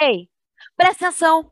Ei, 0.00 0.28
presta 0.76 1.08
atenção. 1.08 1.50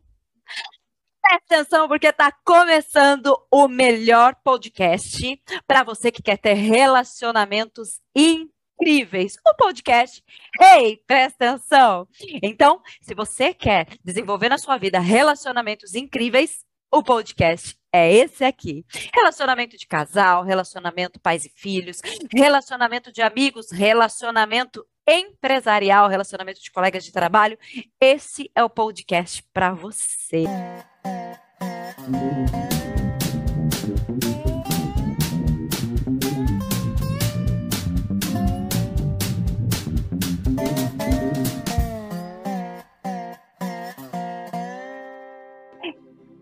Presta 1.22 1.54
atenção 1.54 1.88
porque 1.88 2.08
está 2.08 2.32
começando 2.44 3.36
o 3.50 3.68
melhor 3.68 4.34
podcast 4.42 5.40
para 5.66 5.84
você 5.84 6.10
que 6.10 6.22
quer 6.22 6.36
ter 6.36 6.54
relacionamentos 6.54 8.00
incríveis. 8.14 9.36
O 9.46 9.54
podcast. 9.54 10.22
Ei, 10.60 10.96
presta 11.06 11.50
atenção. 11.50 12.08
Então, 12.42 12.82
se 13.00 13.14
você 13.14 13.54
quer 13.54 13.86
desenvolver 14.04 14.48
na 14.48 14.58
sua 14.58 14.76
vida 14.76 14.98
relacionamentos 14.98 15.94
incríveis, 15.94 16.64
o 16.90 17.02
podcast 17.02 17.78
é 17.92 18.12
esse 18.12 18.44
aqui. 18.44 18.84
Relacionamento 19.14 19.76
de 19.76 19.86
casal, 19.86 20.42
relacionamento 20.42 21.20
pais 21.20 21.44
e 21.44 21.52
filhos, 21.54 22.00
relacionamento 22.34 23.12
de 23.12 23.22
amigos, 23.22 23.70
relacionamento 23.70 24.84
empresarial, 25.06 26.08
relacionamento 26.08 26.60
de 26.60 26.70
colegas 26.70 27.04
de 27.04 27.12
trabalho. 27.12 27.58
Esse 28.00 28.50
é 28.54 28.62
o 28.62 28.70
podcast 28.70 29.42
para 29.52 29.72
você. 29.72 30.44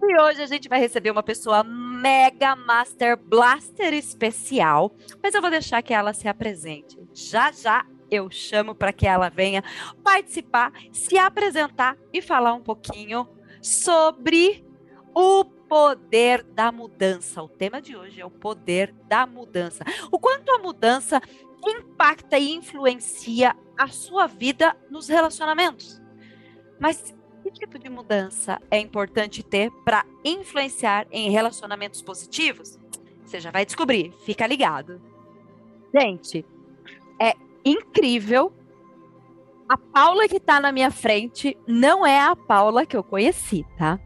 E 0.03 0.21
hoje 0.21 0.43
a 0.43 0.47
gente 0.47 0.69
vai 0.69 0.81
receber 0.81 1.11
uma 1.11 1.23
pessoa 1.23 1.63
mega 1.63 2.57
master 2.57 3.17
blaster 3.17 3.95
especial, 3.95 4.93
mas 5.23 5.35
eu 5.35 5.41
vou 5.41 5.51
deixar 5.51 5.83
que 5.83 5.95
ela 5.95 6.13
se 6.13 6.27
apresente. 6.27 6.99
Já 7.15 7.53
já 7.53 7.87
eu 8.11 8.31
chamo 8.31 8.75
para 8.75 8.93
que 8.93 9.07
ela 9.07 9.29
venha 9.29 9.63
participar, 10.03 10.73
se 10.93 11.19
apresentar 11.19 11.97
e 12.13 12.21
falar 12.21 12.55
um 12.55 12.63
pouquinho 12.63 13.29
sobre 13.63 14.65
o 15.15 15.45
poder 15.45 16.43
da 16.43 16.73
mudança. 16.73 17.43
O 17.43 17.49
tema 17.49 17.81
de 17.81 17.97
hoje 17.97 18.21
é 18.21 18.27
o 18.27 18.31
poder 18.31 18.93
da 19.07 19.27
mudança. 19.27 19.85
O 20.11 20.19
quanto 20.19 20.51
a 20.51 20.59
mudança 20.59 21.21
impacta 21.65 22.39
e 22.39 22.53
influencia 22.53 23.55
a 23.79 23.89
sua 23.89 24.27
vida 24.27 24.77
nos 24.91 25.09
relacionamentos. 25.09 26.01
Mas 26.79 27.15
que 27.43 27.51
tipo 27.51 27.79
de 27.79 27.89
mudança 27.89 28.61
é 28.71 28.79
importante 28.79 29.43
ter 29.43 29.71
para 29.85 30.05
influenciar 30.25 31.07
em 31.11 31.31
relacionamentos 31.31 32.03
positivos? 32.03 32.79
Você 33.25 33.41
já 33.41 33.51
vai 33.51 33.65
descobrir, 33.65 34.13
fica 34.25 34.47
ligado. 34.47 35.01
Gente, 35.95 36.45
é 37.21 37.35
incrível. 37.65 38.53
A 39.69 39.77
Paula 39.77 40.27
que 40.27 40.39
está 40.39 40.59
na 40.61 40.73
minha 40.73 40.91
frente 40.91 41.57
não 41.67 42.05
é 42.05 42.21
a 42.21 42.35
Paula 42.35 42.85
que 42.85 42.97
eu 42.97 43.05
conheci, 43.05 43.65
tá? 43.79 44.01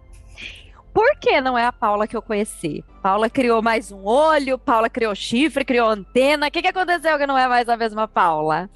Por 0.93 1.17
que 1.19 1.41
não 1.41 1.57
é 1.57 1.65
a 1.65 1.73
Paula 1.73 2.07
que 2.07 2.17
eu 2.17 2.23
conheci? 2.23 2.85
Paula 3.03 3.29
criou 3.29 3.61
mais 3.63 3.91
um 3.91 4.05
olho, 4.05 4.59
Paula 4.59 4.89
criou 4.89 5.15
chifre, 5.15 5.65
criou 5.65 5.89
antena. 5.89 6.47
O 6.47 6.51
que, 6.51 6.63
que 6.63 6.69
aconteceu 6.69 7.19
que 7.19 7.27
não 7.27 7.37
é 7.37 7.49
mais 7.49 7.69
a 7.69 7.77
mesma 7.77 8.07
Paula? 8.07 8.71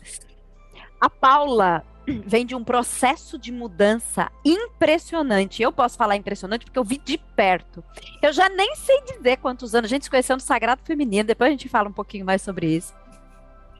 A 1.00 1.08
Paula 1.08 1.84
vem 2.26 2.44
de 2.44 2.54
um 2.54 2.64
processo 2.64 3.38
de 3.38 3.52
mudança 3.52 4.32
impressionante. 4.44 5.62
Eu 5.62 5.70
posso 5.70 5.96
falar 5.96 6.16
impressionante 6.16 6.64
porque 6.64 6.78
eu 6.78 6.84
vi 6.84 6.98
de 6.98 7.18
perto. 7.18 7.84
Eu 8.20 8.32
já 8.32 8.48
nem 8.48 8.74
sei 8.74 9.00
dizer 9.02 9.36
quantos 9.36 9.74
anos. 9.74 9.88
A 9.88 9.94
gente 9.94 10.04
se 10.04 10.10
conheceu 10.10 10.34
no 10.34 10.42
Sagrado 10.42 10.82
Feminino, 10.84 11.26
depois 11.28 11.48
a 11.48 11.52
gente 11.52 11.68
fala 11.68 11.88
um 11.88 11.92
pouquinho 11.92 12.24
mais 12.24 12.42
sobre 12.42 12.66
isso 12.66 12.94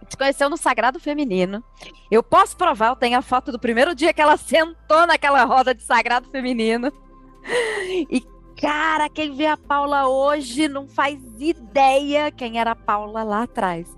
se 0.08 0.16
conheceu 0.16 0.48
no 0.48 0.56
Sagrado 0.56 0.98
Feminino. 0.98 1.62
Eu 2.10 2.22
posso 2.22 2.56
provar, 2.56 2.88
eu 2.88 2.96
tenho 2.96 3.18
a 3.18 3.22
foto 3.22 3.52
do 3.52 3.58
primeiro 3.58 3.94
dia 3.94 4.12
que 4.12 4.20
ela 4.20 4.36
sentou 4.36 5.06
naquela 5.06 5.44
roda 5.44 5.74
de 5.74 5.82
Sagrado 5.82 6.28
Feminino. 6.30 6.92
E, 8.10 8.22
cara, 8.60 9.08
quem 9.08 9.34
vê 9.34 9.46
a 9.46 9.56
Paula 9.56 10.06
hoje 10.06 10.68
não 10.68 10.86
faz 10.86 11.18
ideia 11.38 12.30
quem 12.30 12.60
era 12.60 12.72
a 12.72 12.76
Paula 12.76 13.22
lá 13.22 13.44
atrás. 13.44 13.88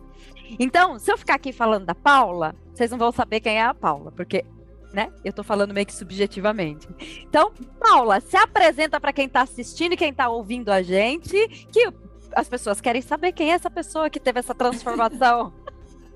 Então, 0.58 0.98
se 0.98 1.10
eu 1.10 1.18
ficar 1.18 1.34
aqui 1.34 1.52
falando 1.52 1.86
da 1.86 1.94
Paula, 1.94 2.54
vocês 2.72 2.90
não 2.90 2.98
vão 2.98 3.10
saber 3.10 3.40
quem 3.40 3.56
é 3.56 3.62
a 3.62 3.74
Paula, 3.74 4.12
porque, 4.12 4.44
né, 4.92 5.12
eu 5.24 5.32
tô 5.32 5.42
falando 5.42 5.74
meio 5.74 5.86
que 5.86 5.94
subjetivamente. 5.94 6.88
Então, 7.28 7.52
Paula, 7.80 8.20
se 8.20 8.36
apresenta 8.36 9.00
para 9.00 9.12
quem 9.12 9.28
tá 9.28 9.42
assistindo 9.42 9.94
e 9.94 9.96
quem 9.96 10.12
tá 10.12 10.28
ouvindo 10.28 10.70
a 10.70 10.82
gente, 10.82 11.48
que 11.72 11.92
as 12.34 12.48
pessoas 12.48 12.80
querem 12.80 13.02
saber 13.02 13.32
quem 13.32 13.50
é 13.50 13.54
essa 13.54 13.70
pessoa 13.70 14.10
que 14.10 14.20
teve 14.20 14.38
essa 14.38 14.54
transformação. 14.54 15.52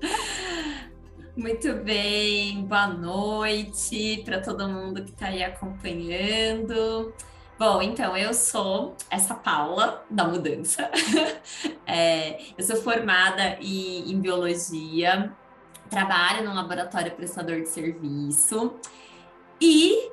Muito 1.35 1.73
bem, 1.75 2.63
boa 2.65 2.87
noite 2.87 4.21
para 4.25 4.41
todo 4.41 4.67
mundo 4.67 5.03
que 5.03 5.11
está 5.11 5.27
aí 5.27 5.43
acompanhando. 5.43 7.13
Bom, 7.57 7.81
então 7.81 8.15
eu 8.17 8.33
sou 8.33 8.95
essa 9.09 9.33
Paula 9.33 10.05
da 10.09 10.25
mudança. 10.25 10.89
é, 11.85 12.41
eu 12.57 12.63
sou 12.63 12.75
formada 12.77 13.57
em, 13.61 14.11
em 14.11 14.19
biologia, 14.19 15.31
trabalho 15.89 16.47
no 16.47 16.53
laboratório 16.53 17.11
prestador 17.11 17.61
de 17.61 17.69
serviço 17.69 18.73
e 19.59 20.09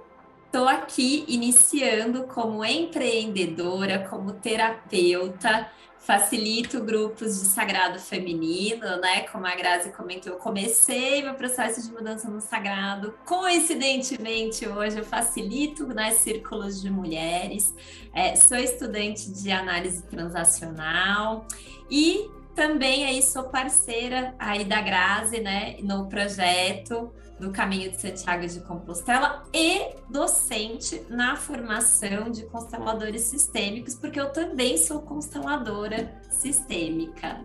estou 0.46 0.68
aqui 0.68 1.24
iniciando 1.26 2.24
como 2.24 2.64
empreendedora, 2.64 4.06
como 4.08 4.34
terapeuta 4.34 5.68
facilito 6.02 6.82
grupos 6.82 7.40
de 7.40 7.46
sagrado 7.46 7.98
feminino, 7.98 8.96
né? 9.00 9.20
Como 9.28 9.46
a 9.46 9.54
Grazi 9.54 9.90
comentou, 9.90 10.32
eu 10.32 10.38
comecei 10.38 11.22
meu 11.22 11.34
processo 11.34 11.80
de 11.80 11.92
mudança 11.92 12.28
no 12.28 12.40
sagrado. 12.40 13.14
Coincidentemente, 13.24 14.68
hoje 14.68 14.98
eu 14.98 15.04
facilito 15.04 15.86
né, 15.86 16.10
círculos 16.10 16.82
de 16.82 16.90
mulheres, 16.90 17.72
é, 18.12 18.34
sou 18.34 18.58
estudante 18.58 19.30
de 19.30 19.52
análise 19.52 20.02
transacional 20.02 21.46
e 21.88 22.28
também 22.54 23.04
aí 23.04 23.22
sou 23.22 23.44
parceira 23.44 24.34
aí 24.38 24.64
da 24.64 24.80
Grazi, 24.82 25.40
né, 25.40 25.76
no 25.82 26.08
projeto 26.08 27.12
do 27.42 27.50
Caminho 27.50 27.90
de 27.90 28.00
Santiago 28.00 28.46
de 28.46 28.60
Compostela 28.60 29.42
e 29.52 29.96
docente 30.08 31.04
na 31.10 31.34
formação 31.36 32.30
de 32.30 32.44
consteladores 32.46 33.22
sistêmicos, 33.22 33.96
porque 33.96 34.20
eu 34.20 34.32
também 34.32 34.78
sou 34.78 35.02
consteladora 35.02 36.22
sistêmica. 36.30 37.40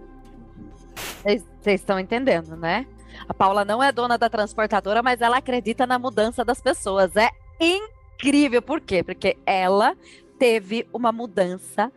Vocês 1.24 1.82
estão 1.82 2.00
entendendo, 2.00 2.56
né? 2.56 2.86
A 3.28 3.34
Paula 3.34 3.66
não 3.66 3.82
é 3.82 3.92
dona 3.92 4.20
da 4.20 4.30
transportadora, 4.30 5.02
mas 5.02 5.20
ela 5.20 5.38
acredita 5.38 5.88
na 5.88 5.98
mudança 5.98 6.46
das 6.46 6.62
pessoas. 6.62 7.16
É 7.16 7.32
incrível. 7.60 8.62
Por 8.62 8.80
quê? 8.80 9.04
Porque 9.04 9.36
ela 9.48 9.98
teve 10.38 10.88
uma 10.94 11.12
mudança 11.12 11.92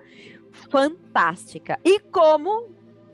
fantástica. 0.70 1.78
E 1.84 2.00
como 2.00 2.70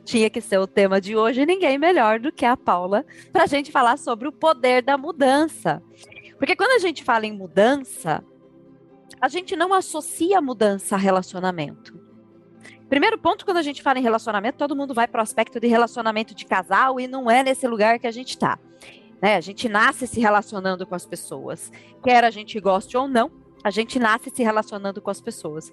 tinha 0.07 0.31
que 0.31 0.41
ser 0.41 0.59
o 0.59 0.67
tema 0.67 1.01
de 1.01 1.17
hoje, 1.17 1.45
ninguém 1.45 1.77
melhor 1.77 2.21
do 2.21 2.31
que 2.33 2.47
a 2.47 2.57
Paula 2.57 3.05
para 3.33 3.43
a 3.43 3.47
gente 3.47 3.73
falar 3.73 3.99
sobre 3.99 4.29
o 4.29 4.33
poder 4.33 4.81
da 4.83 4.97
mudança. 4.97 5.83
Porque 6.39 6.55
quando 6.55 6.71
a 6.71 6.79
gente 6.79 7.03
fala 7.03 7.27
em 7.27 7.33
mudança, 7.33 8.25
a 9.21 9.29
gente 9.29 9.57
não 9.57 9.75
associa 9.75 10.41
mudança 10.41 10.95
a 10.95 10.99
relacionamento. 10.99 11.99
Primeiro 12.89 13.19
ponto, 13.19 13.45
quando 13.45 13.57
a 13.57 13.63
gente 13.63 13.83
fala 13.83 13.99
em 13.99 14.03
relacionamento, 14.03 14.59
todo 14.59 14.77
mundo 14.77 14.95
vai 14.95 15.09
para 15.09 15.19
o 15.19 15.23
aspecto 15.23 15.59
de 15.59 15.67
relacionamento 15.67 16.35
de 16.35 16.47
casal 16.47 17.01
e 17.01 17.09
não 17.09 17.29
é 17.29 17.43
nesse 17.43 17.67
lugar 17.67 17.99
que 17.99 18.07
a 18.07 18.13
gente 18.13 18.31
está. 18.31 18.59
Né? 19.21 19.35
A 19.35 19.41
gente 19.41 19.69
nasce 19.69 20.07
se 20.07 20.21
relacionando 20.21 20.87
com 20.87 20.95
as 20.95 21.05
pessoas. 21.05 21.73
Quer 22.05 22.23
a 22.23 22.31
gente 22.31 22.61
goste 22.61 22.97
ou 22.97 23.09
não, 23.09 23.33
a 23.65 23.71
gente 23.71 23.99
nasce 23.99 24.31
se 24.31 24.43
relacionando 24.45 25.03
com 25.03 25.11
as 25.11 25.21
pessoas. 25.21 25.73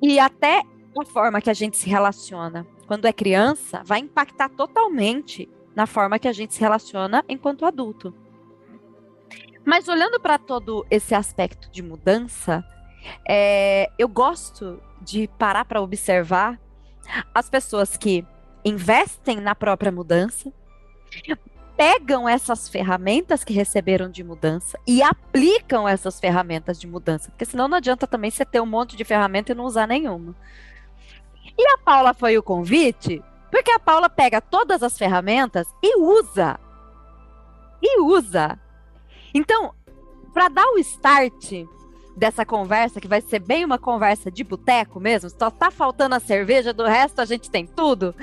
E 0.00 0.20
até 0.20 0.62
a 1.00 1.04
forma 1.04 1.40
que 1.40 1.50
a 1.50 1.54
gente 1.54 1.76
se 1.76 1.88
relaciona 1.88 2.66
quando 2.86 3.06
é 3.06 3.12
criança 3.12 3.82
vai 3.84 4.00
impactar 4.00 4.48
totalmente 4.50 5.48
na 5.74 5.86
forma 5.86 6.18
que 6.18 6.28
a 6.28 6.32
gente 6.32 6.54
se 6.54 6.60
relaciona 6.60 7.24
enquanto 7.28 7.66
adulto. 7.66 8.14
Mas 9.64 9.88
olhando 9.88 10.20
para 10.20 10.38
todo 10.38 10.86
esse 10.90 11.14
aspecto 11.14 11.70
de 11.70 11.82
mudança, 11.82 12.64
é, 13.26 13.90
eu 13.98 14.08
gosto 14.08 14.80
de 15.00 15.26
parar 15.38 15.64
para 15.64 15.80
observar 15.80 16.60
as 17.34 17.48
pessoas 17.48 17.96
que 17.96 18.26
investem 18.64 19.40
na 19.40 19.54
própria 19.54 19.90
mudança, 19.92 20.52
pegam 21.76 22.28
essas 22.28 22.68
ferramentas 22.68 23.42
que 23.42 23.52
receberam 23.52 24.08
de 24.08 24.22
mudança 24.22 24.78
e 24.86 25.02
aplicam 25.02 25.88
essas 25.88 26.20
ferramentas 26.20 26.78
de 26.80 26.86
mudança, 26.86 27.30
porque 27.30 27.44
senão 27.44 27.66
não 27.66 27.78
adianta 27.78 28.06
também 28.06 28.30
você 28.30 28.44
ter 28.44 28.60
um 28.60 28.66
monte 28.66 28.96
de 28.96 29.04
ferramenta 29.04 29.52
e 29.52 29.54
não 29.54 29.64
usar 29.64 29.86
nenhuma. 29.86 30.34
E 31.56 31.66
a 31.66 31.78
Paula 31.78 32.12
foi 32.12 32.36
o 32.36 32.42
convite, 32.42 33.22
porque 33.50 33.70
a 33.70 33.78
Paula 33.78 34.08
pega 34.08 34.40
todas 34.40 34.82
as 34.82 34.98
ferramentas 34.98 35.66
e 35.82 35.98
usa. 35.98 36.58
E 37.80 38.00
usa. 38.00 38.58
Então, 39.32 39.74
para 40.32 40.48
dar 40.48 40.66
o 40.72 40.78
start 40.78 41.52
dessa 42.16 42.44
conversa, 42.44 43.00
que 43.00 43.08
vai 43.08 43.20
ser 43.20 43.40
bem 43.40 43.64
uma 43.64 43.78
conversa 43.78 44.30
de 44.30 44.42
boteco 44.44 45.00
mesmo, 45.00 45.30
só 45.30 45.50
tá 45.50 45.70
faltando 45.70 46.14
a 46.14 46.20
cerveja, 46.20 46.72
do 46.72 46.84
resto 46.84 47.20
a 47.20 47.24
gente 47.24 47.50
tem 47.50 47.66
tudo. 47.66 48.14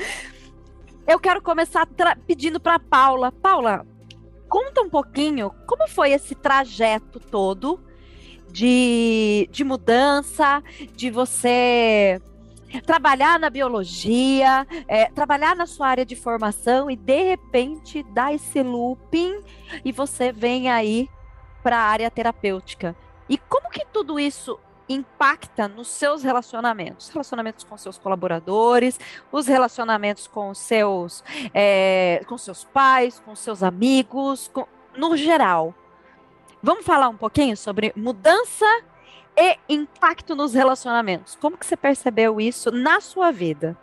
Eu 1.08 1.20
quero 1.20 1.42
começar 1.42 1.88
pedindo 2.28 2.60
para 2.60 2.80
Paula, 2.80 3.32
Paula, 3.32 3.86
conta 4.48 4.82
um 4.82 4.90
pouquinho 4.90 5.52
como 5.66 5.88
foi 5.88 6.12
esse 6.12 6.36
trajeto 6.36 7.20
todo 7.20 7.80
de, 8.50 9.48
de 9.52 9.64
mudança, 9.64 10.62
de 10.94 11.10
você 11.10 12.22
trabalhar 12.86 13.40
na 13.40 13.50
biologia, 13.50 14.66
é, 14.88 15.06
trabalhar 15.08 15.56
na 15.56 15.66
sua 15.66 15.88
área 15.88 16.06
de 16.06 16.16
formação 16.16 16.90
e 16.90 16.96
de 16.96 17.24
repente 17.24 18.04
dar 18.04 18.34
esse 18.34 18.62
looping 18.62 19.42
e 19.84 19.92
você 19.92 20.32
vem 20.32 20.70
aí 20.70 21.10
para 21.64 21.78
a 21.78 21.84
área 21.84 22.10
terapêutica. 22.10 22.96
E 23.28 23.38
como 23.38 23.70
que 23.70 23.86
tudo 23.86 24.20
isso 24.20 24.60
impacta 24.94 25.68
nos 25.68 25.88
seus 25.88 26.24
relacionamentos, 26.24 27.10
relacionamentos 27.10 27.64
com 27.64 27.78
seus 27.78 27.98
colaboradores, 27.98 29.00
os 29.32 29.48
relacionamentos 29.48 30.28
com 30.28 30.54
seus, 30.54 31.24
é, 31.54 32.24
com 32.28 32.38
seus 32.38 32.64
pais, 32.66 33.22
com 33.24 33.36
seus 33.36 33.64
amigos, 33.64 34.50
com, 34.54 34.68
no 34.96 35.16
geral. 35.16 35.74
Vamos 36.62 36.86
falar 36.86 37.10
um 37.10 37.18
pouquinho 37.18 37.56
sobre 37.56 37.94
mudança 37.96 38.66
e 39.38 39.58
impacto 39.70 40.36
nos 40.36 40.54
relacionamentos. 40.54 41.36
Como 41.36 41.58
que 41.58 41.66
você 41.66 41.78
percebeu 41.78 42.40
isso 42.40 42.72
na 42.72 43.00
sua 43.02 43.32
vida? 43.32 43.78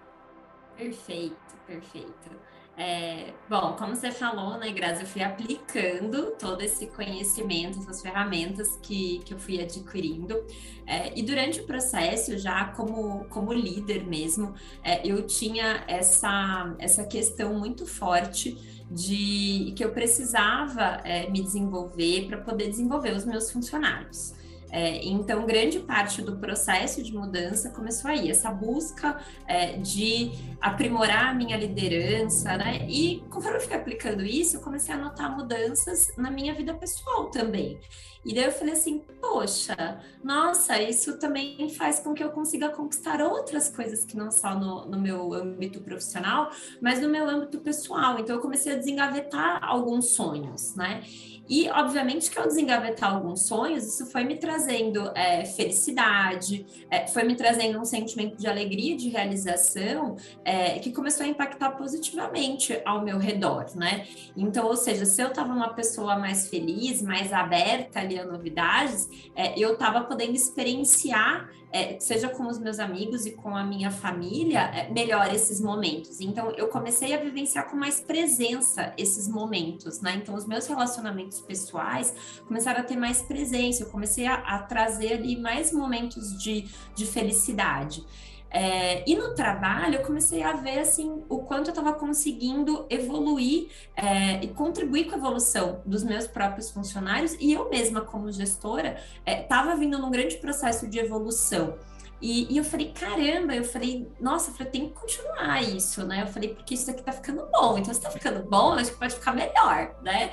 Perfeito, 0.76 1.56
perfeito. 1.66 2.38
É, 2.80 3.32
bom, 3.50 3.74
como 3.76 3.96
você 3.96 4.12
falou, 4.12 4.56
né, 4.56 4.70
Grazi, 4.70 5.02
eu 5.02 5.06
fui 5.08 5.20
aplicando 5.20 6.36
todo 6.38 6.62
esse 6.62 6.86
conhecimento, 6.86 7.80
essas 7.80 8.00
ferramentas 8.00 8.78
que, 8.80 9.18
que 9.24 9.34
eu 9.34 9.38
fui 9.38 9.60
adquirindo. 9.60 10.46
É, 10.86 11.12
e 11.18 11.24
durante 11.24 11.58
o 11.60 11.66
processo, 11.66 12.38
já 12.38 12.66
como, 12.66 13.24
como 13.30 13.52
líder 13.52 14.06
mesmo, 14.06 14.54
é, 14.84 15.04
eu 15.04 15.26
tinha 15.26 15.82
essa, 15.88 16.72
essa 16.78 17.04
questão 17.04 17.52
muito 17.54 17.84
forte 17.84 18.56
de 18.88 19.74
que 19.76 19.84
eu 19.84 19.90
precisava 19.90 21.00
é, 21.02 21.28
me 21.28 21.42
desenvolver 21.42 22.28
para 22.28 22.38
poder 22.38 22.68
desenvolver 22.68 23.12
os 23.12 23.24
meus 23.24 23.50
funcionários. 23.50 24.34
É, 24.70 25.04
então, 25.06 25.46
grande 25.46 25.78
parte 25.80 26.22
do 26.22 26.36
processo 26.36 27.02
de 27.02 27.12
mudança 27.12 27.70
começou 27.70 28.10
aí, 28.10 28.30
essa 28.30 28.50
busca 28.50 29.18
é, 29.46 29.76
de 29.78 30.32
aprimorar 30.60 31.30
a 31.30 31.34
minha 31.34 31.56
liderança, 31.56 32.56
né? 32.56 32.86
E 32.88 33.22
conforme 33.30 33.58
eu 33.58 33.62
fui 33.62 33.74
aplicando 33.74 34.24
isso, 34.24 34.56
eu 34.56 34.60
comecei 34.60 34.94
a 34.94 34.98
notar 34.98 35.34
mudanças 35.34 36.14
na 36.16 36.30
minha 36.30 36.54
vida 36.54 36.74
pessoal 36.74 37.30
também. 37.30 37.78
E 38.24 38.34
daí 38.34 38.44
eu 38.44 38.52
falei 38.52 38.74
assim, 38.74 39.02
poxa, 39.20 39.74
nossa, 40.22 40.80
isso 40.82 41.18
também 41.18 41.68
faz 41.70 42.00
com 42.00 42.12
que 42.12 42.22
eu 42.22 42.30
consiga 42.30 42.68
conquistar 42.68 43.22
outras 43.22 43.68
coisas 43.68 44.04
que 44.04 44.16
não 44.16 44.30
só 44.30 44.54
no, 44.54 44.86
no 44.86 45.00
meu 45.00 45.32
âmbito 45.32 45.80
profissional, 45.80 46.50
mas 46.80 47.00
no 47.00 47.08
meu 47.08 47.28
âmbito 47.28 47.58
pessoal. 47.60 48.18
Então 48.18 48.36
eu 48.36 48.42
comecei 48.42 48.72
a 48.72 48.76
desengavetar 48.76 49.64
alguns 49.64 50.10
sonhos, 50.10 50.74
né? 50.74 51.02
E, 51.48 51.68
obviamente, 51.70 52.30
que 52.30 52.38
ao 52.38 52.46
desengavetar 52.46 53.14
alguns 53.14 53.42
sonhos, 53.46 53.84
isso 53.86 54.06
foi 54.06 54.24
me 54.24 54.36
trazendo 54.36 55.10
é, 55.14 55.44
felicidade, 55.44 56.66
é, 56.90 57.06
foi 57.06 57.24
me 57.24 57.34
trazendo 57.34 57.78
um 57.80 57.84
sentimento 57.84 58.36
de 58.36 58.46
alegria, 58.46 58.96
de 58.96 59.08
realização, 59.08 60.16
é, 60.44 60.78
que 60.78 60.92
começou 60.92 61.24
a 61.24 61.28
impactar 61.28 61.70
positivamente 61.72 62.80
ao 62.84 63.02
meu 63.02 63.18
redor, 63.18 63.66
né? 63.74 64.06
Então, 64.36 64.66
ou 64.66 64.76
seja, 64.76 65.04
se 65.04 65.22
eu 65.22 65.28
estava 65.28 65.52
uma 65.52 65.72
pessoa 65.72 66.18
mais 66.18 66.48
feliz, 66.48 67.00
mais 67.00 67.32
aberta 67.32 68.00
ali 68.00 68.18
a 68.18 68.24
novidades, 68.24 69.08
é, 69.34 69.58
eu 69.58 69.72
estava 69.72 70.02
podendo 70.02 70.34
experienciar 70.34 71.48
é, 71.72 71.98
seja 72.00 72.28
com 72.28 72.46
os 72.46 72.58
meus 72.58 72.78
amigos 72.78 73.26
e 73.26 73.32
com 73.32 73.54
a 73.54 73.62
minha 73.62 73.90
família, 73.90 74.60
é, 74.74 74.90
melhor 74.90 75.32
esses 75.32 75.60
momentos. 75.60 76.20
Então, 76.20 76.50
eu 76.52 76.68
comecei 76.68 77.14
a 77.14 77.18
vivenciar 77.18 77.68
com 77.68 77.76
mais 77.76 78.00
presença 78.00 78.92
esses 78.96 79.28
momentos, 79.28 80.00
né? 80.00 80.16
Então, 80.16 80.34
os 80.34 80.46
meus 80.46 80.66
relacionamentos 80.66 81.40
pessoais 81.40 82.14
começaram 82.46 82.80
a 82.80 82.82
ter 82.82 82.96
mais 82.96 83.20
presença, 83.22 83.82
eu 83.82 83.88
comecei 83.88 84.26
a, 84.26 84.34
a 84.34 84.58
trazer 84.60 85.14
ali 85.14 85.36
mais 85.36 85.72
momentos 85.72 86.42
de, 86.42 86.66
de 86.94 87.06
felicidade. 87.06 88.04
É, 88.50 89.08
e 89.08 89.14
no 89.14 89.34
trabalho 89.34 89.96
eu 89.96 90.02
comecei 90.02 90.42
a 90.42 90.52
ver 90.52 90.78
assim 90.78 91.22
o 91.28 91.40
quanto 91.40 91.68
eu 91.68 91.72
estava 91.72 91.92
conseguindo 91.92 92.86
evoluir 92.88 93.68
é, 93.94 94.42
e 94.42 94.48
contribuir 94.48 95.04
com 95.04 95.14
a 95.14 95.18
evolução 95.18 95.82
dos 95.84 96.02
meus 96.02 96.26
próprios 96.26 96.70
funcionários 96.70 97.34
e 97.38 97.52
eu 97.52 97.68
mesma 97.68 98.00
como 98.00 98.32
gestora 98.32 98.96
estava 99.26 99.72
é, 99.72 99.76
vindo 99.76 99.98
num 99.98 100.10
grande 100.10 100.36
processo 100.38 100.88
de 100.88 100.98
evolução. 100.98 101.76
E, 102.20 102.52
e, 102.52 102.58
eu 102.58 102.64
falei, 102.64 102.90
caramba, 102.92 103.54
eu 103.54 103.62
falei, 103.62 104.10
nossa, 104.18 104.50
eu 104.50 104.54
falei, 104.54 104.72
tem 104.72 104.88
que 104.88 104.94
continuar 104.94 105.62
isso, 105.62 106.04
né? 106.04 106.22
Eu 106.22 106.26
falei, 106.26 106.52
porque 106.52 106.74
isso 106.74 106.90
aqui 106.90 107.00
tá 107.00 107.12
ficando 107.12 107.46
bom, 107.52 107.78
então 107.78 107.94
se 107.94 108.00
tá 108.00 108.10
ficando 108.10 108.42
bom, 108.42 108.72
acho 108.72 108.90
que 108.90 108.98
pode 108.98 109.14
ficar 109.14 109.32
melhor, 109.32 109.94
né? 110.02 110.32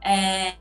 É, 0.00 0.54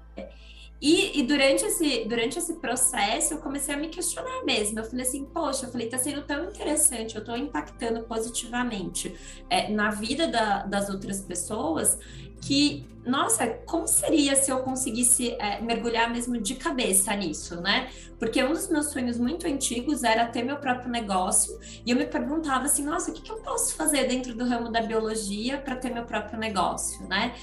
e, 0.86 1.18
e, 1.18 1.24
durante, 1.24 1.64
esse, 1.64 2.04
durante 2.04 2.38
esse 2.38 2.56
processo, 2.56 3.36
eu 3.36 3.38
comecei 3.38 3.74
a 3.74 3.78
me 3.78 3.88
questionar 3.88 4.44
mesmo. 4.44 4.78
Eu 4.80 4.84
falei 4.84 5.06
assim, 5.06 5.24
poxa, 5.24 5.66
eu 5.66 5.72
falei, 5.72 5.88
tá 5.88 5.98
sendo 5.98 6.24
tão 6.24 6.44
interessante, 6.44 7.16
eu 7.16 7.24
tô 7.24 7.34
impactando 7.38 8.04
positivamente 8.04 9.16
é, 9.50 9.70
na 9.72 9.92
vida 9.92 10.28
da, 10.28 10.64
das 10.64 10.90
outras 10.90 11.22
pessoas, 11.22 11.98
que, 12.42 12.86
nossa, 13.06 13.48
como 13.66 13.88
seria 13.88 14.36
se 14.36 14.52
eu 14.52 14.60
conseguisse 14.60 15.32
é, 15.40 15.62
mergulhar 15.62 16.12
mesmo 16.12 16.38
de 16.38 16.56
cabeça 16.56 17.16
nisso, 17.16 17.62
né? 17.62 17.90
Porque 18.20 18.44
um 18.44 18.52
dos 18.52 18.68
meus 18.68 18.88
sonhos 18.88 19.18
muito 19.18 19.48
antigos 19.48 20.04
era 20.04 20.26
ter 20.26 20.44
meu 20.44 20.58
próprio 20.58 20.92
negócio, 20.92 21.58
e 21.86 21.92
eu 21.92 21.96
me 21.96 22.06
perguntava 22.06 22.66
assim, 22.66 22.84
nossa, 22.84 23.10
o 23.10 23.14
que, 23.14 23.22
que 23.22 23.32
eu 23.32 23.38
posso 23.38 23.74
fazer 23.76 24.06
dentro 24.10 24.36
do 24.36 24.44
ramo 24.44 24.70
da 24.70 24.82
biologia 24.82 25.60
para 25.60 25.78
ter 25.78 25.94
meu 25.94 26.04
próprio 26.04 26.38
negócio, 26.38 27.08
né? 27.08 27.34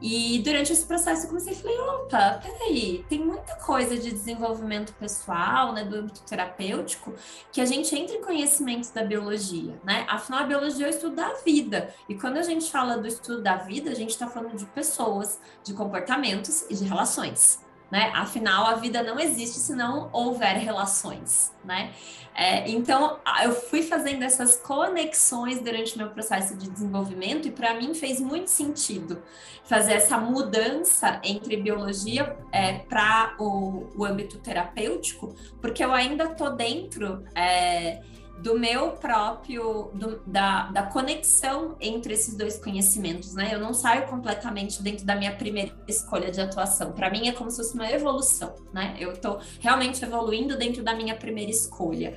E 0.00 0.38
durante 0.40 0.72
esse 0.72 0.84
processo 0.84 1.24
eu 1.24 1.28
comecei 1.28 1.52
a 1.52 1.56
falar, 1.56 1.94
opa, 1.96 2.40
peraí, 2.42 3.04
tem 3.08 3.18
muita 3.18 3.54
coisa 3.56 3.98
de 3.98 4.10
desenvolvimento 4.10 4.94
pessoal, 4.94 5.72
né, 5.72 5.84
do 5.84 5.96
âmbito 5.96 6.22
terapêutico, 6.22 7.14
que 7.52 7.60
a 7.60 7.66
gente 7.66 7.94
entra 7.94 8.16
em 8.16 8.22
conhecimento 8.22 8.92
da 8.94 9.04
biologia, 9.04 9.78
né? 9.84 10.06
Afinal, 10.08 10.40
a 10.40 10.46
biologia 10.46 10.86
é 10.86 10.88
o 10.88 10.90
estudo 10.90 11.16
da 11.16 11.34
vida. 11.44 11.94
E 12.08 12.14
quando 12.14 12.38
a 12.38 12.42
gente 12.42 12.70
fala 12.70 12.96
do 12.96 13.06
estudo 13.06 13.42
da 13.42 13.56
vida, 13.56 13.90
a 13.90 13.94
gente 13.94 14.10
está 14.10 14.26
falando 14.26 14.56
de 14.56 14.64
pessoas, 14.66 15.38
de 15.62 15.74
comportamentos 15.74 16.64
e 16.70 16.74
de 16.74 16.84
relações 16.84 17.60
né? 17.90 18.10
Afinal, 18.14 18.66
a 18.66 18.74
vida 18.74 19.02
não 19.02 19.18
existe 19.18 19.58
se 19.58 19.74
não 19.74 20.08
houver 20.12 20.56
relações, 20.58 21.52
né? 21.64 21.92
É, 22.34 22.70
então, 22.70 23.18
eu 23.42 23.52
fui 23.52 23.82
fazendo 23.82 24.22
essas 24.22 24.56
conexões 24.56 25.60
durante 25.60 25.96
o 25.96 25.98
meu 25.98 26.10
processo 26.10 26.56
de 26.56 26.70
desenvolvimento 26.70 27.48
e 27.48 27.50
para 27.50 27.74
mim 27.74 27.92
fez 27.92 28.20
muito 28.20 28.48
sentido 28.48 29.20
fazer 29.64 29.94
essa 29.94 30.16
mudança 30.16 31.20
entre 31.24 31.56
biologia 31.56 32.36
é, 32.52 32.78
para 32.78 33.34
o, 33.38 33.88
o 33.96 34.04
âmbito 34.04 34.38
terapêutico, 34.38 35.34
porque 35.60 35.84
eu 35.84 35.92
ainda 35.92 36.28
tô 36.28 36.50
dentro 36.50 37.24
é, 37.34 38.00
do 38.42 38.58
meu 38.58 38.92
próprio, 38.92 39.90
do, 39.94 40.20
da, 40.26 40.70
da 40.70 40.82
conexão 40.84 41.76
entre 41.80 42.14
esses 42.14 42.34
dois 42.34 42.58
conhecimentos, 42.58 43.34
né? 43.34 43.50
Eu 43.52 43.60
não 43.60 43.74
saio 43.74 44.06
completamente 44.06 44.82
dentro 44.82 45.04
da 45.04 45.14
minha 45.14 45.34
primeira 45.36 45.72
escolha 45.86 46.30
de 46.30 46.40
atuação. 46.40 46.92
Para 46.92 47.10
mim 47.10 47.28
é 47.28 47.32
como 47.32 47.50
se 47.50 47.58
fosse 47.58 47.74
uma 47.74 47.90
evolução, 47.90 48.54
né? 48.72 48.96
Eu 48.98 49.12
estou 49.12 49.40
realmente 49.60 50.02
evoluindo 50.02 50.56
dentro 50.56 50.82
da 50.82 50.94
minha 50.94 51.14
primeira 51.14 51.50
escolha. 51.50 52.16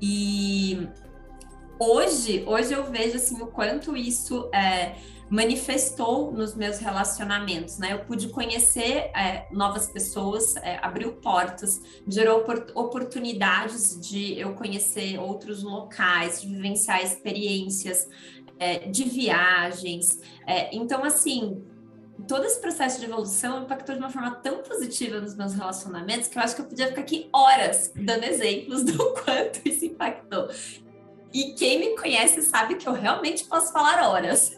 E 0.00 0.88
hoje, 1.78 2.44
hoje 2.46 2.72
eu 2.72 2.84
vejo 2.84 3.16
assim 3.16 3.42
o 3.42 3.48
quanto 3.48 3.96
isso 3.96 4.48
é 4.54 4.94
manifestou 5.34 6.30
nos 6.30 6.54
meus 6.54 6.78
relacionamentos, 6.78 7.76
né? 7.78 7.92
Eu 7.92 8.04
pude 8.04 8.28
conhecer 8.28 9.10
é, 9.16 9.48
novas 9.50 9.88
pessoas, 9.88 10.54
é, 10.56 10.78
abriu 10.80 11.14
portas, 11.14 11.82
gerou 12.06 12.44
oportunidades 12.72 14.00
de 14.00 14.38
eu 14.38 14.54
conhecer 14.54 15.18
outros 15.18 15.64
locais, 15.64 16.40
de 16.40 16.46
vivenciar 16.46 17.02
experiências 17.02 18.08
é, 18.60 18.86
de 18.88 19.02
viagens. 19.02 20.20
É, 20.46 20.72
então, 20.72 21.02
assim, 21.02 21.64
todo 22.28 22.44
esse 22.44 22.60
processo 22.60 23.00
de 23.00 23.06
evolução 23.06 23.64
impactou 23.64 23.96
de 23.96 24.00
uma 24.00 24.10
forma 24.10 24.36
tão 24.36 24.62
positiva 24.62 25.20
nos 25.20 25.34
meus 25.34 25.52
relacionamentos 25.52 26.28
que 26.28 26.38
eu 26.38 26.42
acho 26.42 26.54
que 26.54 26.62
eu 26.62 26.66
podia 26.66 26.86
ficar 26.86 27.00
aqui 27.00 27.28
horas 27.32 27.92
dando 27.96 28.22
exemplos 28.22 28.84
do 28.84 29.14
quanto 29.24 29.68
isso 29.68 29.84
impactou. 29.84 30.48
E 31.32 31.54
quem 31.54 31.80
me 31.80 31.96
conhece 32.00 32.40
sabe 32.42 32.76
que 32.76 32.88
eu 32.88 32.92
realmente 32.92 33.44
posso 33.46 33.72
falar 33.72 34.08
horas. 34.08 34.54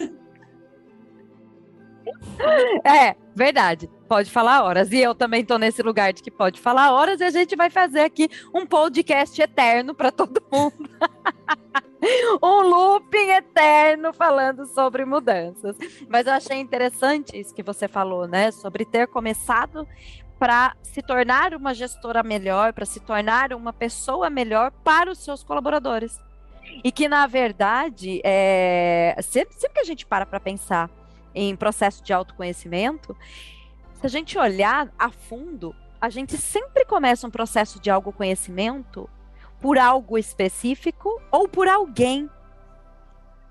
É, 2.85 3.17
verdade. 3.35 3.91
Pode 4.09 4.31
falar 4.31 4.63
horas. 4.63 4.93
E 4.93 4.99
eu 4.99 5.15
também 5.15 5.43
estou 5.43 5.59
nesse 5.59 5.83
lugar 5.83 6.13
de 6.13 6.23
que 6.23 6.31
pode 6.31 6.61
falar 6.61 6.93
horas 6.93 7.21
e 7.21 7.25
a 7.25 7.31
gente 7.31 7.57
vai 7.57 7.71
fazer 7.71 8.01
aqui 8.01 8.29
um 8.55 8.65
podcast 8.65 9.41
eterno 9.41 9.95
para 9.95 10.13
todo 10.13 10.43
mundo. 10.53 10.89
um 12.43 12.61
looping 12.61 13.31
eterno 13.31 14.13
falando 14.13 14.67
sobre 14.67 15.05
mudanças. 15.05 15.77
Mas 16.09 16.27
eu 16.27 16.35
achei 16.35 16.59
interessante 16.59 17.39
isso 17.39 17.55
que 17.55 17.63
você 17.63 17.89
falou, 17.89 18.29
né? 18.29 18.51
Sobre 18.53 18.85
ter 18.85 19.09
começado 19.09 19.87
para 20.39 20.77
se 20.83 21.03
tornar 21.03 21.55
uma 21.55 21.73
gestora 21.75 22.23
melhor, 22.23 22.73
para 22.73 22.85
se 22.85 23.01
tornar 23.01 23.53
uma 23.53 23.73
pessoa 23.73 24.29
melhor 24.29 24.71
para 24.85 25.11
os 25.11 25.19
seus 25.19 25.43
colaboradores. 25.43 26.21
E 26.85 26.93
que, 26.93 27.09
na 27.09 27.27
verdade, 27.27 28.21
é... 28.23 29.17
sempre, 29.23 29.55
sempre 29.55 29.75
que 29.75 29.81
a 29.81 29.85
gente 29.85 30.05
para 30.05 30.27
para 30.27 30.39
pensar 30.39 30.91
em 31.37 31.55
processo 31.55 32.03
de 32.03 32.13
autoconhecimento, 32.13 33.15
se 34.01 34.07
a 34.07 34.09
gente 34.09 34.39
olhar 34.39 34.91
a 34.99 35.11
fundo, 35.11 35.75
a 36.01 36.09
gente 36.09 36.37
sempre 36.37 36.85
começa 36.85 37.27
um 37.27 37.31
processo 37.31 37.79
de 37.79 37.91
autoconhecimento 37.91 39.09
por 39.61 39.79
algo 39.79 40.17
específico 40.17 41.21
ou 41.31 41.47
por 41.47 41.69
alguém. 41.69 42.29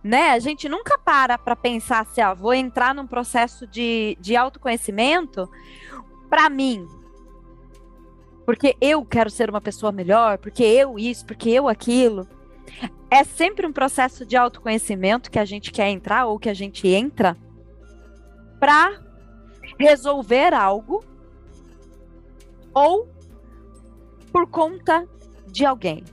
Né? 0.03 0.31
A 0.31 0.39
gente 0.39 0.67
nunca 0.67 0.97
para 0.97 1.37
para 1.37 1.55
pensar 1.55 2.01
assim, 2.01 2.21
ó, 2.21 2.33
vou 2.33 2.53
entrar 2.53 2.93
num 2.93 3.07
processo 3.07 3.65
de, 3.67 4.17
de 4.19 4.35
autoconhecimento 4.35 5.49
para 6.29 6.49
mim. 6.49 6.87
Porque 8.45 8.75
eu 8.79 9.03
quero 9.03 9.29
ser 9.29 9.49
uma 9.49 9.61
pessoa 9.61 9.91
melhor, 9.91 10.37
porque 10.37 10.63
eu 10.63 10.99
isso, 10.99 11.25
porque 11.25 11.49
eu 11.49 11.67
aquilo. 11.67 12.27
É 13.09 13.23
sempre 13.23 13.65
um 13.65 13.73
processo 13.73 14.25
de 14.25 14.37
autoconhecimento 14.37 15.31
que 15.31 15.39
a 15.39 15.45
gente 15.45 15.71
quer 15.71 15.89
entrar 15.89 16.25
ou 16.25 16.37
que 16.37 16.49
a 16.49 16.53
gente 16.53 16.87
entra 16.87 17.35
para 18.59 19.01
resolver 19.79 20.53
algo 20.53 21.03
ou 22.73 23.07
por 24.31 24.47
conta 24.47 25.07
de 25.47 25.65
alguém. 25.65 26.03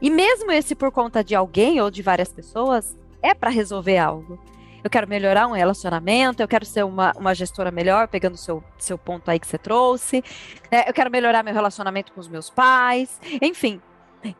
E 0.00 0.10
mesmo 0.10 0.50
esse 0.52 0.74
por 0.74 0.90
conta 0.90 1.22
de 1.24 1.34
alguém 1.34 1.80
ou 1.80 1.90
de 1.90 2.02
várias 2.02 2.32
pessoas, 2.32 2.96
é 3.22 3.34
para 3.34 3.50
resolver 3.50 3.98
algo. 3.98 4.38
Eu 4.82 4.88
quero 4.88 5.08
melhorar 5.08 5.46
um 5.48 5.52
relacionamento, 5.52 6.40
eu 6.40 6.48
quero 6.48 6.64
ser 6.64 6.84
uma, 6.84 7.12
uma 7.16 7.34
gestora 7.34 7.70
melhor, 7.70 8.06
pegando 8.06 8.36
seu, 8.36 8.62
seu 8.78 8.96
ponto 8.96 9.28
aí 9.28 9.40
que 9.40 9.46
você 9.46 9.58
trouxe. 9.58 10.22
Né? 10.70 10.84
Eu 10.86 10.94
quero 10.94 11.10
melhorar 11.10 11.42
meu 11.42 11.52
relacionamento 11.52 12.12
com 12.12 12.20
os 12.20 12.28
meus 12.28 12.48
pais. 12.48 13.20
Enfim, 13.42 13.82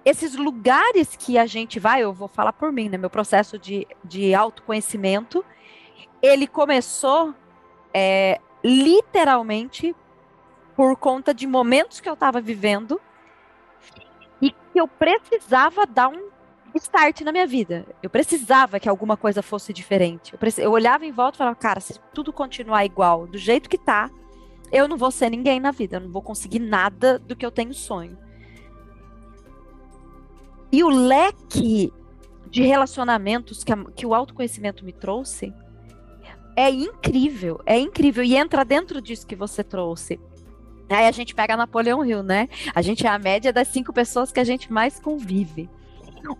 esses 0.04 0.36
lugares 0.36 1.16
que 1.16 1.36
a 1.36 1.46
gente 1.46 1.78
vai, 1.78 2.02
eu 2.02 2.12
vou 2.12 2.28
falar 2.28 2.52
por 2.52 2.72
mim, 2.72 2.88
né? 2.88 2.96
Meu 2.96 3.10
processo 3.10 3.58
de, 3.58 3.86
de 4.04 4.34
autoconhecimento, 4.34 5.44
ele 6.20 6.46
começou 6.46 7.34
é, 7.92 8.40
literalmente 8.62 9.94
por 10.76 10.96
conta 10.96 11.34
de 11.34 11.46
momentos 11.46 12.00
que 12.00 12.08
eu 12.08 12.14
estava 12.14 12.40
vivendo 12.40 13.00
e 14.40 14.50
que 14.50 14.80
eu 14.80 14.86
precisava 14.86 15.86
dar 15.86 16.08
um 16.08 16.28
start 16.74 17.22
na 17.22 17.32
minha 17.32 17.46
vida. 17.46 17.86
Eu 18.02 18.10
precisava 18.10 18.78
que 18.78 18.88
alguma 18.88 19.16
coisa 19.16 19.42
fosse 19.42 19.72
diferente. 19.72 20.32
Eu, 20.32 20.38
precis... 20.38 20.64
eu 20.64 20.70
olhava 20.70 21.04
em 21.04 21.12
volta 21.12 21.36
e 21.36 21.38
falava, 21.38 21.56
cara, 21.56 21.80
se 21.80 21.98
tudo 22.14 22.32
continuar 22.32 22.84
igual, 22.84 23.26
do 23.26 23.38
jeito 23.38 23.68
que 23.68 23.78
tá, 23.78 24.10
eu 24.70 24.86
não 24.86 24.96
vou 24.96 25.10
ser 25.10 25.30
ninguém 25.30 25.58
na 25.58 25.70
vida, 25.70 25.96
eu 25.96 26.00
não 26.00 26.10
vou 26.10 26.22
conseguir 26.22 26.58
nada 26.58 27.18
do 27.18 27.34
que 27.34 27.44
eu 27.44 27.50
tenho 27.50 27.72
sonho. 27.74 28.16
E 30.70 30.84
o 30.84 30.88
leque 30.88 31.92
de 32.50 32.62
relacionamentos 32.62 33.64
que, 33.64 33.72
a, 33.72 33.84
que 33.96 34.06
o 34.06 34.14
autoconhecimento 34.14 34.84
me 34.84 34.92
trouxe 34.92 35.52
é 36.58 36.68
incrível, 36.70 37.60
é 37.64 37.78
incrível. 37.78 38.24
E 38.24 38.36
entra 38.36 38.64
dentro 38.64 39.00
disso 39.00 39.24
que 39.24 39.36
você 39.36 39.62
trouxe. 39.62 40.18
Aí 40.90 41.06
a 41.06 41.12
gente 41.12 41.32
pega 41.32 41.56
Napoleão 41.56 42.04
Hill, 42.04 42.24
né? 42.24 42.48
A 42.74 42.82
gente 42.82 43.06
é 43.06 43.08
a 43.08 43.16
média 43.16 43.52
das 43.52 43.68
cinco 43.68 43.92
pessoas 43.92 44.32
que 44.32 44.40
a 44.40 44.44
gente 44.44 44.72
mais 44.72 44.98
convive. 44.98 45.70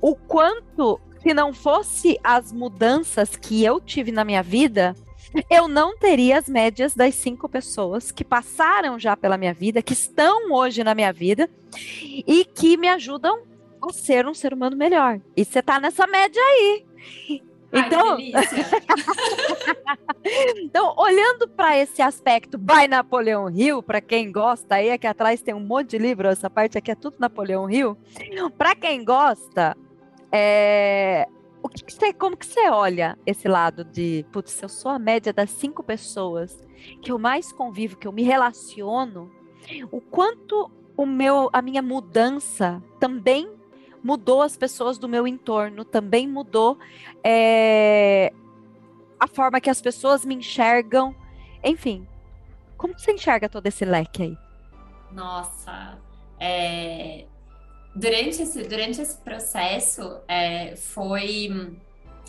O 0.01 0.17
quanto, 0.17 1.01
se 1.23 1.33
não 1.33 1.53
fosse 1.53 2.19
as 2.25 2.53
mudanças 2.53 3.37
que 3.37 3.63
eu 3.63 3.81
tive 3.81 4.11
na 4.11 4.25
minha 4.25 4.43
vida, 4.43 4.97
eu 5.49 5.69
não 5.69 5.97
teria 5.97 6.39
as 6.39 6.49
médias 6.49 6.97
das 6.97 7.15
cinco 7.15 7.49
pessoas 7.49 8.11
que 8.11 8.25
passaram 8.25 8.99
já 8.99 9.17
pela 9.17 9.39
minha 9.39 9.55
vida, 9.55 9.83
que 9.83 9.93
estão 9.93 10.51
hoje 10.51 10.83
na 10.83 10.97
minha 10.97 11.13
vida 11.13 11.49
e 12.27 12.45
que 12.45 12.77
me 12.77 12.89
ajudam 12.89 13.43
a 13.81 13.93
ser 13.93 14.27
um 14.27 14.35
ser 14.35 14.53
humano 14.53 14.77
melhor. 14.77 15.21
E 15.37 15.45
você 15.45 15.63
tá 15.63 15.79
nessa 15.79 16.09
média 16.09 16.43
aí. 16.43 16.85
Então, 17.73 18.17
Ai, 18.17 18.33
então 20.63 20.95
olhando 20.97 21.47
para 21.49 21.77
esse 21.77 22.01
aspecto 22.01 22.57
by 22.57 22.89
Napoleão 22.89 23.51
Hill, 23.51 23.83
para 23.83 24.01
quem 24.01 24.33
gosta, 24.33 24.77
aí 24.77 24.91
aqui 24.91 25.07
atrás 25.07 25.43
tem 25.43 25.55
um 25.55 25.61
monte 25.61 25.91
de 25.91 25.99
livro, 25.99 26.29
essa 26.29 26.49
parte 26.49 26.79
aqui 26.79 26.91
é 26.91 26.95
tudo 26.95 27.17
Napoleão 27.19 27.71
Hill. 27.71 27.97
Para 28.57 28.75
quem 28.75 29.05
gosta, 29.05 29.77
é, 30.33 31.29
o 31.63 31.69
que, 31.69 31.85
que, 31.85 31.93
você, 31.93 32.13
como 32.13 32.37
que 32.37 32.47
você 32.47 32.71
olha 32.71 33.19
esse 33.27 33.47
lado 33.49 33.85
de, 33.85 34.25
putz, 34.33 34.63
eu 34.63 34.69
sou 34.69 34.91
a 34.91 34.99
média 34.99 35.33
das 35.33 35.51
cinco 35.51 35.83
pessoas 35.83 36.59
que 37.03 37.13
eu 37.13 37.19
mais 37.19 37.53
convivo, 37.53 37.99
que 37.99 38.09
eu 38.09 38.13
me 38.13 38.23
relaciono, 38.23 39.31
o 39.91 40.01
quanto 40.01 40.71
o 40.97 41.05
meu, 41.05 41.51
a 41.53 41.61
minha 41.61 41.83
mudança 41.83 42.83
também 42.99 43.58
mudou 44.09 44.41
as 44.41 44.57
pessoas 44.57 44.97
do 44.97 45.07
meu 45.07 45.27
entorno, 45.27 45.85
também 45.85 46.27
mudou 46.27 46.79
é, 47.23 48.33
a 49.21 49.27
forma 49.27 49.61
que 49.61 49.69
as 49.69 49.83
pessoas 49.83 50.25
me 50.25 50.35
enxergam. 50.35 51.15
Enfim, 51.63 52.09
como 52.79 52.99
você 52.99 53.13
enxerga 53.13 53.51
todo 53.51 53.67
esse 53.67 53.85
leque 53.85 54.23
aí? 54.23 54.39
Nossa, 55.13 55.99
é, 56.41 57.27
durante, 57.95 58.41
esse, 58.41 58.63
durante 58.63 59.03
esse 59.03 59.19
processo 59.19 60.23
é, 60.27 60.75
foi 60.75 61.77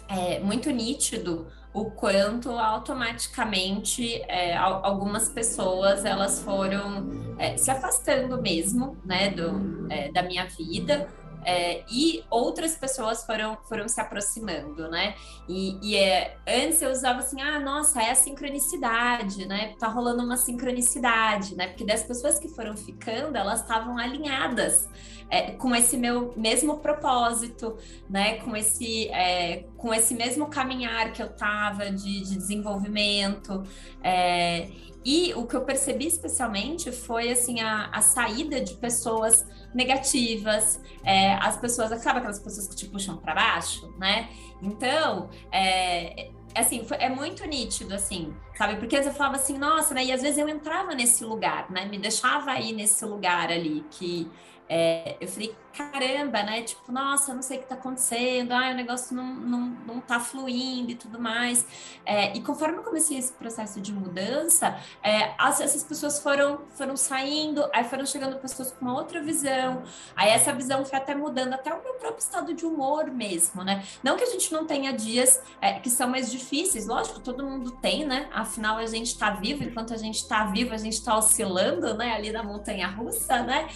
é, 0.09 0.39
muito 0.39 0.69
nítido 0.71 1.47
o 1.73 1.85
quanto 1.91 2.49
automaticamente 2.51 4.21
é, 4.23 4.57
algumas 4.57 5.29
pessoas 5.29 6.03
elas 6.03 6.41
foram 6.41 7.35
é, 7.37 7.55
se 7.55 7.71
afastando 7.71 8.41
mesmo 8.41 8.97
né, 9.05 9.29
do, 9.29 9.87
é, 9.89 10.11
da 10.11 10.23
minha 10.23 10.45
vida 10.45 11.07
é, 11.45 11.83
e 11.89 12.23
outras 12.29 12.75
pessoas 12.75 13.25
foram, 13.25 13.57
foram 13.67 13.87
se 13.87 13.99
aproximando, 13.99 14.89
né? 14.89 15.15
E, 15.47 15.77
e 15.81 15.95
é, 15.95 16.37
antes 16.47 16.81
eu 16.81 16.91
usava 16.91 17.19
assim, 17.19 17.41
ah, 17.41 17.59
nossa, 17.59 18.01
é 18.01 18.11
a 18.11 18.15
sincronicidade, 18.15 19.45
né? 19.47 19.73
Tá 19.79 19.87
rolando 19.87 20.23
uma 20.23 20.37
sincronicidade, 20.37 21.55
né? 21.55 21.67
Porque 21.67 21.85
das 21.85 22.03
pessoas 22.03 22.37
que 22.37 22.47
foram 22.49 22.75
ficando, 22.75 23.37
elas 23.37 23.61
estavam 23.61 23.97
alinhadas 23.97 24.87
é, 25.29 25.51
com 25.51 25.75
esse 25.75 25.95
meu 25.95 26.33
mesmo 26.35 26.79
propósito, 26.79 27.77
né? 28.09 28.35
Com 28.39 28.55
esse, 28.55 29.07
é, 29.09 29.65
com 29.77 29.93
esse 29.93 30.13
mesmo 30.13 30.47
caminhar 30.47 31.13
que 31.13 31.21
eu 31.21 31.29
tava 31.29 31.91
de, 31.91 32.21
de 32.21 32.35
desenvolvimento. 32.35 33.63
É, 34.03 34.69
e 35.03 35.33
o 35.33 35.45
que 35.45 35.55
eu 35.55 35.61
percebi 35.61 36.07
especialmente 36.07 36.91
foi 36.91 37.31
assim 37.31 37.61
a, 37.61 37.89
a 37.91 38.01
saída 38.01 38.59
de 38.59 38.73
pessoas 38.75 39.45
negativas, 39.73 40.81
é, 41.03 41.35
as 41.35 41.57
pessoas, 41.57 41.89
sabe 42.01 42.19
aquelas 42.19 42.39
pessoas 42.39 42.67
que 42.67 42.75
te 42.75 42.87
puxam 42.87 43.17
para 43.17 43.33
baixo, 43.33 43.93
né? 43.97 44.29
Então, 44.61 45.29
é, 45.51 46.29
assim, 46.53 46.83
foi, 46.83 46.97
é 46.97 47.09
muito 47.09 47.45
nítido, 47.45 47.93
assim, 47.93 48.35
sabe? 48.57 48.75
Porque 48.75 48.97
eu 48.97 49.03
falava 49.13 49.35
assim, 49.35 49.57
nossa, 49.57 49.93
né? 49.93 50.03
E 50.03 50.11
às 50.11 50.21
vezes 50.21 50.37
eu 50.37 50.49
entrava 50.49 50.93
nesse 50.93 51.23
lugar, 51.23 51.69
né? 51.71 51.85
Me 51.85 51.97
deixava 51.97 52.51
aí 52.51 52.73
nesse 52.73 53.05
lugar 53.05 53.51
ali 53.51 53.85
que 53.91 54.29
é, 54.69 55.17
eu 55.19 55.27
falei, 55.27 55.55
caramba, 55.73 56.43
né? 56.43 56.61
Tipo, 56.61 56.91
nossa, 56.91 57.33
não 57.33 57.41
sei 57.41 57.57
o 57.57 57.61
que 57.61 57.67
tá 57.67 57.75
acontecendo, 57.75 58.51
ah, 58.51 58.69
o 58.71 58.75
negócio 58.75 59.15
não, 59.15 59.25
não, 59.25 59.59
não 59.87 59.99
tá 59.99 60.19
fluindo 60.19 60.91
e 60.91 60.95
tudo 60.95 61.19
mais. 61.19 61.65
É, 62.05 62.35
e 62.35 62.41
conforme 62.41 62.77
eu 62.77 62.83
comecei 62.83 63.17
esse 63.17 63.31
processo 63.33 63.81
de 63.81 63.93
mudança, 63.93 64.77
é, 65.01 65.33
as, 65.37 65.59
essas 65.59 65.83
pessoas 65.83 66.19
foram, 66.19 66.61
foram 66.75 66.95
saindo, 66.95 67.67
aí 67.73 67.83
foram 67.83 68.05
chegando 68.05 68.37
pessoas 68.37 68.71
com 68.71 68.85
uma 68.85 68.93
outra 68.93 69.21
visão, 69.21 69.83
aí 70.15 70.29
essa 70.29 70.53
visão 70.53 70.85
foi 70.85 70.97
até 70.97 71.15
mudando 71.15 71.53
até 71.53 71.73
o 71.73 71.81
meu 71.81 71.93
próprio 71.93 72.19
estado 72.19 72.53
de 72.53 72.65
humor 72.65 73.09
mesmo, 73.09 73.63
né? 73.63 73.83
Não 74.03 74.17
que 74.17 74.23
a 74.23 74.29
gente 74.29 74.51
não 74.51 74.65
tenha 74.65 74.91
dias 74.91 75.41
é, 75.61 75.79
que 75.79 75.89
são 75.89 76.09
mais 76.09 76.31
difíceis, 76.31 76.85
lógico, 76.85 77.19
todo 77.19 77.43
mundo 77.43 77.71
tem, 77.71 78.05
né? 78.05 78.29
Afinal, 78.33 78.77
a 78.77 78.85
gente 78.85 79.17
tá 79.17 79.31
vivo, 79.31 79.63
enquanto 79.63 79.93
a 79.93 79.97
gente 79.97 80.27
tá 80.27 80.45
vivo, 80.45 80.73
a 80.73 80.77
gente 80.77 81.03
tá 81.03 81.17
oscilando, 81.17 81.93
né? 81.95 82.13
Ali 82.13 82.31
na 82.31 82.43
montanha 82.43 82.87
russa, 82.87 83.41
né? 83.43 83.67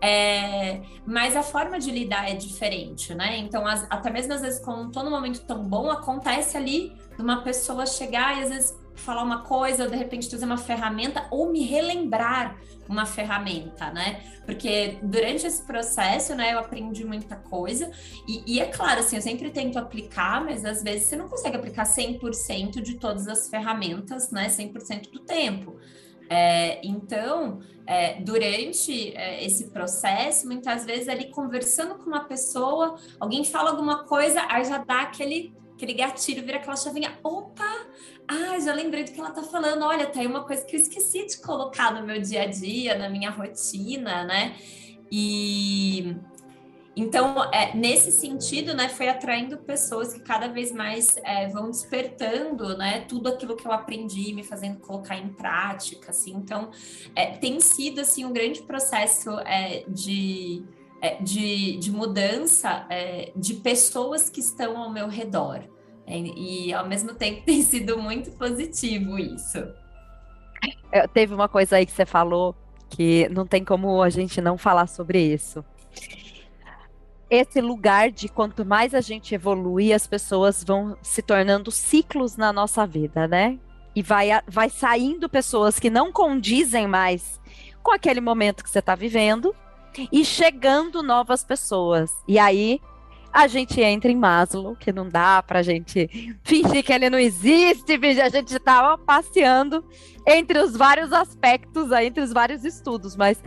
É, 0.00 0.82
mas 1.06 1.34
a 1.34 1.42
forma 1.42 1.78
de 1.78 1.90
lidar 1.90 2.30
é 2.30 2.34
diferente, 2.34 3.14
né? 3.14 3.38
Então, 3.38 3.66
as, 3.66 3.86
até 3.88 4.10
mesmo 4.10 4.34
às 4.34 4.42
vezes, 4.42 4.60
quando 4.60 4.94
não 4.94 5.04
num 5.04 5.10
momento 5.10 5.40
tão 5.46 5.62
bom, 5.62 5.90
acontece 5.90 6.56
ali 6.56 6.92
de 7.16 7.22
uma 7.22 7.42
pessoa 7.42 7.86
chegar 7.86 8.38
e 8.38 8.42
às 8.42 8.50
vezes 8.50 8.84
falar 8.94 9.22
uma 9.22 9.42
coisa, 9.42 9.84
ou 9.84 9.90
de 9.90 9.96
repente 9.96 10.28
trazer 10.28 10.44
uma 10.44 10.56
ferramenta, 10.56 11.26
ou 11.30 11.50
me 11.50 11.64
relembrar 11.64 12.56
uma 12.88 13.06
ferramenta, 13.06 13.90
né? 13.90 14.20
Porque 14.44 14.98
durante 15.02 15.46
esse 15.46 15.62
processo, 15.62 16.34
né, 16.34 16.52
eu 16.52 16.58
aprendi 16.58 17.04
muita 17.04 17.36
coisa, 17.36 17.90
e, 18.28 18.42
e, 18.46 18.60
é 18.60 18.66
claro, 18.66 19.00
assim, 19.00 19.16
eu 19.16 19.22
sempre 19.22 19.50
tento 19.50 19.78
aplicar, 19.78 20.44
mas 20.44 20.64
às 20.64 20.82
vezes 20.82 21.06
você 21.06 21.16
não 21.16 21.28
consegue 21.28 21.56
aplicar 21.56 21.84
100% 21.84 22.80
de 22.82 22.94
todas 22.94 23.26
as 23.26 23.48
ferramentas, 23.48 24.30
né, 24.30 24.48
100% 24.48 25.10
do 25.10 25.20
tempo. 25.20 25.76
É, 26.28 26.80
então, 26.86 27.60
é, 27.86 28.20
durante 28.20 29.14
é, 29.16 29.44
esse 29.44 29.70
processo, 29.70 30.46
muitas 30.46 30.84
vezes 30.84 31.08
ali 31.08 31.30
conversando 31.30 31.96
com 31.96 32.06
uma 32.06 32.24
pessoa, 32.24 32.96
alguém 33.20 33.44
fala 33.44 33.70
alguma 33.70 34.04
coisa, 34.04 34.44
aí 34.48 34.64
já 34.64 34.78
dá 34.78 35.02
aquele, 35.02 35.54
aquele 35.74 35.94
gatilho, 35.94 36.44
vira 36.44 36.58
aquela 36.58 36.76
chavinha, 36.76 37.18
opa, 37.22 37.86
ah, 38.26 38.58
já 38.58 38.72
lembrei 38.72 39.04
do 39.04 39.12
que 39.12 39.20
ela 39.20 39.30
tá 39.30 39.42
falando, 39.42 39.82
olha, 39.84 40.06
tá 40.06 40.20
aí 40.20 40.26
uma 40.26 40.44
coisa 40.44 40.64
que 40.64 40.76
eu 40.76 40.80
esqueci 40.80 41.26
de 41.26 41.38
colocar 41.38 41.92
no 41.92 42.06
meu 42.06 42.20
dia 42.20 42.42
a 42.42 42.46
dia, 42.46 42.96
na 42.96 43.08
minha 43.08 43.30
rotina, 43.30 44.24
né? 44.24 44.56
E, 45.12 46.16
então, 46.96 47.50
é, 47.52 47.74
nesse 47.74 48.12
sentido, 48.12 48.72
né, 48.72 48.88
foi 48.88 49.08
atraindo 49.08 49.58
pessoas 49.58 50.14
que 50.14 50.20
cada 50.20 50.46
vez 50.46 50.70
mais 50.70 51.16
é, 51.24 51.48
vão 51.48 51.68
despertando, 51.68 52.76
né, 52.76 53.00
tudo 53.00 53.28
aquilo 53.28 53.56
que 53.56 53.66
eu 53.66 53.72
aprendi, 53.72 54.32
me 54.32 54.44
fazendo 54.44 54.78
colocar 54.78 55.16
em 55.16 55.28
prática, 55.28 56.10
assim. 56.10 56.32
Então, 56.36 56.70
é, 57.16 57.32
tem 57.32 57.60
sido, 57.60 58.00
assim, 58.00 58.24
um 58.24 58.32
grande 58.32 58.62
processo 58.62 59.30
é, 59.40 59.84
de, 59.88 60.64
é, 61.00 61.20
de, 61.20 61.78
de, 61.78 61.90
mudança 61.90 62.86
é, 62.88 63.32
de 63.34 63.54
pessoas 63.54 64.30
que 64.30 64.38
estão 64.38 64.76
ao 64.76 64.90
meu 64.90 65.08
redor. 65.08 65.64
e, 66.06 66.72
ao 66.72 66.86
mesmo 66.86 67.14
tempo, 67.14 67.42
tem 67.46 67.60
sido 67.62 67.98
muito 67.98 68.30
positivo 68.32 69.18
isso. 69.18 69.58
teve 71.12 71.34
uma 71.34 71.48
coisa 71.48 71.76
aí 71.76 71.86
que 71.86 71.92
você 71.92 72.06
falou 72.06 72.54
que 72.88 73.28
não 73.30 73.44
tem 73.44 73.64
como 73.64 74.00
a 74.00 74.10
gente 74.10 74.40
não 74.40 74.56
falar 74.56 74.86
sobre 74.86 75.20
isso 75.20 75.64
esse 77.34 77.60
lugar 77.60 78.10
de 78.10 78.28
quanto 78.28 78.64
mais 78.64 78.94
a 78.94 79.00
gente 79.00 79.34
evolui, 79.34 79.92
as 79.92 80.06
pessoas 80.06 80.62
vão 80.64 80.96
se 81.02 81.22
tornando 81.22 81.70
ciclos 81.70 82.36
na 82.36 82.52
nossa 82.52 82.86
vida, 82.86 83.26
né? 83.26 83.58
E 83.94 84.02
vai, 84.02 84.28
vai 84.46 84.68
saindo 84.70 85.28
pessoas 85.28 85.78
que 85.78 85.88
não 85.88 86.12
condizem 86.12 86.86
mais 86.86 87.40
com 87.82 87.92
aquele 87.92 88.20
momento 88.20 88.64
que 88.64 88.70
você 88.70 88.80
está 88.80 88.94
vivendo 88.94 89.54
e 90.10 90.24
chegando 90.24 91.02
novas 91.02 91.44
pessoas. 91.44 92.12
E 92.26 92.38
aí 92.38 92.80
a 93.32 93.48
gente 93.48 93.80
entra 93.80 94.10
em 94.10 94.16
Maslow, 94.16 94.76
que 94.76 94.92
não 94.92 95.08
dá 95.08 95.42
para 95.42 95.58
a 95.58 95.62
gente 95.62 96.08
fingir 96.44 96.84
que 96.84 96.92
ele 96.92 97.10
não 97.10 97.18
existe, 97.18 97.98
a 98.22 98.28
gente 98.28 98.54
está 98.54 98.96
passeando 98.98 99.84
entre 100.26 100.58
os 100.60 100.76
vários 100.76 101.12
aspectos, 101.12 101.90
entre 101.92 102.22
os 102.22 102.32
vários 102.32 102.64
estudos, 102.64 103.16
mas 103.16 103.42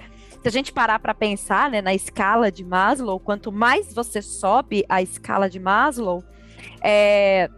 se 0.47 0.49
a 0.49 0.51
gente 0.51 0.71
parar 0.71 0.99
para 0.99 1.13
pensar 1.13 1.69
né, 1.69 1.81
na 1.81 1.93
escala 1.93 2.49
de 2.49 2.63
Maslow, 2.63 3.19
quanto 3.19 3.51
mais 3.51 3.93
você 3.93 4.21
sobe 4.21 4.85
a 4.87 5.01
escala 5.01 5.49
de 5.49 5.59
Maslow, 5.59 6.23
é, 6.81 7.49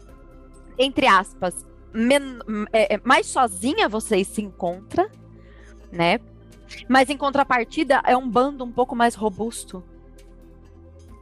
entre 0.75 1.05
aspas, 1.05 1.63
men, 1.93 2.39
é, 2.73 2.95
é, 2.95 3.01
mais 3.03 3.27
sozinha 3.27 3.87
você 3.87 4.23
se 4.23 4.41
encontra, 4.41 5.07
né? 5.91 6.19
Mas 6.87 7.11
em 7.11 7.17
contrapartida 7.17 8.01
é 8.07 8.17
um 8.17 8.27
bando 8.27 8.63
um 8.63 8.71
pouco 8.71 8.95
mais 8.95 9.13
robusto. 9.13 9.83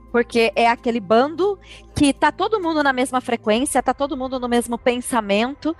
Porque 0.09 0.53
é 0.55 0.69
aquele 0.69 1.01
bando 1.01 1.59
que 1.93 2.13
tá 2.13 2.31
todo 2.31 2.62
mundo 2.62 2.81
na 2.81 2.93
mesma 2.93 3.19
frequência, 3.19 3.83
tá 3.83 3.93
todo 3.93 4.15
mundo 4.15 4.39
no 4.39 4.47
mesmo 4.47 4.77
pensamento, 4.77 5.75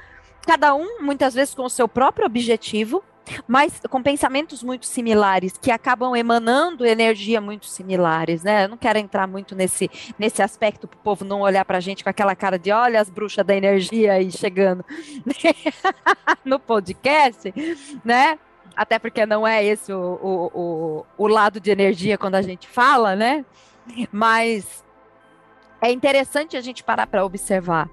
cada 0.46 0.76
um 0.76 1.02
muitas 1.02 1.34
vezes 1.34 1.56
com 1.56 1.64
o 1.64 1.70
seu 1.70 1.88
próprio 1.88 2.26
objetivo, 2.26 3.02
mas 3.48 3.82
com 3.90 4.02
pensamentos 4.02 4.64
muito 4.64 4.86
similares, 4.86 5.58
que 5.58 5.72
acabam 5.72 6.16
emanando 6.16 6.86
energia 6.86 7.42
muito 7.42 7.66
similares, 7.66 8.44
né? 8.44 8.66
Eu 8.66 8.70
não 8.70 8.78
quero 8.78 9.00
entrar 9.00 9.28
muito 9.28 9.56
nesse, 9.56 9.90
nesse 10.18 10.42
aspecto 10.42 10.88
para 10.88 10.98
o 10.98 11.02
povo 11.02 11.26
não 11.26 11.42
olhar 11.42 11.66
para 11.66 11.78
a 11.78 11.82
gente 11.82 12.04
com 12.04 12.10
aquela 12.10 12.36
cara 12.36 12.58
de 12.58 12.72
olha 12.72 13.02
as 13.02 13.10
bruxas 13.10 13.46
da 13.46 13.56
energia 13.56 14.14
aí 14.14 14.32
chegando 14.32 14.86
no 16.44 16.60
podcast, 16.60 17.54
né? 18.04 18.40
Até 18.76 19.00
porque 19.00 19.26
não 19.26 19.48
é 19.48 19.64
esse 19.64 19.92
o, 19.92 20.20
o, 20.22 20.52
o, 20.54 21.06
o 21.18 21.28
lado 21.28 21.60
de 21.60 21.72
energia 21.72 22.18
quando 22.18 22.36
a 22.36 22.42
gente 22.42 22.68
fala, 22.68 23.16
né? 23.16 23.44
Mas 24.12 24.86
é 25.82 25.92
interessante 25.92 26.56
a 26.56 26.62
gente 26.62 26.84
parar 26.84 27.08
para 27.08 27.26
observar 27.26 27.90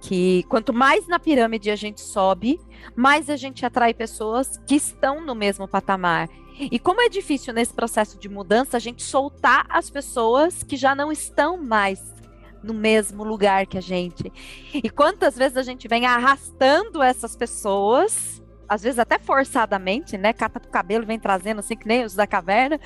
que 0.00 0.44
quanto 0.48 0.72
mais 0.72 1.06
na 1.06 1.18
pirâmide 1.18 1.70
a 1.70 1.76
gente 1.76 2.00
sobe, 2.00 2.60
mais 2.96 3.28
a 3.28 3.36
gente 3.36 3.64
atrai 3.64 3.92
pessoas 3.92 4.58
que 4.66 4.74
estão 4.74 5.24
no 5.24 5.34
mesmo 5.34 5.68
patamar. 5.68 6.28
E 6.58 6.78
como 6.78 7.00
é 7.00 7.08
difícil 7.08 7.54
nesse 7.54 7.72
processo 7.72 8.18
de 8.18 8.28
mudança 8.28 8.76
a 8.76 8.80
gente 8.80 9.02
soltar 9.02 9.66
as 9.68 9.88
pessoas 9.88 10.62
que 10.62 10.76
já 10.76 10.94
não 10.94 11.10
estão 11.10 11.56
mais 11.56 12.14
no 12.62 12.74
mesmo 12.74 13.24
lugar 13.24 13.66
que 13.66 13.78
a 13.78 13.80
gente. 13.80 14.30
E 14.74 14.90
quantas 14.90 15.36
vezes 15.36 15.56
a 15.56 15.62
gente 15.62 15.88
vem 15.88 16.04
arrastando 16.04 17.02
essas 17.02 17.34
pessoas, 17.34 18.42
às 18.68 18.82
vezes 18.82 18.98
até 18.98 19.18
forçadamente, 19.18 20.18
né? 20.18 20.32
Cata 20.32 20.60
pro 20.60 20.70
cabelo, 20.70 21.06
vem 21.06 21.18
trazendo 21.18 21.60
assim, 21.60 21.76
que 21.76 21.88
nem 21.88 22.04
os 22.04 22.14
da 22.14 22.26
caverna. 22.26 22.78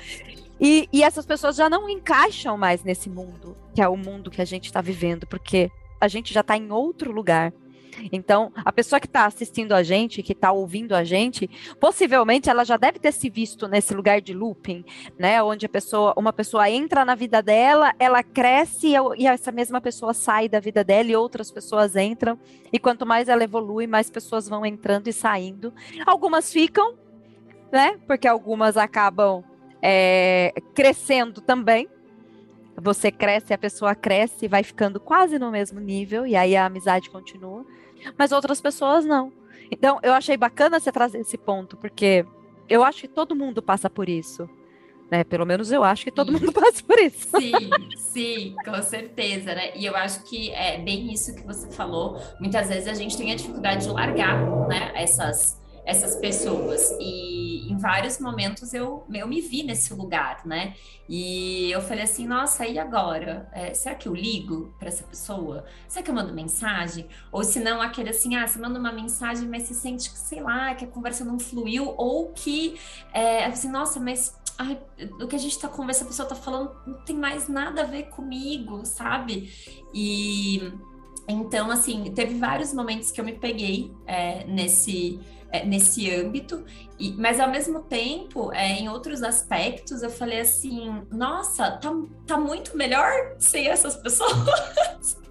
E, 0.59 0.87
e 0.91 1.03
essas 1.03 1.25
pessoas 1.25 1.55
já 1.55 1.69
não 1.69 1.89
encaixam 1.89 2.57
mais 2.57 2.83
nesse 2.83 3.09
mundo, 3.09 3.57
que 3.73 3.81
é 3.81 3.87
o 3.87 3.97
mundo 3.97 4.31
que 4.31 4.41
a 4.41 4.45
gente 4.45 4.65
está 4.65 4.79
vivendo, 4.79 5.27
porque 5.27 5.69
a 6.05 6.07
gente 6.07 6.33
já 6.33 6.41
está 6.41 6.55
em 6.55 6.71
outro 6.71 7.11
lugar. 7.11 7.53
Então, 8.11 8.51
a 8.55 8.71
pessoa 8.71 8.99
que 8.99 9.07
está 9.07 9.25
assistindo 9.25 9.73
a 9.73 9.83
gente, 9.83 10.21
que 10.21 10.33
está 10.33 10.51
ouvindo 10.51 10.93
a 10.93 11.03
gente, 11.03 11.49
possivelmente 11.79 12.49
ela 12.49 12.63
já 12.63 12.77
deve 12.77 12.99
ter 12.99 13.11
se 13.11 13.29
visto 13.29 13.67
nesse 13.67 13.93
lugar 13.93 14.21
de 14.21 14.33
looping, 14.33 14.83
né? 15.17 15.41
Onde 15.41 15.65
a 15.65 15.69
pessoa, 15.69 16.13
uma 16.17 16.33
pessoa 16.33 16.69
entra 16.69 17.05
na 17.05 17.15
vida 17.15 17.41
dela, 17.41 17.93
ela 17.99 18.23
cresce 18.23 18.93
e 19.17 19.27
essa 19.27 19.51
mesma 19.51 19.79
pessoa 19.79 20.13
sai 20.13 20.49
da 20.49 20.59
vida 20.59 20.83
dela 20.83 21.09
e 21.09 21.15
outras 21.15 21.51
pessoas 21.51 21.95
entram. 21.95 22.37
E 22.71 22.79
quanto 22.79 23.05
mais 23.05 23.29
ela 23.29 23.43
evolui, 23.43 23.87
mais 23.87 24.09
pessoas 24.09 24.47
vão 24.47 24.65
entrando 24.65 25.07
e 25.07 25.13
saindo. 25.13 25.73
Algumas 26.05 26.51
ficam, 26.51 26.95
né? 27.71 27.97
Porque 28.07 28.27
algumas 28.27 28.77
acabam 28.77 29.43
é, 29.81 30.53
crescendo 30.73 31.41
também 31.41 31.87
você 32.77 33.11
cresce, 33.11 33.53
a 33.53 33.57
pessoa 33.57 33.95
cresce, 33.95 34.47
vai 34.47 34.63
ficando 34.63 34.99
quase 34.99 35.39
no 35.39 35.51
mesmo 35.51 35.79
nível, 35.79 36.25
e 36.25 36.35
aí 36.35 36.55
a 36.55 36.65
amizade 36.65 37.09
continua. 37.09 37.65
Mas 38.17 38.31
outras 38.31 38.61
pessoas 38.61 39.05
não. 39.05 39.31
Então, 39.71 39.99
eu 40.03 40.13
achei 40.13 40.37
bacana 40.37 40.79
você 40.79 40.91
trazer 40.91 41.19
esse 41.19 41.37
ponto, 41.37 41.77
porque 41.77 42.25
eu 42.69 42.83
acho 42.83 43.01
que 43.01 43.07
todo 43.07 43.35
mundo 43.35 43.61
passa 43.61 43.89
por 43.89 44.09
isso. 44.09 44.49
Né? 45.09 45.23
Pelo 45.23 45.45
menos 45.45 45.71
eu 45.71 45.83
acho 45.83 46.03
que 46.03 46.11
todo 46.11 46.31
mundo 46.31 46.51
passa 46.51 46.83
por 46.83 46.99
isso. 46.99 47.29
Sim, 47.39 47.69
sim, 47.95 48.55
com 48.65 48.81
certeza, 48.81 49.53
né? 49.53 49.75
E 49.75 49.85
eu 49.85 49.95
acho 49.95 50.23
que 50.23 50.51
é 50.51 50.79
bem 50.79 51.13
isso 51.13 51.35
que 51.35 51.45
você 51.45 51.69
falou. 51.71 52.19
Muitas 52.39 52.69
vezes 52.69 52.87
a 52.87 52.93
gente 52.93 53.15
tem 53.17 53.31
a 53.31 53.35
dificuldade 53.35 53.85
de 53.85 53.91
largar, 53.91 54.43
né? 54.67 54.91
Essas 54.95 55.61
essas 55.85 56.15
pessoas. 56.15 56.95
E 56.99 57.71
em 57.71 57.77
vários 57.77 58.19
momentos 58.19 58.73
eu, 58.73 59.05
eu 59.13 59.27
me 59.27 59.39
vi 59.41 59.63
nesse 59.63 59.93
lugar, 59.93 60.45
né? 60.45 60.75
E 61.07 61.71
eu 61.71 61.81
falei 61.81 62.03
assim: 62.03 62.27
nossa, 62.27 62.65
e 62.65 62.79
agora? 62.79 63.47
É, 63.53 63.73
será 63.73 63.95
que 63.95 64.07
eu 64.07 64.15
ligo 64.15 64.73
para 64.79 64.87
essa 64.87 65.03
pessoa? 65.03 65.65
Será 65.87 66.03
que 66.03 66.09
eu 66.09 66.15
mando 66.15 66.33
mensagem? 66.33 67.07
Ou 67.31 67.43
se 67.43 67.59
não, 67.59 67.81
aquele 67.81 68.09
assim: 68.09 68.35
ah, 68.35 68.47
você 68.47 68.59
manda 68.59 68.79
uma 68.79 68.91
mensagem, 68.91 69.47
mas 69.47 69.63
se 69.63 69.73
sente 69.75 70.09
que, 70.09 70.17
sei 70.17 70.41
lá, 70.41 70.73
que 70.73 70.85
a 70.85 70.87
conversa 70.87 71.23
não 71.23 71.39
fluiu, 71.39 71.93
ou 71.97 72.31
que, 72.33 72.79
é, 73.13 73.45
assim, 73.45 73.69
nossa, 73.69 73.99
mas 73.99 74.35
Ai, 74.57 74.79
o 75.21 75.27
que 75.27 75.35
a 75.35 75.39
gente 75.39 75.59
tá 75.59 75.67
conversando, 75.67 76.05
a 76.05 76.09
pessoa 76.11 76.29
tá 76.29 76.35
falando, 76.35 76.71
não 76.87 76.93
tem 77.03 77.17
mais 77.17 77.49
nada 77.49 77.81
a 77.81 77.85
ver 77.85 78.03
comigo, 78.03 78.85
sabe? 78.85 79.51
E 79.93 80.71
então, 81.27 81.71
assim, 81.71 82.11
teve 82.13 82.37
vários 82.37 82.73
momentos 82.73 83.11
que 83.11 83.19
eu 83.19 83.25
me 83.25 83.33
peguei 83.33 83.91
é, 84.05 84.45
nesse, 84.45 85.19
é, 85.51 85.65
nesse 85.65 86.09
âmbito, 86.11 86.63
e, 86.99 87.11
mas 87.13 87.39
ao 87.39 87.49
mesmo 87.49 87.81
tempo, 87.83 88.51
é, 88.53 88.79
em 88.79 88.89
outros 88.89 89.23
aspectos, 89.23 90.01
eu 90.01 90.09
falei 90.09 90.39
assim: 90.41 91.03
nossa, 91.11 91.71
tá, 91.71 91.91
tá 92.25 92.37
muito 92.37 92.77
melhor 92.77 93.35
sem 93.39 93.67
essas 93.67 93.95
pessoas. 93.95 95.17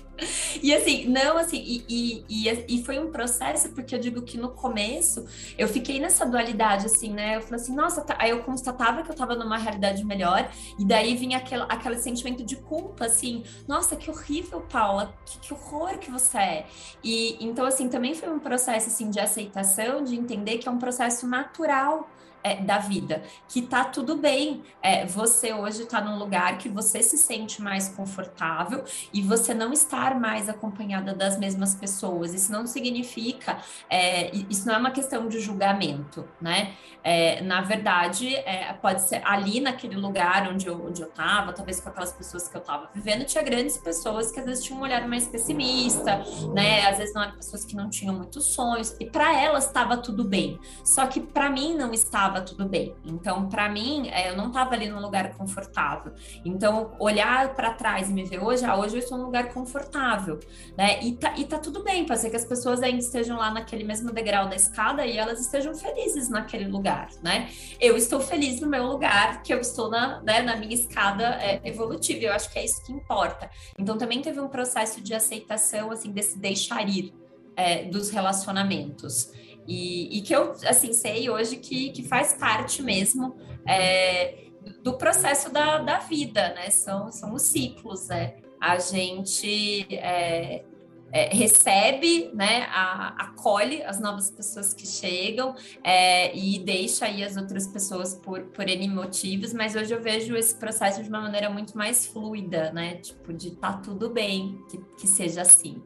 E 0.62 0.72
assim, 0.74 1.07
não, 1.09 1.37
assim, 1.37 1.59
e, 1.59 2.24
e, 2.29 2.66
e, 2.68 2.85
foi 2.85 2.98
um 2.98 3.11
processo, 3.11 3.70
porque 3.70 3.94
eu 3.94 3.98
digo 3.98 4.22
que 4.22 4.38
no 4.38 4.50
começo 4.50 5.27
eu 5.59 5.68
fiquei 5.68 6.00
nessa 6.00 6.24
dualidade, 6.24 6.87
assim, 6.87 7.12
né? 7.12 7.37
Eu 7.37 7.42
falei 7.42 7.61
assim, 7.61 7.74
nossa, 7.74 8.03
tá... 8.03 8.16
aí 8.18 8.31
eu 8.31 8.42
constatava 8.42 9.03
que 9.03 9.11
eu 9.11 9.14
tava 9.14 9.35
numa 9.35 9.59
realidade 9.59 10.05
melhor, 10.05 10.48
e 10.79 10.85
daí 10.85 11.16
vinha 11.16 11.38
aquele, 11.38 11.64
aquele 11.68 11.98
sentimento 11.98 12.44
de 12.44 12.57
culpa, 12.57 13.07
assim, 13.07 13.42
nossa, 13.66 13.96
que 13.96 14.11
horrível, 14.11 14.61
Paula, 14.61 15.14
que, 15.27 15.38
que 15.40 15.55
horror 15.55 15.98
que 15.98 16.11
você 16.11 16.38
é. 16.38 16.66
E 17.03 17.37
então, 17.44 17.66
assim, 17.66 17.88
também 17.88 18.14
foi 18.14 18.31
um 18.31 18.38
processo, 18.38 18.88
assim, 18.88 19.11
de 19.11 19.18
aceitação, 19.18 20.05
de 20.05 20.14
entender 20.14 20.59
que 20.59 20.68
é 20.68 20.70
um 20.70 20.79
processo 20.79 21.27
natural 21.27 22.09
é, 22.44 22.57
da 22.57 22.76
vida, 22.78 23.22
que 23.48 23.62
tá 23.62 23.85
tudo 23.85 24.16
bem. 24.16 24.62
É, 24.83 25.07
você 25.07 25.54
hoje 25.54 25.85
está 25.85 26.00
num 26.00 26.18
lugar 26.18 26.59
que 26.59 26.68
você 26.68 27.02
se 27.02 27.16
sente 27.16 27.62
mais 27.62 27.88
confortável 27.88 28.85
e 29.12 29.22
você 29.22 29.54
não 29.54 29.72
estar 29.72 30.20
mais 30.20 30.48
acompanhada 30.48 31.14
das 31.14 31.38
mesmas 31.38 31.74
pessoas. 31.74 32.35
Isso 32.35 32.52
não 32.52 32.66
significa, 32.66 33.59
é, 33.88 34.30
isso 34.50 34.66
não 34.66 34.74
é 34.74 34.78
uma 34.78 34.90
questão 34.90 35.26
de 35.26 35.40
julgamento, 35.40 36.28
né? 36.38 36.74
É, 37.02 37.42
na 37.42 37.62
verdade, 37.62 38.35
é, 38.35 38.72
pode 38.74 39.02
ser 39.02 39.22
ali 39.24 39.61
naquele 39.61 39.96
lugar 39.96 40.48
onde 40.50 40.66
eu, 40.66 40.87
onde 40.87 41.02
eu 41.02 41.09
tava, 41.09 41.52
talvez 41.52 41.80
com 41.80 41.88
aquelas 41.88 42.12
pessoas 42.12 42.48
que 42.48 42.57
eu 42.57 42.61
tava 42.61 42.90
vivendo, 42.94 43.24
tinha 43.24 43.42
grandes 43.42 43.78
pessoas 43.78 44.30
que 44.30 44.40
às 44.40 44.46
vezes 44.46 44.64
tinham 44.64 44.80
um 44.80 44.83
olhar 44.83 45.07
mais 45.09 45.26
pessimista, 45.26 46.22
né? 46.54 46.87
Às 46.87 46.98
vezes 46.98 47.14
não 47.14 47.22
eram 47.22 47.37
pessoas 47.37 47.64
que 47.64 47.74
não 47.74 47.88
tinham 47.88 48.14
muitos 48.14 48.46
sonhos, 48.54 48.96
e 49.00 49.07
para 49.07 49.38
elas 49.38 49.66
estava 49.66 49.96
tudo 49.96 50.24
bem. 50.24 50.59
Só 50.83 51.07
que 51.07 51.20
para 51.20 51.48
mim 51.50 51.74
não 51.74 51.92
estava 51.92 52.34
estava 52.35 52.40
tudo 52.42 52.68
bem. 52.68 52.94
Então, 53.05 53.49
para 53.49 53.68
mim, 53.68 54.09
é, 54.09 54.31
eu 54.31 54.37
não 54.37 54.49
estava 54.49 54.75
ali 54.75 54.88
num 54.88 55.01
lugar 55.01 55.35
confortável. 55.35 56.12
Então, 56.44 56.92
olhar 56.99 57.55
para 57.55 57.73
trás 57.73 58.11
e 58.11 58.12
me 58.12 58.25
ver 58.25 58.42
hoje, 58.42 58.64
ah, 58.64 58.77
hoje 58.77 58.97
eu 58.97 58.99
estou 58.99 59.16
num 59.16 59.25
lugar 59.25 59.53
confortável, 59.53 60.40
né? 60.77 61.03
E 61.03 61.12
tá, 61.12 61.35
e 61.37 61.44
tá 61.44 61.59
tudo 61.59 61.83
bem, 61.85 62.05
pode 62.05 62.20
ser 62.20 62.31
que 62.31 62.37
as 62.37 62.44
pessoas 62.44 62.83
ainda 62.83 62.99
estejam 62.99 63.37
lá 63.37 63.51
naquele 63.51 63.85
mesmo 63.85 64.12
degrau 64.12 64.49
da 64.49 64.57
escada 64.57 65.07
e 65.07 65.16
elas 65.16 65.40
estejam 65.40 65.75
felizes 65.75 66.29
naquele 66.29 66.66
lugar, 66.66 67.09
né? 67.23 67.49
Eu 67.81 67.97
estou 67.97 68.20
feliz 68.20 68.61
no 68.61 68.68
meu 68.68 68.87
lugar, 68.87 69.42
que 69.42 69.53
eu 69.53 69.61
estou 69.61 69.90
na, 69.90 70.20
né, 70.23 70.42
na 70.42 70.57
minha 70.57 70.75
escada 70.75 71.25
é, 71.40 71.61
evolutiva. 71.64 72.25
Eu 72.25 72.33
acho 72.33 72.51
que 72.51 72.59
é 72.59 72.64
isso 72.64 72.85
que 72.85 72.92
importa. 72.92 73.51
Então, 73.79 73.97
também 73.97 74.20
teve 74.20 74.40
um 74.40 74.49
processo 74.49 75.01
de 75.01 75.14
aceitação, 75.14 75.90
assim, 75.90 76.11
desse 76.11 76.38
deixar 76.38 76.88
ir 76.88 77.12
é, 77.57 77.85
dos 77.85 78.11
relacionamentos. 78.11 79.31
E, 79.66 80.18
e, 80.18 80.20
que 80.22 80.35
eu, 80.35 80.53
assim, 80.66 80.92
sei 80.92 81.31
hoje 81.31 81.57
que, 81.57 81.90
que 81.90 82.03
faz 82.03 82.35
parte 82.35 82.83
mesmo 82.83 83.37
é, 83.66 84.44
do 84.83 84.94
processo 84.94 85.50
da, 85.50 85.79
da 85.79 85.98
vida, 85.98 86.55
né? 86.55 86.70
São, 86.70 87.11
são 87.11 87.33
os 87.35 87.42
ciclos, 87.42 88.09
né? 88.09 88.37
A 88.61 88.79
gente 88.79 89.87
é, 89.94 90.64
é, 91.12 91.35
recebe, 91.35 92.31
né? 92.35 92.66
A, 92.70 93.14
acolhe 93.24 93.83
as 93.83 94.00
novas 94.00 94.31
pessoas 94.31 94.74
que 94.74 94.87
chegam 94.87 95.55
é, 95.83 96.37
e 96.37 96.59
deixa 96.59 97.07
aí 97.07 97.22
as 97.22 97.37
outras 97.37 97.66
pessoas 97.66 98.14
por, 98.14 98.40
por 98.46 98.68
N 98.68 98.88
motivos, 98.88 99.53
mas 99.53 99.74
hoje 99.77 99.94
eu 99.94 100.03
vejo 100.03 100.37
esse 100.37 100.57
processo 100.57 101.03
de 101.03 101.09
uma 101.09 101.20
maneira 101.20 101.48
muito 101.48 101.77
mais 101.77 102.07
fluida, 102.07 102.72
né? 102.72 102.96
Tipo, 102.96 103.33
de 103.33 103.53
tá 103.53 103.74
tudo 103.74 104.11
bem 104.11 104.59
que, 104.70 104.79
que 104.98 105.07
seja 105.07 105.42
assim. 105.42 105.83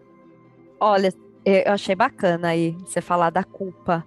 Olha, 0.80 1.12
eu 1.48 1.72
achei 1.72 1.94
bacana 1.94 2.48
aí 2.48 2.76
você 2.84 3.00
falar 3.00 3.30
da 3.30 3.42
culpa. 3.42 4.04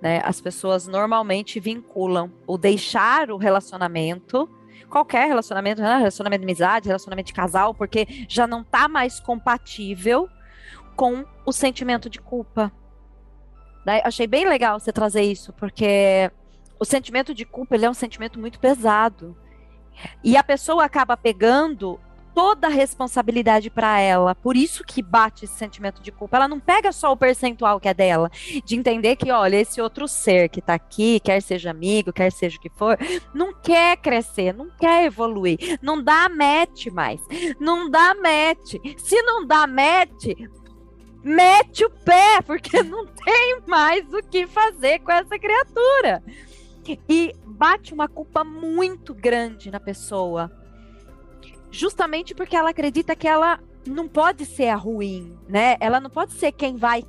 Né? 0.00 0.20
As 0.24 0.40
pessoas 0.40 0.86
normalmente 0.86 1.60
vinculam 1.60 2.32
o 2.46 2.56
deixar 2.56 3.30
o 3.30 3.36
relacionamento, 3.36 4.48
qualquer 4.88 5.26
relacionamento, 5.26 5.82
né? 5.82 5.96
relacionamento 5.96 6.40
de 6.40 6.46
amizade, 6.46 6.88
relacionamento 6.88 7.26
de 7.26 7.34
casal, 7.34 7.74
porque 7.74 8.06
já 8.28 8.46
não 8.46 8.62
está 8.62 8.88
mais 8.88 9.20
compatível 9.20 10.28
com 10.96 11.24
o 11.44 11.52
sentimento 11.52 12.08
de 12.08 12.20
culpa. 12.20 12.72
Né? 13.84 14.00
Achei 14.04 14.26
bem 14.26 14.46
legal 14.46 14.78
você 14.78 14.92
trazer 14.92 15.22
isso, 15.22 15.52
porque 15.54 16.30
o 16.78 16.84
sentimento 16.84 17.34
de 17.34 17.44
culpa 17.44 17.74
ele 17.74 17.86
é 17.86 17.90
um 17.90 17.94
sentimento 17.94 18.38
muito 18.38 18.58
pesado. 18.60 19.36
E 20.24 20.36
a 20.36 20.42
pessoa 20.42 20.84
acaba 20.84 21.16
pegando 21.16 22.00
toda 22.34 22.66
a 22.66 22.70
responsabilidade 22.70 23.70
para 23.70 24.00
ela. 24.00 24.34
Por 24.34 24.56
isso 24.56 24.84
que 24.84 25.02
bate 25.02 25.44
esse 25.44 25.54
sentimento 25.54 26.02
de 26.02 26.10
culpa. 26.12 26.36
Ela 26.36 26.48
não 26.48 26.60
pega 26.60 26.92
só 26.92 27.12
o 27.12 27.16
percentual 27.16 27.80
que 27.80 27.88
é 27.88 27.94
dela, 27.94 28.30
de 28.64 28.76
entender 28.76 29.16
que, 29.16 29.30
olha, 29.30 29.56
esse 29.56 29.80
outro 29.80 30.06
ser 30.08 30.48
que 30.48 30.60
está 30.60 30.74
aqui, 30.74 31.20
quer 31.20 31.40
seja 31.42 31.70
amigo, 31.70 32.12
quer 32.12 32.32
seja 32.32 32.56
o 32.56 32.60
que 32.60 32.70
for, 32.70 32.98
não 33.34 33.52
quer 33.54 33.96
crescer, 33.96 34.54
não 34.54 34.70
quer 34.70 35.04
evoluir, 35.04 35.78
não 35.82 36.02
dá 36.02 36.28
match 36.28 36.86
mais, 36.86 37.20
não 37.58 37.90
dá 37.90 38.14
match. 38.14 38.74
Se 38.98 39.22
não 39.22 39.46
dá 39.46 39.66
match, 39.66 40.26
mete 41.22 41.84
o 41.84 41.90
pé, 41.90 42.40
porque 42.46 42.82
não 42.82 43.06
tem 43.06 43.60
mais 43.66 44.04
o 44.12 44.22
que 44.22 44.46
fazer 44.46 45.00
com 45.00 45.12
essa 45.12 45.38
criatura. 45.38 46.22
E 47.08 47.34
bate 47.46 47.92
uma 47.92 48.08
culpa 48.08 48.42
muito 48.42 49.14
grande 49.14 49.70
na 49.70 49.78
pessoa 49.78 50.50
justamente 51.70 52.34
porque 52.34 52.56
ela 52.56 52.70
acredita 52.70 53.14
que 53.14 53.28
ela 53.28 53.60
não 53.86 54.08
pode 54.08 54.44
ser 54.44 54.68
a 54.68 54.76
ruim, 54.76 55.38
né? 55.48 55.76
Ela 55.80 56.00
não 56.00 56.10
pode 56.10 56.32
ser 56.32 56.52
quem 56.52 56.76
vai 56.76 57.04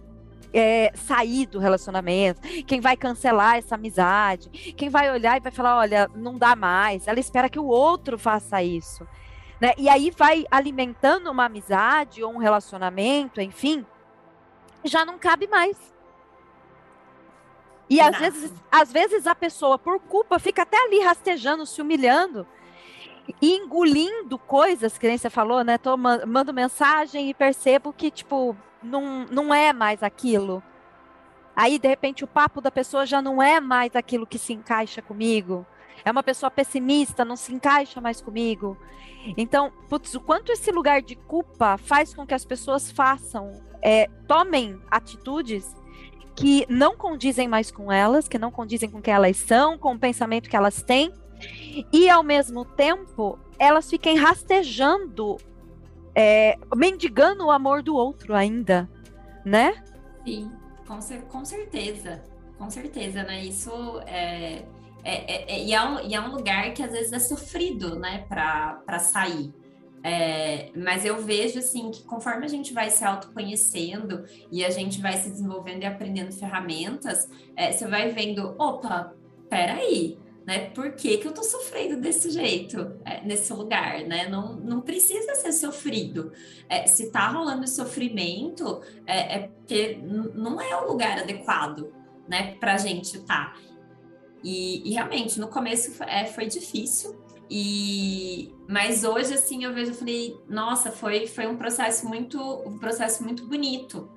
é, 0.54 0.92
sair 0.96 1.46
do 1.46 1.60
relacionamento, 1.60 2.42
quem 2.66 2.80
vai 2.80 2.96
cancelar 2.98 3.58
essa 3.58 3.76
amizade, 3.76 4.50
quem 4.74 4.90
vai 4.90 5.12
olhar 5.12 5.38
e 5.38 5.42
vai 5.42 5.52
falar, 5.52 5.78
olha, 5.78 6.10
não 6.16 6.38
dá 6.38 6.56
mais. 6.56 7.08
Ela 7.08 7.20
espera 7.20 7.50
que 7.50 7.60
o 7.60 7.66
outro 7.66 8.18
faça 8.18 8.62
isso, 8.62 9.08
né? 9.60 9.74
E 9.78 9.90
aí 9.90 10.12
vai 10.12 10.46
alimentando 10.52 11.30
uma 11.32 11.46
amizade 11.46 12.24
ou 12.24 12.34
um 12.34 12.38
relacionamento, 12.38 13.42
enfim, 13.42 13.86
já 14.84 15.06
não 15.06 15.18
cabe 15.18 15.48
mais. 15.48 15.78
E 17.90 18.00
às 18.00 18.18
vezes, 18.18 18.54
às 18.72 18.92
vezes 18.92 19.28
a 19.28 19.36
pessoa, 19.36 19.78
por 19.78 20.00
culpa, 20.00 20.40
fica 20.40 20.62
até 20.62 20.78
ali 20.86 21.02
rastejando, 21.02 21.66
se 21.66 21.82
humilhando, 21.82 22.48
engolindo 23.42 24.38
coisas, 24.38 24.98
que 24.98 25.08
nem 25.08 25.18
você 25.18 25.30
falou, 25.30 25.64
né? 25.64 25.78
Tô, 25.78 25.96
mando 25.98 26.54
mensagem 26.54 27.30
e 27.30 27.34
percebo 27.34 27.94
que, 27.94 28.10
tipo, 28.10 28.56
não, 28.82 29.26
não 29.26 29.54
é 29.54 29.74
mais 29.74 30.02
aquilo. 30.04 30.64
Aí, 31.56 31.78
de 31.78 31.88
repente, 31.88 32.24
o 32.24 32.28
papo 32.28 32.62
da 32.62 32.72
pessoa 32.72 33.06
já 33.06 33.22
não 33.22 33.42
é 33.42 33.60
mais 33.60 33.96
aquilo 33.96 34.26
que 34.26 34.40
se 34.40 34.54
encaixa 34.54 35.02
comigo. 35.02 35.66
É 36.04 36.12
uma 36.12 36.24
pessoa 36.24 36.50
pessimista, 36.50 37.26
não 37.26 37.36
se 37.36 37.54
encaixa 37.54 38.02
mais 38.02 38.22
comigo. 38.22 38.78
Então, 39.38 39.72
putz, 39.88 40.16
o 40.16 40.20
quanto 40.20 40.52
esse 40.52 40.72
lugar 40.72 41.02
de 41.02 41.16
culpa 41.16 41.78
faz 41.78 42.14
com 42.14 42.26
que 42.26 42.34
as 42.34 42.46
pessoas 42.46 42.92
façam, 42.92 43.62
é, 43.82 44.08
tomem 44.28 44.80
atitudes 44.90 45.76
que 46.36 46.66
não 46.70 46.96
condizem 46.96 47.48
mais 47.48 47.70
com 47.70 47.92
elas, 47.92 48.28
que 48.28 48.40
não 48.40 48.50
condizem 48.50 48.90
com 48.90 48.98
o 48.98 49.02
que 49.02 49.12
elas 49.12 49.38
são, 49.38 49.78
com 49.78 49.94
o 49.94 50.00
pensamento 50.00 50.50
que 50.50 50.56
elas 50.56 50.82
têm, 50.82 51.14
e 51.92 52.10
ao 52.10 52.24
mesmo 52.24 52.66
tempo 52.66 53.38
elas 53.58 53.90
fiquem 53.90 54.18
rastejando, 54.18 55.38
é, 56.16 56.58
mendigando 56.76 57.46
o 57.46 57.52
amor 57.52 57.84
do 57.84 57.96
outro 57.96 58.34
ainda, 58.34 58.90
né? 59.46 59.84
Sim, 60.26 60.52
com, 60.88 61.00
com 61.30 61.46
certeza, 61.46 62.24
com 62.58 62.70
certeza, 62.70 63.24
né? 63.24 63.44
Isso 63.44 63.72
é, 64.08 64.64
é, 65.04 65.34
é, 65.34 65.56
é, 65.56 65.64
e, 65.64 65.74
é 65.74 65.84
um, 65.84 66.00
e 66.00 66.14
é 66.14 66.22
um 66.22 66.32
lugar 66.32 66.74
que 66.74 66.84
às 66.84 66.92
vezes 66.92 67.12
é 67.12 67.20
sofrido, 67.20 68.00
né, 68.00 68.26
para 68.28 69.00
sair. 69.00 69.54
É, 70.04 70.72
mas 70.76 71.06
eu 71.06 71.22
vejo 71.22 71.60
assim 71.60 71.92
que 71.92 72.04
conforme 72.04 72.46
a 72.46 72.50
gente 72.50 72.74
vai 72.74 72.90
se 72.90 73.06
autoconhecendo 73.06 74.26
e 74.52 74.66
a 74.66 74.70
gente 74.72 75.00
vai 75.00 75.14
se 75.18 75.30
desenvolvendo 75.30 75.84
e 75.84 75.86
aprendendo 75.86 76.32
ferramentas, 76.32 77.30
é, 77.56 77.72
você 77.72 77.88
vai 77.88 78.10
vendo, 78.10 78.56
opa, 78.58 79.14
peraí, 79.48 80.18
né? 80.46 80.70
Por 80.70 80.94
que, 80.94 81.18
que 81.18 81.28
eu 81.28 81.34
tô 81.34 81.44
sofrendo 81.44 82.02
desse 82.02 82.30
jeito, 82.32 83.00
é, 83.06 83.22
nesse 83.24 83.54
lugar, 83.54 84.04
né? 84.04 84.28
Não, 84.28 84.56
não 84.56 84.82
precisa 84.82 85.36
ser 85.36 85.52
sofrido. 85.52 86.32
É, 86.68 86.88
se 86.88 87.12
tá 87.12 87.28
rolando 87.28 87.68
sofrimento, 87.68 88.82
é, 89.06 89.36
é 89.36 89.40
porque 89.48 90.00
não 90.34 90.60
é 90.60 90.76
o 90.82 90.88
lugar 90.88 91.20
adequado, 91.20 91.94
né, 92.28 92.56
pra 92.60 92.78
gente 92.78 93.20
tá. 93.22 93.56
E, 94.44 94.90
e 94.90 94.94
realmente, 94.94 95.40
no 95.40 95.48
começo 95.48 96.04
é, 96.04 96.26
foi 96.26 96.48
difícil, 96.48 97.22
e 97.54 98.56
mas 98.68 99.04
hoje 99.04 99.34
assim 99.34 99.66
eu 99.66 99.74
vejo, 99.74 99.92
eu 99.92 99.96
falei, 99.96 100.40
nossa, 100.48 100.90
foi 100.90 101.28
foi 101.28 101.46
um 101.48 101.58
processo 101.58 102.08
muito 102.08 102.40
um 102.66 102.80
processo 102.80 103.22
muito 103.24 103.46
bonito 103.46 104.10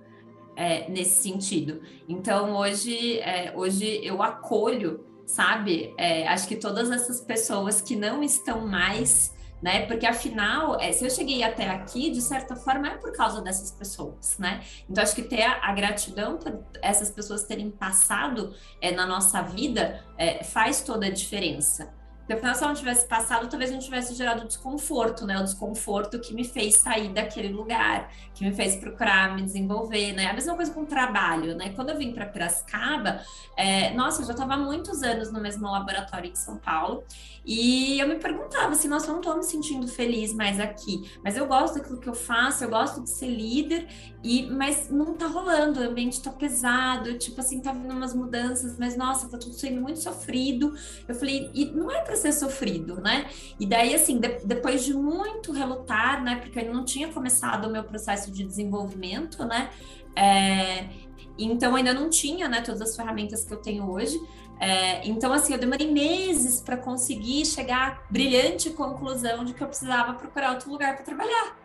é, 0.55 0.89
nesse 0.89 1.21
sentido. 1.21 1.83
Então 2.09 2.57
hoje 2.57 3.19
é, 3.19 3.53
hoje 3.57 4.01
eu 4.05 4.23
acolho 4.23 5.05
sabe? 5.27 5.95
É, 5.99 6.27
acho 6.29 6.47
que 6.47 6.57
todas 6.57 6.91
essas 6.91 7.21
pessoas 7.21 7.81
que 7.81 7.97
não 7.97 8.23
estão 8.23 8.67
mais, 8.67 9.35
né? 9.63 9.87
Porque 9.87 10.07
afinal, 10.07 10.79
é, 10.81 10.93
se 10.93 11.05
eu 11.05 11.11
cheguei 11.11 11.43
até 11.43 11.69
aqui, 11.69 12.11
de 12.11 12.21
certa 12.21 12.55
forma, 12.55 12.89
é 12.89 12.97
por 12.97 13.13
causa 13.13 13.41
dessas 13.41 13.71
pessoas, 13.71 14.39
né? 14.39 14.63
Então 14.89 15.03
acho 15.03 15.15
que 15.15 15.23
ter 15.23 15.43
a, 15.43 15.61
a 15.63 15.73
gratidão 15.73 16.37
por 16.37 16.63
essas 16.83 17.11
pessoas 17.11 17.45
terem 17.45 17.71
passado 17.71 18.55
é, 18.81 18.91
na 18.93 19.07
nossa 19.07 19.41
vida 19.43 20.05
é, 20.19 20.45
faz 20.45 20.83
toda 20.83 21.07
a 21.07 21.11
diferença. 21.11 21.93
Porque 22.25 22.33
afinal, 22.33 22.55
se 22.55 22.63
ela 22.63 22.73
não 22.73 22.79
tivesse 22.79 23.07
passado, 23.07 23.49
talvez 23.49 23.71
não 23.71 23.79
tivesse 23.79 24.15
gerado 24.15 24.47
desconforto, 24.47 25.27
né? 25.27 25.39
O 25.39 25.45
desconforto 25.45 26.19
que 26.19 26.33
me 26.33 26.43
fez 26.43 26.77
sair 26.77 27.11
daquele 27.11 27.49
lugar, 27.49 28.11
que 28.33 28.43
me 28.43 28.55
fez 28.55 28.77
procurar 28.77 29.37
me 29.37 29.43
desenvolver, 29.43 30.15
né? 30.15 30.31
A 30.31 30.33
mesma 30.33 30.55
coisa 30.57 30.73
com 30.73 30.81
o 30.81 30.87
trabalho, 30.87 31.55
né? 31.55 31.75
Quando 31.77 31.91
eu 31.91 31.99
vim 31.99 32.15
para 32.15 32.25
Piracicaba, 32.25 33.21
é, 33.59 33.93
nossa, 33.93 34.23
eu 34.23 34.27
já 34.27 34.33
estava 34.33 34.55
há 34.55 34.57
muitos 34.57 35.03
anos 35.03 35.31
no 35.31 35.39
mesmo 35.39 35.71
laboratório 35.71 36.31
em 36.31 36.35
São 36.35 36.57
Paulo, 36.57 37.05
e 37.45 38.01
eu 38.01 38.09
me 38.09 38.17
perguntava 38.17 38.73
assim, 38.73 38.89
nossa, 38.89 39.09
eu 39.09 39.13
não 39.13 39.21
estou 39.21 39.37
me 39.37 39.43
sentindo 39.43 39.87
feliz 39.87 40.33
mais 40.33 40.59
aqui, 40.59 41.11
mas 41.23 41.37
eu 41.37 41.47
gosto 41.47 41.75
daquilo 41.75 42.01
que 42.01 42.09
eu 42.09 42.15
faço, 42.15 42.65
eu 42.65 42.71
gosto 42.71 43.03
de 43.03 43.11
ser 43.11 43.29
líder, 43.29 43.87
e 44.23 44.47
mas 44.47 44.89
não 44.89 45.13
tá 45.13 45.27
rolando, 45.27 45.81
o 45.81 45.85
ambiente 45.85 46.23
tá 46.23 46.31
pesado, 46.31 47.19
tipo 47.19 47.39
assim, 47.41 47.61
tá 47.61 47.71
vindo 47.73 47.93
umas 47.93 48.15
mudanças, 48.15 48.79
mas 48.79 48.97
nossa, 48.97 49.29
tá 49.29 49.37
tudo 49.37 49.55
sendo 49.55 49.83
muito 49.83 50.01
sofrido. 50.01 50.75
Eu 51.07 51.15
falei, 51.15 51.51
e 51.53 51.67
não 51.67 51.91
é 51.91 52.01
para 52.15 52.17
ser 52.17 52.33
sofrido, 52.33 53.01
né? 53.01 53.27
E 53.59 53.67
daí, 53.67 53.95
assim, 53.95 54.19
de, 54.19 54.29
depois 54.45 54.85
de 54.85 54.95
muito 54.95 55.53
relutar, 55.53 56.23
né, 56.23 56.37
porque 56.37 56.61
eu 56.61 56.73
não 56.73 56.85
tinha 56.85 57.09
começado 57.09 57.67
o 57.67 57.71
meu 57.71 57.83
processo 57.83 58.31
de 58.31 58.45
desenvolvimento, 58.45 59.45
né? 59.45 59.71
É, 60.17 60.89
então 61.37 61.75
ainda 61.75 61.93
não 61.93 62.09
tinha, 62.09 62.49
né, 62.49 62.61
todas 62.61 62.81
as 62.81 62.97
ferramentas 62.97 63.45
que 63.45 63.53
eu 63.53 63.59
tenho 63.59 63.91
hoje. 63.91 64.19
É, 64.61 65.07
então, 65.07 65.33
assim, 65.33 65.53
eu 65.53 65.59
demorei 65.59 65.91
meses 65.91 66.61
para 66.61 66.77
conseguir 66.77 67.45
chegar 67.45 67.89
à 67.89 68.13
brilhante 68.13 68.71
conclusão 68.71 69.45
de 69.45 69.53
que 69.53 69.63
eu 69.63 69.67
precisava 69.67 70.15
procurar 70.15 70.53
outro 70.53 70.71
lugar 70.71 70.95
para 70.95 71.05
trabalhar, 71.05 71.59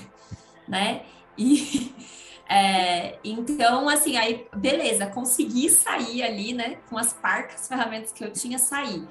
né? 0.68 1.06
E, 1.38 1.94
É, 2.48 3.18
então, 3.24 3.88
assim, 3.88 4.16
aí, 4.16 4.46
beleza, 4.54 5.06
consegui 5.06 5.68
sair 5.68 6.22
ali, 6.22 6.52
né? 6.52 6.78
Com 6.88 6.96
as 6.96 7.12
parcas 7.12 7.66
ferramentas 7.66 8.12
que 8.12 8.22
eu 8.22 8.32
tinha, 8.32 8.58
sair. 8.58 9.06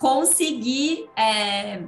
Consegui 0.00 1.08
é, 1.14 1.82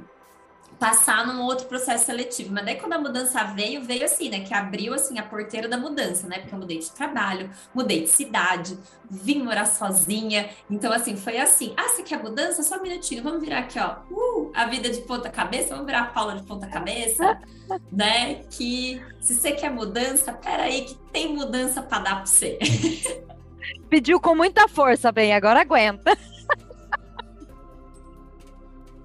passar 0.83 1.25
num 1.25 1.41
outro 1.43 1.65
processo 1.67 2.05
seletivo. 2.05 2.53
Mas 2.53 2.65
daí 2.65 2.75
quando 2.75 2.91
a 2.91 2.99
mudança 2.99 3.41
veio, 3.45 3.81
veio 3.85 4.03
assim, 4.03 4.27
né? 4.27 4.41
Que 4.41 4.53
abriu 4.53 4.93
assim 4.93 5.17
a 5.17 5.23
porteira 5.23 5.65
da 5.65 5.77
mudança, 5.77 6.27
né? 6.27 6.39
Porque 6.39 6.53
eu 6.53 6.59
mudei 6.59 6.77
de 6.77 6.91
trabalho, 6.91 7.49
mudei 7.73 8.01
de 8.01 8.09
cidade, 8.09 8.77
vim 9.09 9.41
morar 9.41 9.65
sozinha. 9.65 10.49
Então, 10.69 10.91
assim, 10.91 11.15
foi 11.15 11.37
assim. 11.37 11.73
Ah, 11.77 11.87
você 11.87 12.03
quer 12.03 12.21
mudança? 12.21 12.61
Só 12.63 12.77
um 12.77 12.81
minutinho, 12.81 13.23
vamos 13.23 13.41
virar 13.41 13.59
aqui, 13.59 13.79
ó. 13.79 13.95
Uh, 14.11 14.51
a 14.53 14.65
vida 14.65 14.89
de 14.89 14.99
ponta 15.03 15.29
cabeça, 15.29 15.69
vamos 15.69 15.85
virar 15.85 16.01
a 16.01 16.07
Paula 16.07 16.35
de 16.35 16.43
ponta 16.43 16.67
cabeça, 16.67 17.39
né? 17.89 18.43
Que 18.51 19.01
se 19.21 19.35
você 19.35 19.53
quer 19.53 19.71
mudança, 19.71 20.33
peraí, 20.33 20.81
que 20.81 20.95
tem 21.13 21.33
mudança 21.33 21.81
para 21.81 22.03
dar 22.03 22.15
para 22.17 22.25
você. 22.25 22.59
Pediu 23.89 24.19
com 24.19 24.35
muita 24.35 24.67
força, 24.67 25.13
bem, 25.13 25.33
agora 25.33 25.61
aguenta. 25.61 26.11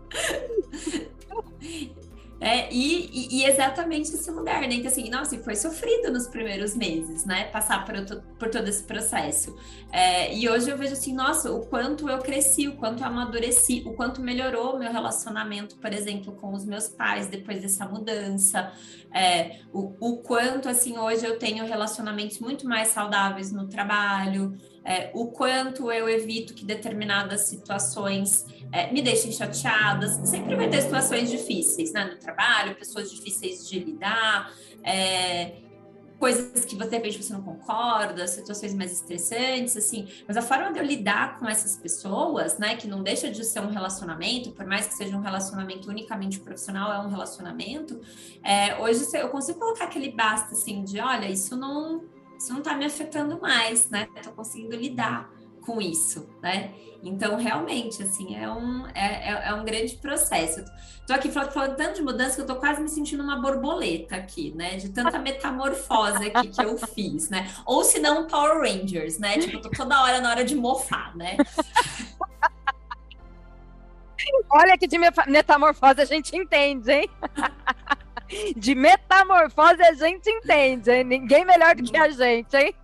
É, 2.41 2.73
e, 2.73 3.41
e, 3.41 3.45
exatamente 3.45 4.15
esse 4.15 4.31
lugar, 4.31 4.61
né? 4.61 4.79
Que 4.79 4.87
assim, 4.87 5.11
nossa, 5.11 5.37
foi 5.39 5.57
sofrido 5.57 6.13
nos 6.13 6.29
primeiros 6.29 6.77
meses, 6.77 7.25
né? 7.25 7.47
Passar 7.47 7.85
por, 7.85 7.95
por 8.39 8.49
todo 8.49 8.69
esse 8.69 8.85
processo. 8.85 9.57
É, 9.93 10.33
e 10.33 10.49
hoje 10.49 10.71
eu 10.71 10.79
vejo 10.79 10.93
assim, 10.93 11.13
nossa, 11.13 11.53
o 11.53 11.67
quanto 11.67 12.09
eu 12.09 12.19
cresci, 12.19 12.69
o 12.69 12.77
quanto 12.77 13.03
eu 13.03 13.09
amadureci, 13.09 13.83
o 13.85 13.93
quanto 13.95 14.21
melhorou 14.21 14.77
o 14.77 14.79
meu 14.79 14.93
relacionamento, 14.93 15.77
por 15.77 15.93
exemplo, 15.93 16.33
com 16.33 16.53
os 16.53 16.65
meus 16.65 16.89
pais 16.89 17.27
depois 17.27 17.61
dessa 17.61 17.87
mudança. 17.87 18.73
É, 19.13 19.59
o, 19.73 19.95
o 19.99 20.19
quanto, 20.19 20.69
assim, 20.69 20.97
hoje 20.97 21.27
eu 21.27 21.41
tenho 21.41 21.67
relacionamentos 21.67 22.39
muito 22.39 22.69
mais 22.69 22.89
saudáveis 22.89 23.51
no 23.51 23.67
trabalho 23.67 24.57
é, 24.89 25.11
o 25.13 25.27
quanto 25.27 25.93
eu 25.93 26.09
evito 26.09 26.55
que 26.55 26.65
determinadas 26.65 27.43
situações 27.43 28.47
é, 28.73 28.91
me 28.91 29.03
deixem 29.03 29.31
chateadas. 29.31 30.13
Sempre 30.27 30.57
vai 30.57 30.67
ter 30.71 30.81
situações 30.81 31.31
difíceis, 31.31 31.93
né? 31.93 32.07
No 32.07 32.17
trabalho, 32.17 32.75
pessoas 32.75 33.11
difíceis 33.11 33.69
de 33.69 33.81
lidar, 33.81 34.51
é, 34.83 35.57
coisas 36.19 36.65
que 36.65 36.75
de 36.75 36.89
repente 36.89 37.23
você 37.23 37.35
não 37.35 37.43
concorda, 37.43 38.27
situações 38.27 38.73
mais 38.73 38.91
estressantes, 38.91 39.77
assim. 39.77 40.09
Mas 40.27 40.39
a 40.39 40.43
forma 40.43 40.73
de 40.73 40.79
eu 40.79 40.85
lidar 40.87 41.39
com 41.39 41.47
essas 41.47 41.77
pessoas, 41.77 42.57
né? 42.57 42.75
Que 42.75 42.89
não 42.89 43.03
deixa 43.03 43.31
de 43.31 43.45
ser 43.45 43.61
um 43.61 43.71
relacionamento, 43.71 44.53
por 44.53 44.65
mais 44.65 44.87
que 44.87 44.95
seja 44.95 45.15
um 45.15 45.21
relacionamento 45.21 45.91
unicamente 45.91 46.41
profissional, 46.41 46.91
é 46.95 46.99
um 47.07 47.11
relacionamento. 47.11 48.01
É, 48.43 48.79
hoje 48.79 49.05
eu 49.13 49.29
consigo 49.29 49.59
colocar 49.59 49.85
aquele 49.85 50.11
basta, 50.11 50.55
assim, 50.55 50.83
de 50.83 50.99
olha, 50.99 51.27
isso 51.27 51.55
não 51.55 52.17
isso 52.39 52.53
não 52.53 52.61
está 52.61 52.75
me 52.75 52.85
afetando 52.85 53.41
mais, 53.41 53.91
né? 53.91 54.09
Estou 54.17 54.33
conseguindo 54.33 54.77
lidar 54.77 55.29
com 55.61 55.81
isso, 55.83 56.31
né? 56.41 56.73
Então, 57.03 57.37
realmente, 57.37 58.03
assim, 58.03 58.35
é 58.37 58.51
um, 58.51 58.87
é, 58.89 59.31
é, 59.31 59.49
é 59.49 59.55
um 59.55 59.65
grande 59.65 59.97
processo. 59.97 60.65
Estou 61.01 61.15
aqui 61.15 61.31
falando, 61.31 61.53
falando, 61.53 61.77
tanto 61.77 61.97
de 61.97 62.03
mudança 62.03 62.37
que 62.37 62.41
eu 62.41 62.45
estou 62.45 62.57
quase 62.57 62.81
me 62.81 62.89
sentindo 62.89 63.23
uma 63.23 63.41
borboleta 63.41 64.17
aqui, 64.17 64.53
né? 64.57 64.77
De 64.77 64.89
tanta 64.89 65.19
metamorfose 65.19 66.31
aqui 66.31 66.49
que 66.49 66.65
eu 66.65 66.79
fiz, 66.79 67.29
né? 67.29 67.51
Ou 67.67 67.85
se 67.85 67.99
não, 67.99 68.27
Power 68.27 68.61
Rangers, 68.61 69.19
né? 69.19 69.39
Tipo, 69.39 69.57
eu 69.59 69.61
tô 69.61 69.71
toda 69.71 70.01
hora 70.03 70.21
na 70.21 70.31
hora 70.31 70.45
de 70.45 70.55
mofar, 70.55 71.15
né? 71.17 71.37
Olha 74.51 74.77
que 74.79 74.87
de 74.87 74.99
metamorfose 75.27 76.01
a 76.01 76.05
gente 76.05 76.37
entende, 76.37 76.93
hein? 76.93 77.11
de 78.57 78.75
metamorfose 78.75 79.83
a 79.83 79.93
gente 79.93 80.29
entende, 80.29 80.91
hein? 80.91 81.05
Ninguém 81.05 81.45
melhor 81.45 81.75
do 81.75 81.83
que 81.83 81.97
a 81.97 82.09
gente, 82.11 82.57
hein? 82.57 82.75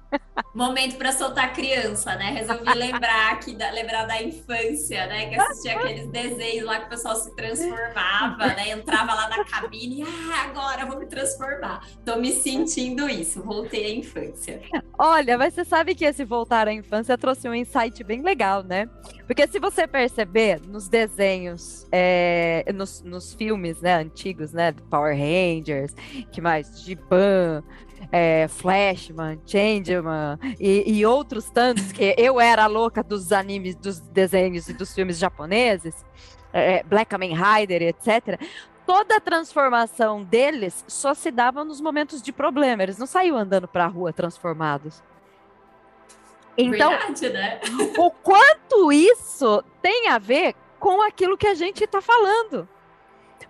Momento 0.55 0.97
para 0.97 1.13
soltar 1.13 1.53
criança, 1.53 2.15
né? 2.15 2.31
Resolvi 2.31 2.73
lembrar 2.75 3.33
aqui, 3.33 3.55
da, 3.55 3.71
lembrar 3.71 4.05
da 4.05 4.23
infância, 4.23 5.07
né? 5.07 5.27
Que 5.27 5.41
assistia 5.41 5.77
aqueles 5.77 6.07
desenhos 6.09 6.65
lá 6.65 6.81
que 6.81 6.87
o 6.87 6.89
pessoal 6.91 7.17
se 7.17 7.35
transformava, 7.35 8.47
né? 8.49 8.71
Entrava 8.71 9.15
lá 9.15 9.29
na 9.29 9.45
cabine, 9.45 10.05
ah, 10.05 10.45
agora 10.45 10.87
vou 10.87 10.99
me 10.99 11.07
transformar. 11.07 11.85
Tô 12.05 12.17
me 12.17 12.33
sentindo 12.33 13.09
isso, 13.09 13.43
voltei 13.43 13.87
à 13.87 13.95
infância. 13.97 14.63
Olha, 14.97 15.37
mas 15.37 15.55
você 15.55 15.65
sabe 15.65 15.95
que 15.95 16.05
esse 16.05 16.25
voltar 16.25 16.69
à 16.69 16.73
infância 16.73 17.19
trouxe 17.19 17.49
um 17.49 17.55
insight 17.55 18.05
bem 18.05 18.23
legal, 18.23 18.63
né? 18.63 18.89
Porque 19.27 19.47
se 19.49 19.59
você 19.59 19.87
perceber 19.87 20.61
nos 20.69 20.89
desenhos, 20.89 21.87
é, 21.91 22.65
nos, 22.75 23.03
nos 23.03 23.35
filmes, 23.35 23.81
né, 23.81 23.95
antigos, 23.95 24.53
né, 24.53 24.73
Power 24.91 25.17
Rangers, 25.17 25.95
que 26.31 26.41
mais, 26.41 26.81
Giban, 26.83 27.63
é, 28.11 28.47
Flashman, 28.49 29.41
Changeman 29.47 30.39
e, 30.59 30.99
e, 30.99 31.07
outros 31.07 31.51
tantos 31.51 31.93
que 31.93 32.15
eu 32.19 32.41
era 32.41 32.67
louca 32.67 33.03
dos 33.03 33.33
animes, 33.33 33.75
dos 33.75 34.01
desenhos 34.01 34.69
e 34.69 34.73
dos 34.73 34.95
filmes 34.95 35.19
japoneses, 35.19 35.95
é, 36.53 36.83
Black 36.83 37.11
Kamen 37.11 37.35
Rider, 37.35 37.83
etc. 37.83 38.41
Toda 38.87 39.17
a 39.17 39.21
transformação 39.21 40.23
deles 40.23 40.85
só 40.87 41.15
se 41.15 41.31
dava 41.31 41.65
nos 41.65 41.81
momentos 41.81 42.21
de 42.21 42.33
problema. 42.33 42.83
Eles 42.83 42.99
não 42.99 43.07
saíam 43.07 43.37
andando 43.37 43.67
para 43.67 43.85
a 43.85 43.89
rua 43.89 44.13
transformados. 44.13 45.03
Então, 46.57 46.91
Verdade, 46.91 47.29
né? 47.31 47.61
o 47.99 48.11
quanto 48.11 48.93
isso 48.93 49.65
tem 49.83 50.09
a 50.09 50.19
ver 50.19 50.55
com 50.79 51.03
aquilo 51.03 51.37
que 51.37 51.47
a 51.47 51.55
gente 51.55 51.83
está 51.83 52.01
falando. 52.01 52.69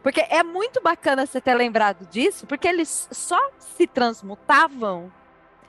Porque 0.05 0.21
é 0.21 0.43
muito 0.43 0.83
bacana 0.83 1.25
você 1.25 1.41
ter 1.41 1.55
lembrado 1.55 2.07
disso, 2.11 2.47
porque 2.47 2.69
eles 2.69 3.09
só 3.11 3.41
se 3.59 3.87
transmutavam 3.87 5.11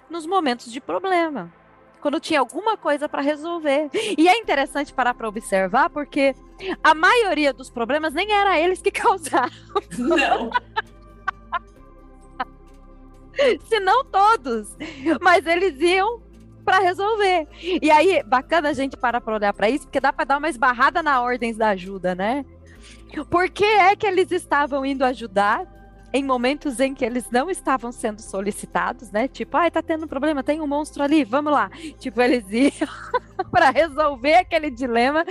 nos 0.10 0.26
momentos 0.26 0.70
de 0.70 0.82
problema. 0.82 1.50
Quando 2.02 2.20
tinha 2.20 2.42
alguma 2.42 2.76
coisa 2.76 3.08
para 3.08 3.22
resolver. 3.22 3.90
E 3.94 4.28
é 4.28 4.38
interessante 4.38 4.94
parar 4.94 5.14
para 5.14 5.30
observar, 5.30 5.90
porque 5.90 6.36
a 6.84 6.94
maioria 6.94 7.54
dos 7.54 7.70
problemas 7.70 8.14
nem 8.14 8.30
era 8.30 8.60
eles 8.60 8.82
que 8.82 8.92
causaram. 8.92 9.50
Não. 9.98 10.52
Se 13.70 13.80
não 13.80 14.04
todos. 14.04 14.76
Mas 15.22 15.46
eles 15.46 15.80
iam 15.80 16.22
para 16.66 16.80
resolver. 16.80 17.48
E 17.82 17.90
aí, 17.90 18.22
bacana 18.24 18.68
a 18.70 18.74
gente 18.74 18.98
parar 18.98 19.22
para 19.22 19.36
olhar 19.36 19.54
para 19.54 19.70
isso, 19.70 19.86
porque 19.86 20.02
dá 20.02 20.12
para 20.12 20.26
dar 20.26 20.40
uma 20.40 20.50
esbarrada 20.50 21.02
na 21.02 21.22
ordens 21.22 21.56
da 21.56 21.70
ajuda, 21.70 22.14
né? 22.14 22.44
Por 23.24 23.50
que 23.50 23.64
é 23.64 23.96
que 23.96 24.06
eles 24.06 24.32
estavam 24.32 24.86
indo 24.86 25.04
ajudar 25.04 25.66
em 26.16 26.24
momentos 26.24 26.80
em 26.80 26.94
que 26.94 27.04
eles 27.04 27.30
não 27.30 27.50
estavam 27.50 27.92
sendo 27.92 28.22
solicitados, 28.22 29.12
né? 29.12 29.28
Tipo, 29.28 29.58
ai, 29.58 29.70
tá 29.70 29.82
tendo 29.82 30.06
um 30.06 30.08
problema, 30.08 30.42
tem 30.42 30.62
um 30.62 30.68
monstro 30.68 31.04
ali, 31.04 31.26
vamos 31.26 31.52
lá. 31.52 31.70
Tipo, 32.00 32.22
eles 32.22 32.46
iam 32.50 33.50
para 33.52 33.70
resolver 33.70 34.36
aquele 34.36 34.72
dilema 34.72 35.26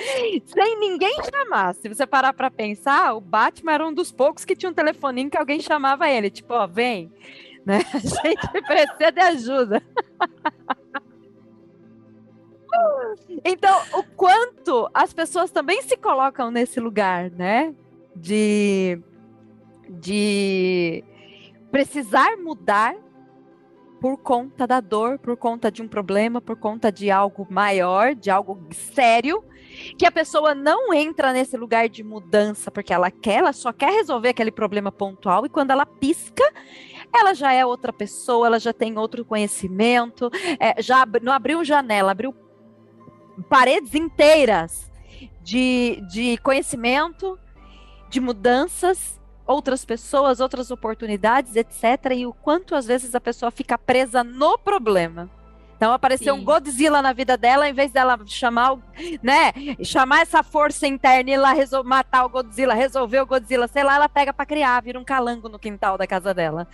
sem 0.45 0.79
ninguém 0.79 1.17
chamar. 1.25 1.75
Se 1.75 1.89
você 1.89 2.07
parar 2.07 2.35
para 2.35 2.51
pensar, 2.51 3.15
o 3.15 3.21
Batman 3.21 3.73
era 3.73 3.87
um 3.87 3.95
dos 3.95 4.13
poucos 4.13 4.45
que 4.45 4.55
tinha 4.55 4.71
um 4.71 4.75
telefoninho 4.75 5.31
que 5.31 5.39
alguém 5.39 5.59
chamava 5.59 6.07
ele, 6.11 6.29
tipo, 6.29 6.53
ó, 6.53 6.67
vem, 6.67 7.11
né? 7.65 7.79
A 7.95 7.99
gente 7.99 8.63
precisa 8.67 9.11
de 9.11 9.21
ajuda. 9.21 9.83
Então, 13.45 13.81
o 13.95 14.03
quanto 14.17 14.89
as 14.93 15.13
pessoas 15.13 15.51
também 15.51 15.83
se 15.83 15.97
colocam 15.97 16.51
nesse 16.51 16.81
lugar, 16.81 17.31
né? 17.31 17.75
De, 18.17 19.01
de 19.89 21.05
precisar 21.71 22.37
mudar 22.37 22.95
por 24.01 24.19
conta 24.19 24.67
da 24.67 24.81
dor, 24.81 25.19
por 25.19 25.37
conta 25.37 25.71
de 25.71 25.83
um 25.83 25.89
problema, 25.89 26.41
por 26.41 26.57
conta 26.57 26.93
de 26.93 27.11
algo 27.11 27.47
maior, 27.51 28.15
de 28.15 28.31
algo 28.31 28.61
sério, 28.93 29.43
que 29.99 30.07
a 30.07 30.13
pessoa 30.13 30.55
não 30.55 30.93
entra 30.93 31.33
nesse 31.33 31.57
lugar 31.57 31.89
de 31.89 32.03
mudança 32.03 32.71
porque 32.71 32.93
ela 32.93 33.11
quer, 33.11 33.39
ela 33.39 33.53
só 33.53 33.73
quer 33.73 33.91
resolver 33.91 34.29
aquele 34.29 34.53
problema 34.53 34.93
pontual 34.93 35.47
e 35.47 35.49
quando 35.49 35.71
ela 35.71 35.87
pisca, 35.87 36.45
ela 37.13 37.33
já 37.33 37.53
é 37.53 37.65
outra 37.65 37.93
pessoa, 37.93 38.47
ela 38.47 38.59
já 38.59 38.73
tem 38.73 38.99
outro 38.99 39.25
conhecimento, 39.25 40.31
é, 40.61 40.81
já 40.83 41.07
não 41.23 41.33
abriu 41.33 41.65
janela, 41.65 42.13
abriu 42.13 42.35
paredes 43.43 43.95
inteiras 43.95 44.91
de, 45.43 46.03
de 46.11 46.39
conhecimento, 46.39 47.39
de 48.09 48.21
mudanças, 48.21 49.21
outras 49.47 49.85
pessoas, 49.85 50.41
outras 50.41 50.71
oportunidades, 50.71 51.55
etc. 51.57 52.13
E 52.15 52.27
o 52.27 52.33
quanto 52.33 52.75
às 52.75 52.87
vezes 52.87 53.15
a 53.15 53.21
pessoa 53.21 53.51
fica 53.51 53.77
presa 53.77 54.25
no 54.25 54.59
problema. 54.59 55.31
Então 55.85 55.93
apareceu 55.93 56.35
Sim. 56.35 56.41
um 56.41 56.45
Godzilla 56.45 57.03
na 57.03 57.13
vida 57.13 57.37
dela, 57.37 57.69
em 57.69 57.75
vez 57.75 57.93
dela 57.93 58.19
chamar, 58.25 58.79
né, 59.23 59.53
chamar 59.83 60.23
essa 60.23 60.43
força 60.43 60.87
interna 60.87 61.31
e 61.31 61.37
lá 61.37 61.53
matar 61.85 62.25
o 62.25 62.31
Godzilla, 62.31 62.73
resolver 62.73 63.21
o 63.21 63.27
Godzilla, 63.27 63.69
sei 63.69 63.85
lá, 63.85 63.97
ela 63.97 64.09
pega 64.09 64.33
para 64.33 64.47
criar, 64.47 64.81
vira 64.81 64.99
um 64.99 65.05
calango 65.05 65.47
no 65.47 65.59
quintal 65.59 65.99
da 65.99 66.07
casa 66.07 66.33
dela. 66.33 66.67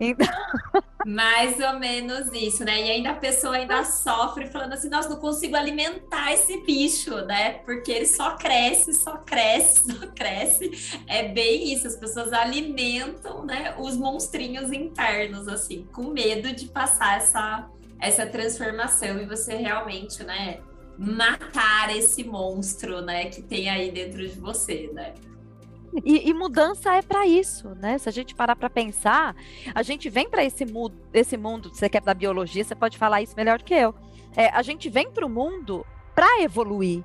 Então... 0.00 0.26
Mais 1.04 1.60
ou 1.60 1.78
menos 1.78 2.32
isso, 2.32 2.64
né? 2.64 2.80
E 2.80 2.90
ainda 2.90 3.10
a 3.10 3.14
pessoa 3.14 3.54
ainda 3.54 3.84
sofre 3.84 4.46
falando 4.46 4.72
assim, 4.72 4.88
nossa, 4.88 5.08
não 5.08 5.18
consigo 5.18 5.54
alimentar 5.54 6.32
esse 6.32 6.56
bicho, 6.64 7.14
né? 7.26 7.60
Porque 7.64 7.92
ele 7.92 8.06
só 8.06 8.36
cresce, 8.36 8.92
só 8.92 9.18
cresce, 9.18 9.84
só 9.92 10.06
cresce. 10.08 10.98
É 11.06 11.28
bem 11.28 11.72
isso, 11.72 11.86
as 11.86 11.94
pessoas 11.94 12.32
alimentam, 12.32 13.44
né, 13.44 13.76
os 13.78 13.96
monstrinhos 13.96 14.72
internos 14.72 15.46
assim, 15.46 15.86
com 15.92 16.04
medo 16.08 16.52
de 16.52 16.66
passar 16.66 17.18
essa 17.18 17.68
essa 18.00 18.26
transformação 18.26 19.20
e 19.20 19.26
você 19.26 19.54
realmente, 19.54 20.22
né, 20.24 20.60
matar 20.98 21.94
esse 21.94 22.24
monstro, 22.24 23.00
né, 23.00 23.26
que 23.26 23.42
tem 23.42 23.68
aí 23.68 23.90
dentro 23.90 24.26
de 24.26 24.38
você, 24.38 24.90
né? 24.92 25.14
E, 26.04 26.28
e, 26.28 26.34
mudança 26.34 26.94
é 26.94 27.00
para 27.00 27.26
isso, 27.26 27.68
né? 27.76 27.96
Se 27.96 28.08
a 28.08 28.12
gente 28.12 28.34
parar 28.34 28.54
para 28.54 28.68
pensar, 28.68 29.34
a 29.74 29.82
gente 29.82 30.10
vem 30.10 30.28
para 30.28 30.44
esse, 30.44 30.66
mu 30.66 30.90
esse 31.14 31.36
mundo, 31.36 31.70
você 31.72 31.88
quer 31.88 32.02
da 32.02 32.12
biologia, 32.12 32.62
você 32.62 32.74
pode 32.74 32.98
falar 32.98 33.22
isso 33.22 33.34
melhor 33.36 33.62
que 33.62 33.72
eu. 33.72 33.94
É, 34.36 34.48
a 34.48 34.60
gente 34.62 34.90
vem 34.90 35.10
para 35.10 35.24
o 35.24 35.28
mundo 35.30 35.86
para 36.14 36.42
evoluir, 36.42 37.02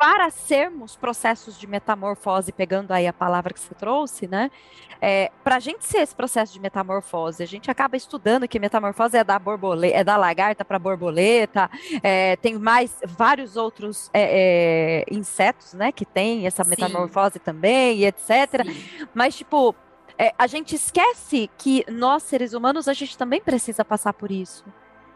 para 0.00 0.30
sermos 0.30 0.96
processos 0.96 1.60
de 1.60 1.66
metamorfose, 1.66 2.52
pegando 2.52 2.90
aí 2.90 3.06
a 3.06 3.12
palavra 3.12 3.52
que 3.52 3.60
você 3.60 3.74
trouxe, 3.74 4.26
né? 4.26 4.50
É, 4.98 5.30
para 5.44 5.56
a 5.56 5.60
gente 5.60 5.84
ser 5.84 5.98
esse 5.98 6.16
processo 6.16 6.54
de 6.54 6.58
metamorfose, 6.58 7.42
a 7.42 7.46
gente 7.46 7.70
acaba 7.70 7.98
estudando 7.98 8.48
que 8.48 8.58
metamorfose 8.58 9.18
é 9.18 9.22
da 9.22 9.38
borboleta, 9.38 9.98
é 9.98 10.02
da 10.02 10.16
lagarta 10.16 10.64
para 10.64 10.78
borboleta, 10.78 11.70
é, 12.02 12.36
tem 12.36 12.58
mais 12.58 12.98
vários 13.06 13.58
outros 13.58 14.08
é, 14.14 15.04
é 15.10 15.14
insetos, 15.14 15.74
né, 15.74 15.92
que 15.92 16.06
tem 16.06 16.46
essa 16.46 16.64
metamorfose 16.64 17.34
Sim. 17.34 17.40
também, 17.44 18.04
etc. 18.04 18.64
Sim. 18.64 19.08
Mas 19.12 19.36
tipo, 19.36 19.74
é, 20.16 20.32
a 20.38 20.46
gente 20.46 20.74
esquece 20.74 21.50
que 21.58 21.84
nós 21.90 22.22
seres 22.22 22.54
humanos 22.54 22.88
a 22.88 22.94
gente 22.94 23.18
também 23.18 23.42
precisa 23.42 23.84
passar 23.84 24.14
por 24.14 24.30
isso. 24.30 24.64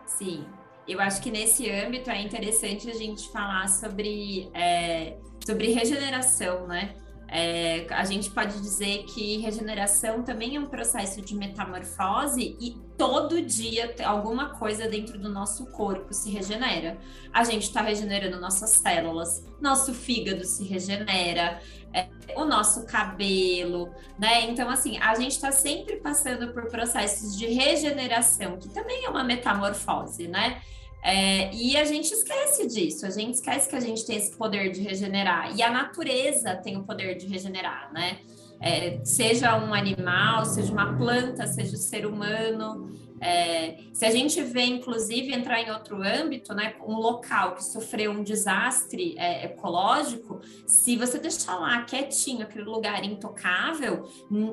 Sim. 0.04 0.46
Eu 0.86 1.00
acho 1.00 1.22
que 1.22 1.30
nesse 1.30 1.70
âmbito 1.70 2.10
é 2.10 2.20
interessante 2.20 2.90
a 2.90 2.94
gente 2.94 3.28
falar 3.30 3.68
sobre, 3.68 4.50
é, 4.52 5.16
sobre 5.44 5.72
regeneração, 5.72 6.66
né? 6.66 6.94
É, 7.28 7.86
a 7.90 8.04
gente 8.04 8.30
pode 8.30 8.60
dizer 8.60 9.04
que 9.04 9.38
regeneração 9.38 10.22
também 10.22 10.56
é 10.56 10.60
um 10.60 10.66
processo 10.66 11.20
de 11.20 11.34
metamorfose 11.34 12.56
e 12.60 12.76
todo 12.96 13.42
dia 13.42 13.94
alguma 14.04 14.50
coisa 14.50 14.86
dentro 14.86 15.18
do 15.18 15.28
nosso 15.28 15.66
corpo 15.66 16.12
se 16.12 16.30
regenera. 16.30 16.98
A 17.32 17.42
gente 17.42 17.62
está 17.62 17.80
regenerando 17.82 18.40
nossas 18.40 18.70
células, 18.70 19.44
nosso 19.60 19.92
fígado 19.92 20.44
se 20.44 20.64
regenera, 20.64 21.60
é, 21.92 22.08
o 22.36 22.44
nosso 22.44 22.84
cabelo, 22.86 23.92
né? 24.18 24.42
Então, 24.44 24.68
assim, 24.68 24.98
a 24.98 25.14
gente 25.14 25.32
está 25.32 25.50
sempre 25.50 25.96
passando 25.96 26.52
por 26.52 26.68
processos 26.68 27.36
de 27.36 27.46
regeneração, 27.46 28.58
que 28.58 28.68
também 28.68 29.04
é 29.04 29.08
uma 29.08 29.24
metamorfose, 29.24 30.28
né? 30.28 30.60
É, 31.06 31.54
e 31.54 31.76
a 31.76 31.84
gente 31.84 32.10
esquece 32.10 32.66
disso, 32.66 33.04
a 33.04 33.10
gente 33.10 33.34
esquece 33.34 33.68
que 33.68 33.76
a 33.76 33.80
gente 33.80 34.06
tem 34.06 34.16
esse 34.16 34.34
poder 34.34 34.70
de 34.70 34.80
regenerar. 34.80 35.54
E 35.54 35.62
a 35.62 35.70
natureza 35.70 36.56
tem 36.56 36.78
o 36.78 36.82
poder 36.82 37.14
de 37.14 37.26
regenerar, 37.26 37.92
né? 37.92 38.20
É, 38.58 38.98
seja 39.04 39.54
um 39.58 39.74
animal, 39.74 40.46
seja 40.46 40.72
uma 40.72 40.96
planta, 40.96 41.46
seja 41.46 41.74
o 41.74 41.78
ser 41.78 42.06
humano. 42.06 42.90
É, 43.20 43.78
se 43.92 44.04
a 44.04 44.10
gente 44.10 44.42
vê, 44.42 44.62
inclusive, 44.62 45.32
entrar 45.32 45.60
em 45.60 45.70
outro 45.70 46.02
âmbito, 46.02 46.54
né, 46.54 46.74
um 46.86 46.96
local 46.96 47.54
que 47.54 47.64
sofreu 47.64 48.10
um 48.10 48.22
desastre 48.22 49.14
é, 49.18 49.46
ecológico, 49.46 50.40
se 50.66 50.96
você 50.96 51.18
deixar 51.18 51.56
lá 51.56 51.82
quietinho, 51.84 52.42
aquele 52.42 52.64
lugar 52.64 53.04
intocável, 53.04 54.08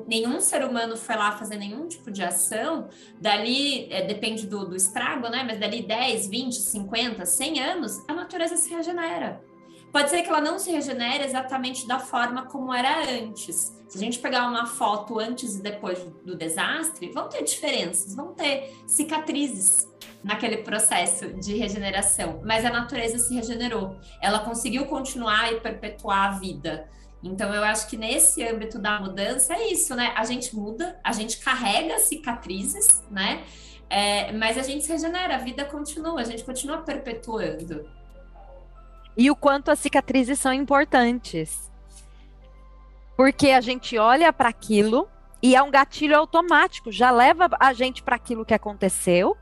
nenhum 0.06 0.40
ser 0.40 0.64
humano 0.64 0.96
foi 0.96 1.16
lá 1.16 1.32
fazer 1.32 1.56
nenhum 1.56 1.86
tipo 1.88 2.10
de 2.10 2.22
ação, 2.22 2.88
dali, 3.20 3.92
é, 3.92 4.02
depende 4.02 4.46
do, 4.46 4.64
do 4.66 4.76
estrago, 4.76 5.28
né, 5.28 5.42
mas 5.46 5.58
dali 5.58 5.82
10, 5.82 6.28
20, 6.28 6.54
50, 6.54 7.26
100 7.26 7.60
anos, 7.60 8.04
a 8.08 8.14
natureza 8.14 8.56
se 8.56 8.70
regenera. 8.70 9.51
Pode 9.92 10.08
ser 10.08 10.22
que 10.22 10.28
ela 10.30 10.40
não 10.40 10.58
se 10.58 10.70
regenere 10.70 11.22
exatamente 11.22 11.86
da 11.86 11.98
forma 11.98 12.46
como 12.46 12.72
era 12.72 13.10
antes. 13.10 13.76
Se 13.86 13.98
a 13.98 14.00
gente 14.00 14.18
pegar 14.20 14.48
uma 14.48 14.64
foto 14.64 15.18
antes 15.18 15.56
e 15.56 15.62
depois 15.62 15.98
do 16.24 16.34
desastre, 16.34 17.12
vão 17.12 17.28
ter 17.28 17.44
diferenças, 17.44 18.14
vão 18.14 18.32
ter 18.32 18.74
cicatrizes 18.86 19.86
naquele 20.24 20.58
processo 20.58 21.34
de 21.34 21.56
regeneração, 21.56 22.40
mas 22.42 22.64
a 22.64 22.70
natureza 22.70 23.18
se 23.18 23.34
regenerou. 23.34 23.96
Ela 24.22 24.38
conseguiu 24.38 24.86
continuar 24.86 25.52
e 25.52 25.60
perpetuar 25.60 26.28
a 26.28 26.38
vida. 26.38 26.88
Então, 27.22 27.52
eu 27.54 27.62
acho 27.62 27.86
que 27.86 27.96
nesse 27.96 28.42
âmbito 28.42 28.78
da 28.78 28.98
mudança 28.98 29.54
é 29.54 29.70
isso, 29.70 29.94
né? 29.94 30.12
A 30.16 30.24
gente 30.24 30.56
muda, 30.56 30.98
a 31.04 31.12
gente 31.12 31.38
carrega 31.38 31.98
cicatrizes, 31.98 33.04
né? 33.10 33.44
É, 33.90 34.32
mas 34.32 34.56
a 34.56 34.62
gente 34.62 34.84
se 34.84 34.90
regenera, 34.90 35.34
a 35.34 35.38
vida 35.38 35.66
continua, 35.66 36.18
a 36.18 36.24
gente 36.24 36.42
continua 36.44 36.78
perpetuando 36.78 37.86
e 39.16 39.30
o 39.30 39.36
quanto 39.36 39.70
as 39.70 39.78
cicatrizes 39.78 40.38
são 40.38 40.52
importantes. 40.52 41.70
Porque 43.16 43.50
a 43.50 43.60
gente 43.60 43.98
olha 43.98 44.32
para 44.32 44.48
aquilo 44.48 45.08
e 45.42 45.54
é 45.56 45.62
um 45.62 45.70
gatilho 45.70 46.16
automático, 46.16 46.90
já 46.90 47.10
leva 47.10 47.48
a 47.58 47.72
gente 47.72 48.02
para 48.02 48.16
aquilo 48.16 48.44
que 48.44 48.54
aconteceu 48.54 49.36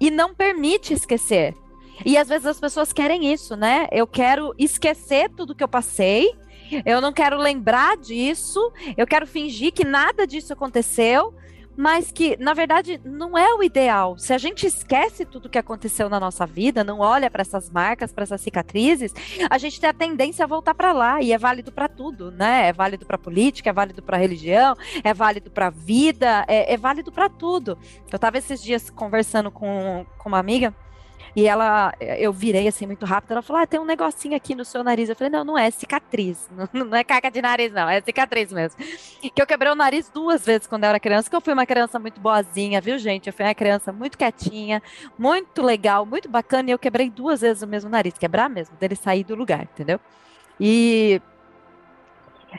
e 0.00 0.10
não 0.10 0.34
permite 0.34 0.92
esquecer. 0.92 1.54
E 2.04 2.16
às 2.16 2.28
vezes 2.28 2.46
as 2.46 2.60
pessoas 2.60 2.92
querem 2.92 3.32
isso, 3.32 3.56
né? 3.56 3.86
Eu 3.90 4.06
quero 4.06 4.54
esquecer 4.58 5.30
tudo 5.30 5.54
que 5.54 5.64
eu 5.64 5.68
passei, 5.68 6.34
eu 6.84 7.00
não 7.00 7.12
quero 7.12 7.38
lembrar 7.38 7.96
disso, 7.96 8.72
eu 8.96 9.06
quero 9.06 9.26
fingir 9.26 9.72
que 9.72 9.84
nada 9.84 10.26
disso 10.26 10.52
aconteceu, 10.52 11.34
mas 11.76 12.10
que, 12.10 12.36
na 12.38 12.54
verdade, 12.54 13.00
não 13.04 13.36
é 13.36 13.54
o 13.54 13.62
ideal. 13.62 14.16
Se 14.18 14.32
a 14.32 14.38
gente 14.38 14.66
esquece 14.66 15.24
tudo 15.24 15.48
que 15.48 15.58
aconteceu 15.58 16.08
na 16.08 16.18
nossa 16.18 16.46
vida, 16.46 16.82
não 16.82 17.00
olha 17.00 17.30
para 17.30 17.42
essas 17.42 17.70
marcas, 17.70 18.12
para 18.12 18.24
essas 18.24 18.40
cicatrizes, 18.40 19.12
a 19.50 19.58
gente 19.58 19.80
tem 19.80 19.90
a 19.90 19.94
tendência 19.94 20.44
a 20.44 20.48
voltar 20.48 20.74
para 20.74 20.92
lá 20.92 21.20
e 21.20 21.32
é 21.32 21.38
válido 21.38 21.70
para 21.70 21.88
tudo, 21.88 22.30
né? 22.30 22.68
É 22.68 22.72
válido 22.72 23.04
para 23.04 23.18
política, 23.18 23.70
é 23.70 23.72
válido 23.72 24.02
para 24.02 24.16
religião, 24.16 24.74
é 25.04 25.12
válido 25.12 25.50
para 25.50 25.70
vida, 25.70 26.44
é, 26.48 26.72
é 26.72 26.76
válido 26.76 27.12
para 27.12 27.28
tudo. 27.28 27.78
Eu 28.10 28.16
estava 28.16 28.38
esses 28.38 28.62
dias 28.62 28.88
conversando 28.88 29.50
com, 29.50 30.06
com 30.18 30.28
uma 30.28 30.38
amiga 30.38 30.74
e 31.36 31.46
ela, 31.46 31.92
eu 32.00 32.32
virei 32.32 32.66
assim 32.66 32.86
muito 32.86 33.04
rápido, 33.04 33.32
ela 33.32 33.42
falou: 33.42 33.60
ah, 33.60 33.66
tem 33.66 33.78
um 33.78 33.84
negocinho 33.84 34.34
aqui 34.34 34.54
no 34.54 34.64
seu 34.64 34.82
nariz. 34.82 35.10
Eu 35.10 35.14
falei: 35.14 35.30
não, 35.30 35.44
não 35.44 35.58
é 35.58 35.70
cicatriz, 35.70 36.48
não, 36.72 36.86
não 36.86 36.96
é 36.96 37.04
caca 37.04 37.30
de 37.30 37.42
nariz, 37.42 37.70
não, 37.72 37.86
é 37.86 38.00
cicatriz 38.00 38.50
mesmo. 38.50 38.82
Que 39.20 39.42
eu 39.42 39.46
quebrei 39.46 39.70
o 39.70 39.74
nariz 39.74 40.08
duas 40.08 40.46
vezes 40.46 40.66
quando 40.66 40.84
eu 40.84 40.88
era 40.88 40.98
criança, 40.98 41.28
que 41.28 41.36
eu 41.36 41.40
fui 41.42 41.52
uma 41.52 41.66
criança 41.66 41.98
muito 41.98 42.18
boazinha, 42.22 42.80
viu, 42.80 42.96
gente? 42.96 43.26
Eu 43.26 43.34
fui 43.34 43.44
uma 43.44 43.54
criança 43.54 43.92
muito 43.92 44.16
quietinha, 44.16 44.82
muito 45.18 45.60
legal, 45.60 46.06
muito 46.06 46.26
bacana, 46.26 46.70
e 46.70 46.72
eu 46.72 46.78
quebrei 46.78 47.10
duas 47.10 47.42
vezes 47.42 47.62
o 47.62 47.66
mesmo 47.66 47.90
nariz, 47.90 48.16
quebrar 48.16 48.48
mesmo, 48.48 48.74
dele 48.78 48.96
sair 48.96 49.22
do 49.22 49.34
lugar, 49.34 49.64
entendeu? 49.64 50.00
E 50.58 51.20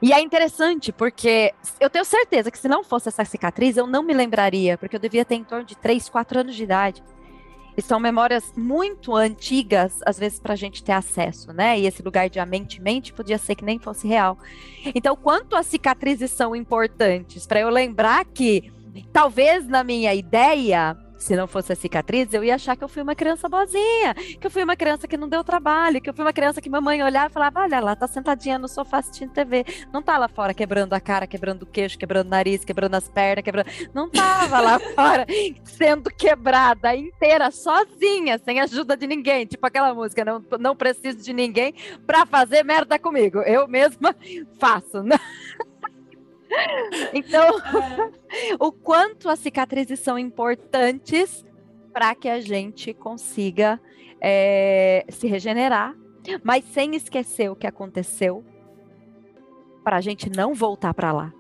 e 0.03 0.13
é 0.13 0.21
interessante 0.21 0.91
porque 0.91 1.51
eu 1.79 1.89
tenho 1.89 2.05
certeza 2.05 2.51
que 2.51 2.59
se 2.59 2.67
não 2.67 2.83
fosse 2.83 3.07
essa 3.07 3.25
cicatriz, 3.25 3.75
eu 3.75 3.87
não 3.87 4.03
me 4.03 4.13
lembraria, 4.13 4.77
porque 4.77 4.95
eu 4.95 4.99
devia 4.99 5.25
ter 5.25 5.35
em 5.35 5.43
torno 5.43 5.65
de 5.65 5.75
3, 5.75 6.07
4 6.09 6.41
anos 6.41 6.55
de 6.55 6.63
idade. 6.63 7.03
E 7.77 7.81
são 7.81 7.99
memórias 7.99 8.51
muito 8.57 9.15
antigas, 9.15 9.99
às 10.03 10.17
vezes, 10.17 10.39
para 10.39 10.53
a 10.53 10.55
gente 10.55 10.83
ter 10.83 10.93
acesso, 10.93 11.53
né? 11.53 11.79
E 11.79 11.85
esse 11.85 12.01
lugar 12.01 12.27
de 12.27 12.39
a 12.39 12.45
mente-mente 12.45 13.13
podia 13.13 13.37
ser 13.37 13.53
que 13.53 13.63
nem 13.63 13.77
fosse 13.77 14.07
real. 14.07 14.35
Então, 14.95 15.15
quanto 15.15 15.55
as 15.55 15.67
cicatrizes 15.67 16.31
são 16.31 16.55
importantes 16.55 17.45
para 17.45 17.59
eu 17.59 17.69
lembrar 17.69 18.25
que, 18.25 18.71
talvez 19.13 19.67
na 19.67 19.83
minha 19.83 20.11
ideia, 20.15 20.97
se 21.17 21.35
não 21.35 21.47
fosse 21.47 21.73
a 21.73 21.75
cicatriz, 21.75 22.33
eu 22.33 22.43
ia 22.43 22.55
achar 22.55 22.75
que 22.75 22.83
eu 22.83 22.87
fui 22.87 23.01
uma 23.01 23.15
criança 23.15 23.49
boazinha, 23.49 24.13
que 24.13 24.45
eu 24.45 24.51
fui 24.51 24.63
uma 24.63 24.75
criança 24.75 25.07
que 25.07 25.17
não 25.17 25.27
deu 25.27 25.43
trabalho, 25.43 26.01
que 26.01 26.09
eu 26.09 26.13
fui 26.13 26.23
uma 26.23 26.33
criança 26.33 26.61
que 26.61 26.69
mamãe 26.69 27.01
olhava 27.03 27.27
e 27.27 27.33
falava: 27.33 27.61
olha, 27.61 27.75
ela 27.75 27.95
tá 27.95 28.07
sentadinha 28.07 28.57
no 28.59 28.67
sofá 28.67 28.99
assistindo 28.99 29.31
TV. 29.31 29.65
Não 29.91 30.01
tá 30.01 30.17
lá 30.17 30.27
fora 30.27 30.53
quebrando 30.53 30.93
a 30.93 30.99
cara, 30.99 31.27
quebrando 31.27 31.63
o 31.63 31.65
queixo, 31.65 31.97
quebrando 31.97 32.27
o 32.27 32.29
nariz, 32.29 32.63
quebrando 32.63 32.95
as 32.95 33.07
pernas, 33.09 33.43
quebrando. 33.43 33.67
Não 33.93 34.09
tava 34.09 34.59
lá 34.59 34.79
fora 34.95 35.25
sendo 35.63 36.09
quebrada 36.11 36.95
inteira, 36.95 37.51
sozinha, 37.51 38.37
sem 38.37 38.59
ajuda 38.59 38.95
de 38.95 39.07
ninguém. 39.07 39.45
Tipo 39.45 39.65
aquela 39.65 39.93
música, 39.93 40.23
não, 40.23 40.43
não 40.59 40.75
preciso 40.75 41.17
de 41.17 41.33
ninguém 41.33 41.73
pra 42.05 42.25
fazer 42.25 42.63
merda 42.63 42.99
comigo. 42.99 43.39
Eu 43.39 43.67
mesma 43.67 44.15
faço. 44.59 45.01
Né? 45.03 45.17
Então, 47.13 47.59
é. 47.59 48.55
o 48.59 48.71
quanto 48.71 49.29
as 49.29 49.39
cicatrizes 49.39 49.99
são 49.99 50.17
importantes 50.17 51.45
para 51.91 52.13
que 52.15 52.29
a 52.29 52.39
gente 52.39 52.93
consiga 52.93 53.79
é, 54.21 55.05
se 55.09 55.27
regenerar, 55.27 55.95
mas 56.43 56.63
sem 56.65 56.95
esquecer 56.95 57.49
o 57.49 57.55
que 57.55 57.67
aconteceu, 57.67 58.43
para 59.83 59.97
a 59.97 60.01
gente 60.01 60.29
não 60.29 60.53
voltar 60.53 60.93
para 60.93 61.11
lá. 61.11 61.33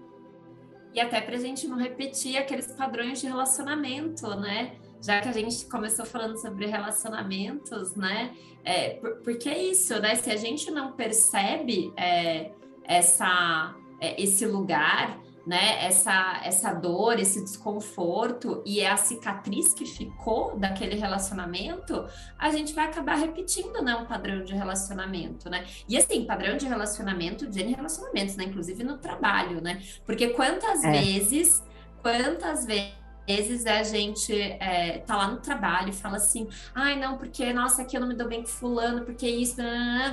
E 0.93 0.99
até 0.99 1.21
para 1.21 1.35
a 1.35 1.39
gente 1.39 1.67
não 1.67 1.77
repetir 1.77 2.37
aqueles 2.37 2.67
padrões 2.67 3.19
de 3.19 3.27
relacionamento, 3.27 4.27
né? 4.35 4.77
já 5.01 5.21
que 5.21 5.29
a 5.29 5.31
gente 5.31 5.65
começou 5.65 6.05
falando 6.05 6.37
sobre 6.37 6.65
relacionamentos, 6.65 7.95
né? 7.95 8.35
É, 8.63 8.91
por, 8.95 9.17
porque 9.17 9.47
é 9.47 9.63
isso, 9.63 9.99
né? 9.99 10.15
Se 10.15 10.31
a 10.31 10.35
gente 10.35 10.71
não 10.71 10.91
percebe 10.93 11.93
é, 11.95 12.51
essa, 12.83 13.75
é, 13.99 14.21
esse 14.21 14.45
lugar, 14.45 15.19
né? 15.45 15.85
Essa, 15.85 16.41
essa 16.43 16.73
dor, 16.73 17.19
esse 17.19 17.41
desconforto 17.41 18.61
e 18.65 18.81
é 18.81 18.89
a 18.89 18.97
cicatriz 18.97 19.73
que 19.73 19.85
ficou 19.85 20.57
daquele 20.57 20.95
relacionamento, 20.95 22.05
a 22.37 22.51
gente 22.51 22.73
vai 22.73 22.85
acabar 22.85 23.15
repetindo, 23.15 23.81
né? 23.81 23.95
Um 23.95 24.05
padrão 24.05 24.43
de 24.43 24.53
relacionamento, 24.53 25.49
né? 25.49 25.65
E 25.87 25.97
assim, 25.97 26.25
padrão 26.25 26.57
de 26.57 26.67
relacionamento 26.67 27.47
de 27.47 27.63
relacionamentos, 27.63 28.35
né? 28.35 28.43
Inclusive 28.43 28.83
no 28.83 28.97
trabalho, 28.97 29.61
né? 29.61 29.81
Porque 30.05 30.29
quantas 30.29 30.83
é. 30.83 30.91
vezes, 30.91 31.63
quantas 32.01 32.65
vezes 32.65 33.06
vezes 33.27 33.65
a 33.65 33.83
gente 33.83 34.33
é, 34.33 34.99
tá 34.99 35.17
lá 35.17 35.27
no 35.27 35.37
trabalho 35.37 35.89
e 35.89 35.93
fala 35.93 36.17
assim, 36.17 36.47
ai 36.73 36.97
não, 36.97 37.17
porque 37.17 37.51
nossa, 37.51 37.81
aqui 37.81 37.97
eu 37.97 38.01
não 38.01 38.07
me 38.07 38.15
dou 38.15 38.27
bem 38.27 38.41
com 38.41 38.47
fulano, 38.47 39.03
porque 39.03 39.27
isso, 39.27 39.57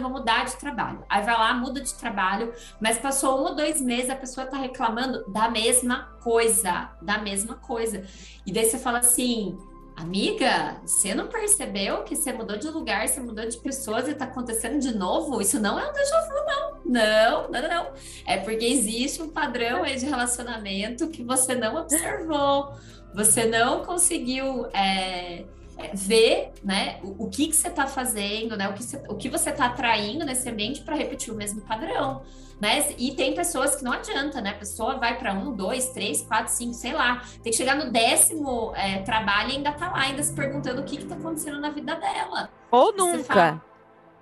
vou 0.01 0.11
mudar 0.11 0.45
de 0.45 0.57
trabalho. 0.57 1.05
Aí 1.09 1.25
vai 1.25 1.35
lá, 1.35 1.55
muda 1.55 1.81
de 1.81 1.95
trabalho, 1.95 2.53
mas 2.81 2.99
passou 2.99 3.41
um 3.41 3.45
ou 3.45 3.55
dois 3.55 3.81
meses, 3.81 4.11
a 4.11 4.17
pessoa 4.17 4.47
tá 4.47 4.57
reclamando 4.57 5.25
da 5.31 5.49
mesma 5.49 6.17
coisa, 6.23 6.91
da 7.01 7.19
mesma 7.19 7.55
coisa. 7.55 8.05
E 8.45 8.53
daí 8.53 8.65
você 8.65 8.79
fala 8.79 8.99
assim, 8.99 9.57
Amiga, 9.97 10.81
você 10.85 11.15
não 11.15 11.29
percebeu 11.29 12.03
que 12.03 12.17
você 12.17 12.33
mudou 12.33 12.59
de 12.59 12.69
lugar, 12.69 13.07
você 13.07 13.21
mudou 13.21 13.49
de 13.49 13.57
pessoas 13.59 14.09
e 14.09 14.15
tá 14.15 14.25
acontecendo 14.25 14.81
de 14.81 14.93
novo? 14.93 15.41
Isso 15.41 15.61
não 15.61 15.79
é 15.79 15.89
um 15.89 15.93
déjà 15.93 16.21
vu, 16.23 16.35
não. 16.45 16.75
Não, 16.85 17.49
não, 17.49 17.69
não. 17.69 17.93
É 18.27 18.39
porque 18.39 18.65
existe 18.65 19.23
um 19.23 19.31
padrão 19.31 19.85
aí 19.85 19.97
de 19.97 20.05
relacionamento 20.05 21.09
que 21.09 21.23
você 21.23 21.55
não 21.55 21.77
observou 21.77 22.75
você 23.15 23.47
não 23.47 23.85
conseguiu 23.85 24.67
é, 24.73 25.45
é, 25.79 25.91
ver 25.95 26.53
né, 26.63 26.99
o, 27.03 27.25
o, 27.25 27.31
que, 27.31 27.47
que 27.47 27.57
você 27.57 27.69
está 27.69 27.87
fazendo, 27.87 28.57
né, 28.57 28.69
o, 28.69 28.75
que 28.75 28.83
você, 28.83 29.03
o 29.09 29.15
que 29.15 29.29
você 29.29 29.51
está 29.51 29.67
atraindo 29.67 30.25
nesse 30.25 30.49
ambiente 30.49 30.83
para 30.83 30.97
repetir 30.97 31.33
o 31.33 31.37
mesmo 31.37 31.61
padrão. 31.63 32.23
Né? 32.61 32.95
E 32.99 33.15
tem 33.15 33.35
pessoas 33.35 33.77
que 33.77 33.85
não 33.85 33.93
adianta, 33.93 34.41
né? 34.41 34.51
A 34.51 34.55
pessoa 34.55 34.97
vai 34.97 35.19
para 35.19 35.35
um, 35.35 35.53
dois, 35.53 35.89
três, 35.89 36.23
quatro, 36.23 36.53
cinco, 36.53 36.73
sei 36.73 36.93
lá. 36.93 37.23
Tem 37.43 37.51
que 37.51 37.59
chegar 37.59 37.75
no 37.75 37.91
décimo 37.91 38.73
é, 38.77 39.01
trabalho 39.03 39.51
e 39.51 39.57
ainda 39.57 39.73
tá 39.73 39.91
lá, 39.91 40.03
ainda 40.03 40.23
se 40.23 40.33
perguntando 40.33 40.81
o 40.81 40.85
que, 40.85 40.99
que 40.99 41.05
tá 41.05 41.17
acontecendo 41.17 41.61
na 41.61 41.71
vida 41.71 41.97
dela. 41.97 42.49
Ou 42.71 42.97
nunca. 42.97 43.61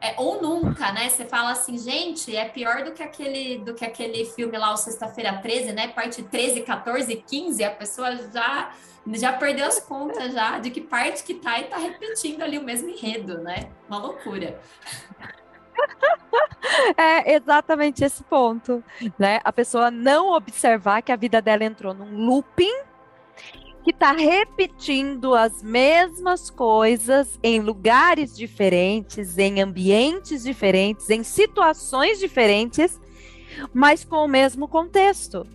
É, 0.03 0.17
ou 0.19 0.43
nunca, 0.43 0.91
né? 0.91 1.09
Você 1.09 1.25
fala 1.25 1.53
assim, 1.53 1.79
gente, 1.79 2.35
é 2.35 2.45
pior 2.45 2.83
do 2.83 2.91
que 2.91 3.05
aquele 3.05 3.59
do 3.59 3.73
que 3.73 3.85
aquele 3.85 4.25
filme 4.25 4.59
lá, 4.59 4.73
o 4.73 4.77
Sexta-feira 4.77 5.39
13, 5.39 5.73
né? 5.73 5.87
Parte 5.89 6.25
13, 6.25 6.63
14, 6.63 7.15
15, 7.25 7.63
a 7.63 7.71
pessoa 7.71 8.17
já 8.33 8.73
já 9.13 9.33
perdeu 9.33 9.67
as 9.67 9.79
contas 9.79 10.33
já 10.33 10.59
de 10.59 10.71
que 10.71 10.81
parte 10.81 11.23
que 11.23 11.35
tá 11.35 11.61
e 11.61 11.65
tá 11.65 11.77
repetindo 11.77 12.43
ali 12.43 12.59
o 12.59 12.65
mesmo 12.65 12.89
enredo, 12.89 13.39
né? 13.39 13.71
Uma 13.89 13.99
loucura. 13.99 14.61
É 16.97 17.35
exatamente 17.35 18.05
esse 18.05 18.23
ponto, 18.25 18.83
né? 19.19 19.41
A 19.45 19.53
pessoa 19.53 19.91
não 19.91 20.33
observar 20.33 21.03
que 21.03 21.13
a 21.13 21.17
vida 21.17 21.43
dela 21.43 21.65
entrou 21.65 21.93
num 21.93 22.27
looping 22.27 22.83
que 23.83 23.91
está 23.91 24.13
repetindo 24.13 25.35
as 25.35 25.63
mesmas 25.63 26.51
coisas 26.51 27.39
em 27.43 27.61
lugares 27.61 28.37
diferentes, 28.37 29.37
em 29.39 29.61
ambientes 29.61 30.45
diferentes, 30.45 31.11
em 31.11 31.23
situações 31.23 32.19
diferentes, 32.19 33.01
mas 33.75 34.05
com 34.05 34.25
o 34.25 34.29
mesmo 34.29 34.69
contexto. 34.69 35.47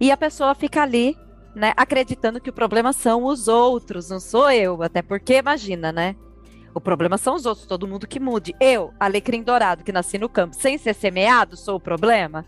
E 0.00 0.10
a 0.10 0.16
pessoa 0.16 0.54
fica 0.54 0.82
ali, 0.82 1.16
né, 1.54 1.72
acreditando 1.76 2.40
que 2.40 2.50
o 2.50 2.52
problema 2.52 2.92
são 2.92 3.24
os 3.24 3.48
outros, 3.48 4.08
não 4.08 4.20
sou 4.20 4.50
eu, 4.50 4.82
até 4.82 5.02
porque 5.02 5.38
imagina, 5.38 5.92
né? 5.92 6.16
O 6.72 6.80
problema 6.80 7.18
são 7.18 7.34
os 7.34 7.46
outros, 7.46 7.66
todo 7.66 7.86
mundo 7.86 8.06
que 8.06 8.20
mude. 8.20 8.54
Eu, 8.60 8.94
alecrim 8.98 9.42
dourado, 9.42 9.82
que 9.82 9.90
nasci 9.90 10.18
no 10.18 10.28
campo, 10.28 10.54
sem 10.54 10.78
ser 10.78 10.94
semeado, 10.94 11.56
sou 11.56 11.76
o 11.76 11.80
problema? 11.80 12.46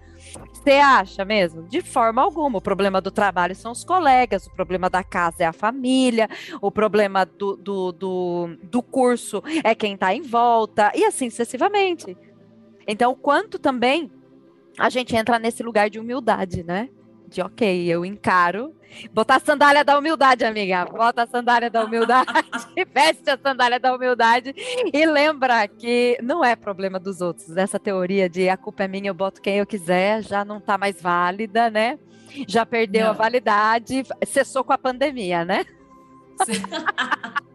Você 0.63 0.75
acha 0.75 1.25
mesmo? 1.25 1.65
De 1.65 1.81
forma 1.81 2.23
alguma. 2.23 2.59
O 2.59 2.63
problema 2.63 3.01
do 3.01 3.11
trabalho 3.11 3.55
são 3.55 3.73
os 3.73 3.83
colegas, 3.83 4.47
o 4.47 4.55
problema 4.55 4.89
da 4.89 5.03
casa 5.03 5.43
é 5.43 5.47
a 5.47 5.53
família, 5.53 6.29
o 6.61 6.71
problema 6.71 7.27
do, 7.27 7.57
do, 7.57 7.91
do, 7.91 8.57
do 8.63 8.81
curso 8.81 9.43
é 9.65 9.75
quem 9.75 9.95
está 9.95 10.15
em 10.15 10.23
volta, 10.23 10.93
e 10.95 11.05
assim 11.05 11.29
sucessivamente. 11.29 12.17
Então, 12.87 13.13
quanto 13.15 13.59
também 13.59 14.09
a 14.79 14.89
gente 14.89 15.17
entra 15.17 15.39
nesse 15.39 15.65
lugar 15.65 15.91
de 15.91 15.99
humildade, 15.99 16.63
né? 16.63 16.89
Ok, 17.41 17.87
eu 17.87 18.05
encaro. 18.05 18.75
Botar 19.13 19.37
a 19.37 19.41
sandália 19.41 19.83
da 19.83 19.99
humildade, 19.99 20.45
amiga. 20.45 20.85
Bota 20.85 21.23
a 21.23 21.27
sandália 21.27 21.71
da 21.71 21.85
humildade, 21.85 22.31
veste 22.93 23.31
a 23.31 23.39
sandália 23.39 23.81
da 23.81 23.95
humildade 23.95 24.55
e 24.93 25.07
lembra 25.07 25.67
que 25.67 26.19
não 26.23 26.45
é 26.45 26.55
problema 26.55 26.99
dos 26.99 27.21
outros. 27.21 27.57
Essa 27.57 27.79
teoria 27.79 28.29
de 28.29 28.49
a 28.49 28.57
culpa 28.57 28.85
é 28.85 28.89
minha, 28.89 29.09
eu 29.09 29.15
boto 29.15 29.41
quem 29.41 29.57
eu 29.57 29.67
quiser, 29.67 30.23
já 30.23 30.45
não 30.45 30.59
está 30.59 30.77
mais 30.77 31.01
válida, 31.01 31.71
né? 31.71 31.99
Já 32.47 32.67
perdeu 32.67 33.05
não. 33.05 33.11
a 33.11 33.15
validade, 33.15 34.05
cessou 34.27 34.63
com 34.63 34.73
a 34.73 34.79
pandemia, 34.79 35.45
né? 35.45 35.65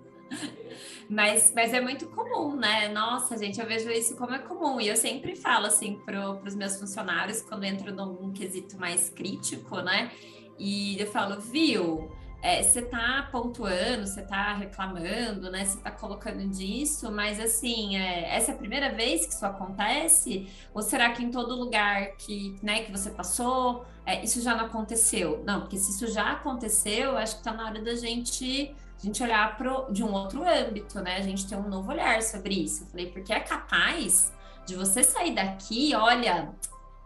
Mas, 1.10 1.54
mas 1.56 1.74
é 1.74 1.80
muito 1.80 2.08
comum, 2.08 2.56
né? 2.56 2.90
Nossa, 2.90 3.38
gente, 3.38 3.60
eu 3.60 3.66
vejo 3.66 3.90
isso 3.90 4.16
como 4.16 4.34
é 4.34 4.40
comum. 4.40 4.80
E 4.82 4.88
eu 4.88 4.96
sempre 4.96 5.36
falo 5.36 5.68
assim 5.68 6.00
para 6.06 6.32
os 6.32 6.56
meus 6.56 6.78
funcionários, 6.78 7.42
quando 7.42 7.64
entro 7.64 7.94
num 7.94 8.32
quesito 8.34 8.78
mais 8.78 9.10
crítico, 9.10 9.78
né? 9.78 10.12
E 10.60 11.00
eu 11.00 11.08
falo, 11.08 11.40
viu? 11.40 12.12
É, 12.42 12.62
você 12.62 12.84
tá 12.84 13.28
pontuando, 13.32 14.06
você 14.06 14.22
tá 14.22 14.54
reclamando, 14.54 15.50
né? 15.50 15.66
Você 15.66 15.80
tá 15.80 15.90
colocando 15.90 16.48
disso, 16.50 17.12
mas 17.12 17.40
assim, 17.40 17.98
é, 17.98 18.36
essa 18.36 18.52
é 18.52 18.54
a 18.56 18.58
primeira 18.58 18.94
vez 18.94 19.26
que 19.26 19.34
isso 19.34 19.46
acontece? 19.46 20.48
Ou 20.74 20.82
será 20.82 21.10
que 21.12 21.24
em 21.24 21.32
todo 21.32 21.56
lugar 21.56 22.16
que, 22.18 22.56
né, 22.62 22.84
que 22.84 22.92
você 22.92 23.10
passou, 23.10 23.86
é, 24.06 24.24
isso 24.24 24.42
já 24.42 24.56
não 24.56 24.66
aconteceu? 24.66 25.44
Não, 25.46 25.62
porque 25.62 25.78
se 25.78 25.92
isso 25.92 26.08
já 26.14 26.34
aconteceu, 26.34 27.18
acho 27.18 27.38
que 27.38 27.44
tá 27.44 27.54
na 27.54 27.66
hora 27.66 27.82
da 27.82 27.96
gente 27.96 28.76
a 28.98 29.06
gente 29.06 29.22
olhar 29.22 29.56
pro, 29.58 29.92
de 29.92 30.04
um 30.04 30.12
outro 30.12 30.44
âmbito, 30.44 31.00
né? 31.02 31.18
A 31.18 31.22
gente 31.22 31.48
ter 31.48 31.56
um 31.56 31.70
novo 31.70 31.92
olhar 31.92 32.22
sobre 32.22 32.56
isso. 32.56 32.84
Eu 32.84 32.88
falei, 32.88 33.12
porque 33.12 33.32
é 33.32 33.40
capaz 33.40 34.34
de 34.66 34.76
você 34.76 35.04
sair 35.04 35.34
daqui, 35.34 35.94
olha, 35.96 36.54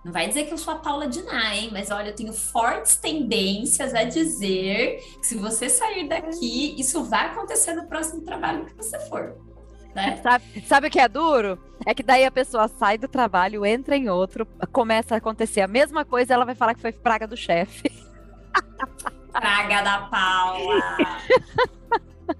não 0.03 0.11
vai 0.11 0.27
dizer 0.27 0.45
que 0.45 0.53
eu 0.53 0.57
sou 0.57 0.73
a 0.73 0.77
Paula 0.77 1.07
Diná, 1.07 1.55
hein? 1.55 1.69
Mas 1.71 1.91
olha, 1.91 2.09
eu 2.09 2.15
tenho 2.15 2.33
fortes 2.33 2.97
tendências 2.97 3.93
a 3.93 4.03
dizer 4.03 4.97
que 5.19 5.27
se 5.27 5.35
você 5.35 5.69
sair 5.69 6.07
daqui, 6.07 6.75
isso 6.79 7.03
vai 7.03 7.27
acontecer 7.27 7.73
no 7.73 7.85
próximo 7.85 8.21
trabalho 8.23 8.65
que 8.65 8.73
você 8.73 8.99
for. 9.01 9.37
Né? 9.93 10.19
Sabe, 10.23 10.63
sabe 10.67 10.87
o 10.87 10.89
que 10.89 10.99
é 10.99 11.07
duro? 11.07 11.59
É 11.85 11.93
que 11.93 12.01
daí 12.01 12.25
a 12.25 12.31
pessoa 12.31 12.67
sai 12.67 12.97
do 12.97 13.07
trabalho, 13.07 13.65
entra 13.65 13.95
em 13.95 14.09
outro, 14.09 14.47
começa 14.71 15.13
a 15.13 15.17
acontecer 15.17 15.61
a 15.61 15.67
mesma 15.67 16.03
coisa, 16.05 16.33
ela 16.33 16.45
vai 16.45 16.55
falar 16.55 16.73
que 16.73 16.81
foi 16.81 16.93
praga 16.93 17.27
do 17.27 17.37
chefe. 17.37 17.91
Praga 19.31 19.81
da 19.81 19.99
Paula. 20.07 20.97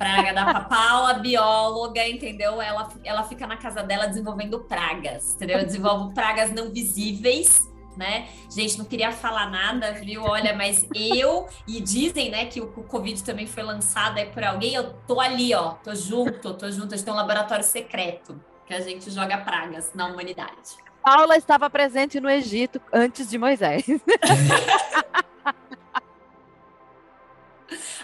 Praga 0.02 0.34
da 0.34 0.62
Paula, 0.62 1.14
bióloga, 1.14 2.08
entendeu? 2.10 2.60
Ela, 2.60 2.90
ela 3.04 3.22
fica 3.22 3.46
na 3.46 3.56
casa 3.56 3.84
dela 3.84 4.08
desenvolvendo 4.08 4.62
pragas, 4.62 5.36
entendeu? 5.36 5.60
Eu 5.60 5.66
desenvolvo 5.66 6.12
pragas 6.12 6.52
não 6.52 6.72
visíveis, 6.72 7.70
né? 7.96 8.28
Gente, 8.50 8.80
não 8.80 8.86
queria 8.86 9.12
falar 9.12 9.52
nada, 9.52 9.92
viu? 9.92 10.24
Olha, 10.24 10.56
mas 10.56 10.88
eu, 10.96 11.48
e 11.68 11.80
dizem, 11.80 12.32
né, 12.32 12.46
que 12.46 12.60
o, 12.60 12.64
o 12.64 12.84
Covid 12.84 13.24
também 13.24 13.46
foi 13.46 13.62
lançado 13.62 14.18
aí 14.18 14.26
por 14.26 14.44
alguém, 14.44 14.74
eu 14.74 14.92
tô 15.06 15.20
ali, 15.20 15.54
ó, 15.54 15.74
tô 15.84 15.94
junto, 15.94 16.52
tô 16.56 16.72
junto, 16.72 16.96
a 16.96 16.98
gente 16.98 17.06
tem 17.06 17.14
um 17.14 17.18
laboratório 17.18 17.64
secreto 17.64 18.42
que 18.66 18.74
a 18.74 18.80
gente 18.80 19.12
joga 19.12 19.38
pragas 19.38 19.92
na 19.94 20.08
humanidade. 20.08 20.78
Paula 21.04 21.38
estava 21.38 21.70
presente 21.70 22.20
no 22.20 22.28
Egito 22.28 22.82
antes 22.92 23.30
de 23.30 23.38
Moisés. 23.38 23.86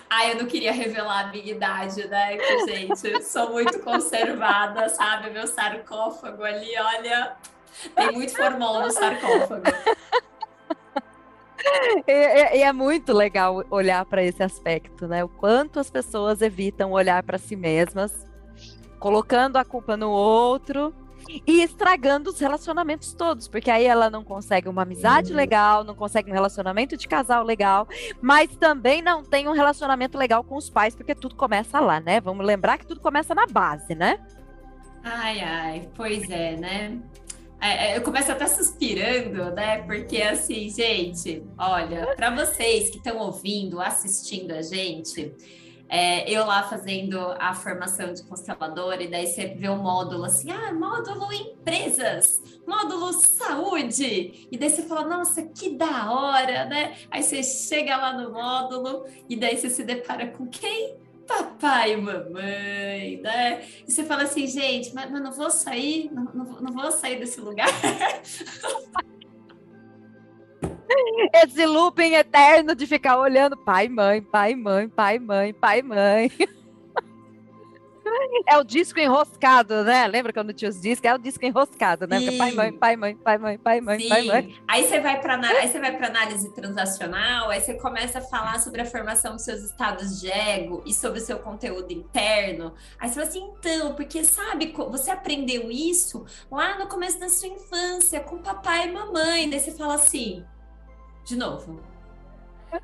Ah, 0.10 0.28
eu 0.30 0.38
não 0.38 0.46
queria 0.46 0.72
revelar 0.72 1.26
a 1.26 1.28
minha 1.28 1.52
idade, 1.52 2.08
né? 2.08 2.38
Gente, 2.66 3.24
sou 3.24 3.52
muito 3.52 3.80
conservada, 3.80 4.88
sabe? 4.90 5.30
Meu 5.30 5.46
sarcófago 5.48 6.44
ali, 6.44 6.72
olha, 6.80 7.36
tem 7.96 8.12
muito 8.12 8.36
formol 8.36 8.82
no 8.82 8.92
sarcófago. 8.92 9.64
E, 12.08 12.12
e, 12.12 12.58
e, 12.60 12.64
é 12.64 12.72
muito 12.72 13.12
legal 13.12 13.66
olhar 13.70 14.06
para 14.06 14.24
esse 14.24 14.42
aspecto, 14.42 15.08
né? 15.08 15.24
O 15.24 15.28
quanto 15.28 15.80
as 15.80 15.90
pessoas 15.90 16.42
evitam 16.42 16.92
olhar 16.92 17.22
para 17.24 17.38
si 17.38 17.56
mesmas, 17.56 18.26
colocando 19.00 19.58
a 19.58 19.66
culpa 19.66 19.98
no 19.98 20.10
outro 20.10 20.94
e 21.46 21.62
estragando 21.62 22.30
os 22.30 22.40
relacionamentos 22.40 23.14
todos, 23.14 23.48
porque 23.48 23.70
aí 23.70 23.86
ela 23.86 24.10
não 24.10 24.24
consegue 24.24 24.70
uma 24.70 24.84
amizade 24.84 25.32
uhum. 25.32 25.38
legal, 25.38 25.84
não 25.84 25.96
consegue 25.96 26.30
um 26.30 26.34
relacionamento 26.34 26.96
de 26.96 27.08
casal 27.08 27.44
legal, 27.44 27.88
mas 28.22 28.56
também 28.56 29.02
não 29.02 29.24
tem 29.24 29.48
um 29.48 29.54
relacionamento 29.54 30.18
legal 30.18 30.44
com 30.44 30.56
os 30.56 30.70
pais, 30.70 30.96
porque 30.96 31.16
tudo 31.16 31.36
começa 31.36 31.80
lá, 31.80 32.00
né? 32.00 32.20
Vamos 32.22 32.46
lembrar 32.46 32.78
que 32.78 32.86
tudo 32.86 33.00
começa 33.00 33.34
na 33.36 33.46
base, 33.46 33.96
né? 33.96 34.20
Ai, 35.04 35.40
ai, 35.40 35.90
pois 35.96 36.30
é, 36.30 36.56
né? 36.58 37.00
É, 37.60 37.92
é 37.92 37.98
eu 37.98 38.02
começo 38.02 38.32
até 38.32 38.46
suspirando, 38.46 39.52
né? 39.52 39.82
Porque 39.84 40.22
assim, 40.22 40.70
gente, 40.70 41.44
olha, 41.58 42.14
para 42.16 42.30
vocês 42.30 42.90
que 42.90 42.98
estão 42.98 43.18
ouvindo, 43.18 43.82
assistindo 43.82 44.52
a 44.52 44.62
gente, 44.62 45.34
é, 45.90 46.30
eu 46.30 46.46
lá 46.46 46.64
fazendo 46.64 47.20
a 47.40 47.54
formação 47.54 48.14
de 48.14 48.24
constelador, 48.24 49.02
e 49.02 49.08
daí 49.08 49.28
você 49.28 49.48
vê 49.48 49.70
o 49.70 49.78
módulo 49.78 50.26
assim, 50.26 50.52
ah, 50.52 50.74
módulo 50.74 51.32
empresas, 51.32 52.42
módulo 52.68 53.14
saúde, 53.14 54.48
e 54.52 54.58
daí 54.58 54.70
você 54.70 54.84
fala, 54.84 55.06
nossa, 55.06 55.44
que 55.44 55.72
da 55.78 56.12
hora, 56.12 56.66
né? 56.66 56.98
Aí 57.10 57.24
você 57.24 57.42
chega 57.42 57.96
lá 57.96 58.14
no 58.14 58.32
módulo, 58.32 59.06
e 59.30 59.36
daí 59.36 59.58
você 59.58 59.70
se 59.70 59.84
depara 59.84 60.28
com 60.28 60.48
quem? 60.48 60.96
Papai 61.26 61.94
e 61.94 61.98
mamãe, 61.98 63.22
né? 63.22 63.62
E 63.86 63.92
você 63.92 64.04
fala 64.04 64.24
assim, 64.24 64.48
gente, 64.48 64.94
mas, 64.94 65.10
mas 65.12 65.22
não 65.22 65.32
vou 65.32 65.50
sair, 65.50 66.10
não, 66.14 66.24
não, 66.24 66.46
não 66.62 66.74
vou 66.74 66.92
sair 66.92 67.20
desse 67.20 67.42
lugar. 67.42 67.68
Esse 71.34 71.66
looping 71.66 72.14
eterno 72.14 72.76
de 72.76 72.88
ficar 72.88 73.18
olhando 73.18 73.58
pai, 73.58 73.88
mãe, 73.90 74.22
pai, 74.22 74.56
mãe, 74.56 74.88
pai, 74.88 75.20
mãe, 75.20 75.54
pai, 75.54 75.82
mãe. 75.82 76.32
É 78.48 78.58
o 78.58 78.64
disco 78.64 79.00
enroscado, 79.00 79.84
né? 79.84 80.08
Lembra 80.08 80.32
quando 80.32 80.54
tinha 80.54 80.70
os 80.70 80.80
discos? 80.80 81.04
É 81.04 81.14
o 81.14 81.18
disco 81.18 81.44
enroscado, 81.46 82.08
né? 82.08 82.20
Pai, 82.38 82.52
mãe, 82.52 82.74
pai, 82.74 82.96
mãe, 82.96 83.16
pai, 83.16 83.38
mãe, 83.38 83.58
pai, 83.58 83.82
mãe, 83.82 84.00
Sim. 84.00 84.10
pai, 84.10 84.24
mãe. 84.24 84.56
Aí 84.68 84.88
você 84.88 85.00
vai 85.00 85.20
para 85.20 85.36
aí 85.36 85.68
você 85.68 85.80
vai 85.80 85.96
para 85.96 86.08
análise 86.08 86.54
transacional, 86.54 87.50
aí 87.50 87.62
você 87.62 87.74
começa 87.76 88.20
a 88.20 88.22
falar 88.22 88.60
sobre 88.60 88.82
a 88.82 88.86
formação 88.86 89.34
dos 89.34 89.44
seus 89.44 89.62
estados 89.62 90.20
de 90.20 90.32
ego 90.32 90.82
e 90.86 90.94
sobre 90.94 91.20
o 91.20 91.22
seu 91.22 91.40
conteúdo 91.40 91.92
interno. 91.92 92.74
Aí 93.00 93.10
você 93.10 93.16
fala 93.16 93.28
assim, 93.28 93.54
então, 93.58 93.94
porque 93.96 94.24
sabe, 94.24 94.74
você 94.90 95.12
aprendeu 95.12 95.70
isso 95.70 96.26
lá 96.50 96.78
no 96.78 96.88
começo 96.88 97.20
da 97.20 97.30
sua 97.30 97.50
infância 97.50 98.20
com 98.22 98.38
papai 98.38 98.88
e 98.88 98.92
mamãe. 98.92 99.50
Daí 99.50 99.60
você 99.60 99.72
fala 99.72 99.96
assim, 99.96 100.44
de 101.28 101.36
novo. 101.36 101.82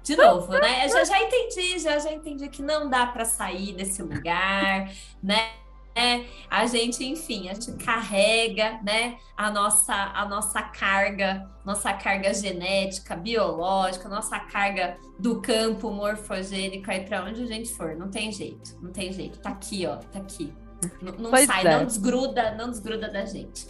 De 0.03 0.15
novo, 0.17 0.51
né? 0.51 0.87
Já, 0.89 1.03
já 1.05 1.21
entendi, 1.21 1.79
já, 1.79 1.97
já 1.97 2.11
entendi 2.11 2.49
que 2.49 2.61
não 2.61 2.89
dá 2.89 3.07
para 3.07 3.23
sair 3.23 3.73
desse 3.73 4.01
lugar, 4.03 4.91
né? 5.23 5.51
É, 5.95 6.25
a 6.49 6.65
gente, 6.65 7.05
enfim, 7.05 7.49
a 7.49 7.53
gente 7.53 7.71
carrega, 7.73 8.79
né, 8.83 9.17
a 9.37 9.51
nossa, 9.51 9.93
a 9.93 10.27
nossa 10.27 10.59
carga, 10.63 11.47
nossa 11.63 11.93
carga 11.93 12.33
genética, 12.33 13.15
biológica, 13.15 14.09
nossa 14.09 14.39
carga 14.39 14.97
do 15.19 15.39
campo 15.39 15.91
morfogênico 15.91 16.89
aí 16.89 17.05
para 17.05 17.23
onde 17.23 17.43
a 17.43 17.45
gente 17.45 17.71
for, 17.71 17.95
não 17.95 18.09
tem 18.09 18.31
jeito, 18.31 18.75
não 18.81 18.91
tem 18.91 19.13
jeito, 19.13 19.37
tá 19.39 19.51
aqui, 19.51 19.85
ó, 19.85 19.97
tá 19.97 20.17
aqui. 20.17 20.51
Não, 20.99 21.29
sai, 21.45 21.67
é. 21.67 21.77
não 21.77 21.85
desgruda, 21.85 22.55
não 22.55 22.71
desgruda 22.71 23.07
da 23.07 23.23
gente. 23.25 23.67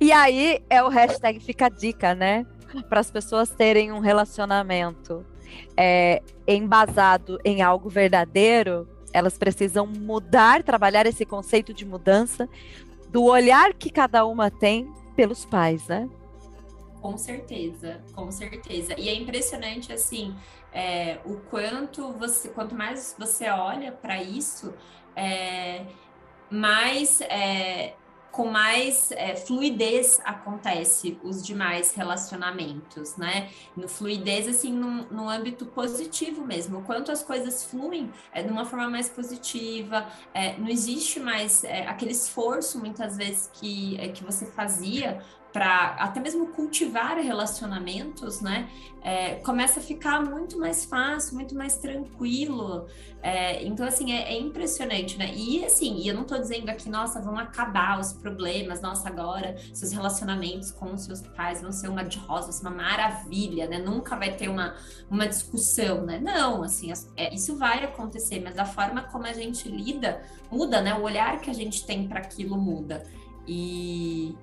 E 0.00 0.10
aí 0.10 0.64
é 0.70 0.82
o 0.82 0.88
hashtag 0.88 1.38
fica 1.38 1.66
a 1.66 1.68
dica, 1.68 2.14
né? 2.14 2.46
Para 2.88 3.00
as 3.00 3.10
pessoas 3.10 3.50
terem 3.50 3.92
um 3.92 3.98
relacionamento 3.98 5.24
é, 5.76 6.22
embasado 6.46 7.38
em 7.44 7.62
algo 7.62 7.88
verdadeiro, 7.88 8.88
elas 9.12 9.36
precisam 9.36 9.86
mudar, 9.86 10.62
trabalhar 10.62 11.06
esse 11.06 11.24
conceito 11.24 11.74
de 11.74 11.84
mudança 11.84 12.48
do 13.08 13.24
olhar 13.24 13.74
que 13.74 13.90
cada 13.90 14.24
uma 14.24 14.50
tem 14.50 14.92
pelos 15.16 15.44
pais, 15.44 15.86
né? 15.88 16.08
Com 17.00 17.16
certeza, 17.16 18.00
com 18.14 18.30
certeza. 18.30 18.94
E 18.98 19.08
é 19.08 19.14
impressionante 19.14 19.92
assim 19.92 20.34
é, 20.72 21.18
o 21.24 21.36
quanto 21.36 22.12
você, 22.12 22.48
quanto 22.48 22.74
mais 22.74 23.16
você 23.18 23.48
olha 23.48 23.90
para 23.90 24.22
isso, 24.22 24.72
é, 25.16 25.86
mais 26.50 27.20
é, 27.22 27.94
com 28.30 28.46
mais 28.46 29.10
é, 29.12 29.34
fluidez 29.34 30.20
acontece 30.24 31.18
os 31.22 31.44
demais 31.44 31.94
relacionamentos, 31.94 33.16
né? 33.16 33.50
No 33.76 33.88
fluidez, 33.88 34.46
assim, 34.46 34.72
num, 34.72 35.28
âmbito 35.28 35.66
positivo 35.66 36.44
mesmo. 36.44 36.78
O 36.78 36.82
quanto 36.82 37.10
as 37.10 37.22
coisas 37.22 37.64
fluem 37.64 38.10
é, 38.32 38.42
de 38.42 38.50
uma 38.50 38.64
forma 38.64 38.88
mais 38.88 39.08
positiva, 39.08 40.06
é, 40.32 40.56
não 40.56 40.68
existe 40.68 41.18
mais 41.18 41.64
é, 41.64 41.86
aquele 41.86 42.12
esforço, 42.12 42.78
muitas 42.78 43.16
vezes, 43.16 43.50
que, 43.52 43.96
é, 43.98 44.08
que 44.08 44.24
você 44.24 44.46
fazia 44.46 45.20
para 45.52 45.96
até 45.98 46.20
mesmo 46.20 46.48
cultivar 46.48 47.16
relacionamentos, 47.18 48.40
né? 48.40 48.68
É, 49.02 49.36
começa 49.36 49.80
a 49.80 49.82
ficar 49.82 50.20
muito 50.20 50.58
mais 50.58 50.84
fácil, 50.84 51.34
muito 51.34 51.54
mais 51.54 51.76
tranquilo. 51.76 52.86
É, 53.22 53.64
então, 53.64 53.86
assim, 53.86 54.12
é, 54.12 54.32
é, 54.32 54.38
impressionante, 54.38 55.18
né? 55.18 55.32
E 55.34 55.64
assim, 55.64 55.96
e 55.96 56.08
eu 56.08 56.14
não 56.14 56.22
estou 56.22 56.38
dizendo 56.38 56.68
aqui, 56.68 56.88
nossa, 56.88 57.20
vão 57.20 57.38
acabar 57.38 57.98
os 57.98 58.12
problemas, 58.12 58.80
nossa, 58.80 59.08
agora 59.08 59.56
seus 59.72 59.92
relacionamentos 59.92 60.70
com 60.70 60.92
os 60.92 61.02
seus 61.02 61.22
pais 61.22 61.62
vão 61.62 61.72
ser 61.72 61.88
uma 61.88 62.04
de 62.04 62.18
rosa, 62.18 62.60
uma 62.60 62.70
maravilha, 62.70 63.66
né? 63.66 63.78
Nunca 63.78 64.16
vai 64.16 64.36
ter 64.36 64.48
uma, 64.48 64.74
uma 65.10 65.26
discussão, 65.26 66.02
né? 66.04 66.20
Não, 66.20 66.62
assim, 66.62 66.92
é, 67.16 67.34
isso 67.34 67.56
vai 67.56 67.84
acontecer, 67.84 68.40
mas 68.40 68.58
a 68.58 68.64
forma 68.64 69.02
como 69.02 69.26
a 69.26 69.32
gente 69.32 69.68
lida 69.68 70.22
muda, 70.50 70.80
né? 70.80 70.94
O 70.94 71.02
olhar 71.02 71.40
que 71.40 71.50
a 71.50 71.54
gente 71.54 71.86
tem 71.86 72.06
para 72.06 72.20
aquilo 72.20 72.56
muda. 72.56 73.04
E 73.46 74.36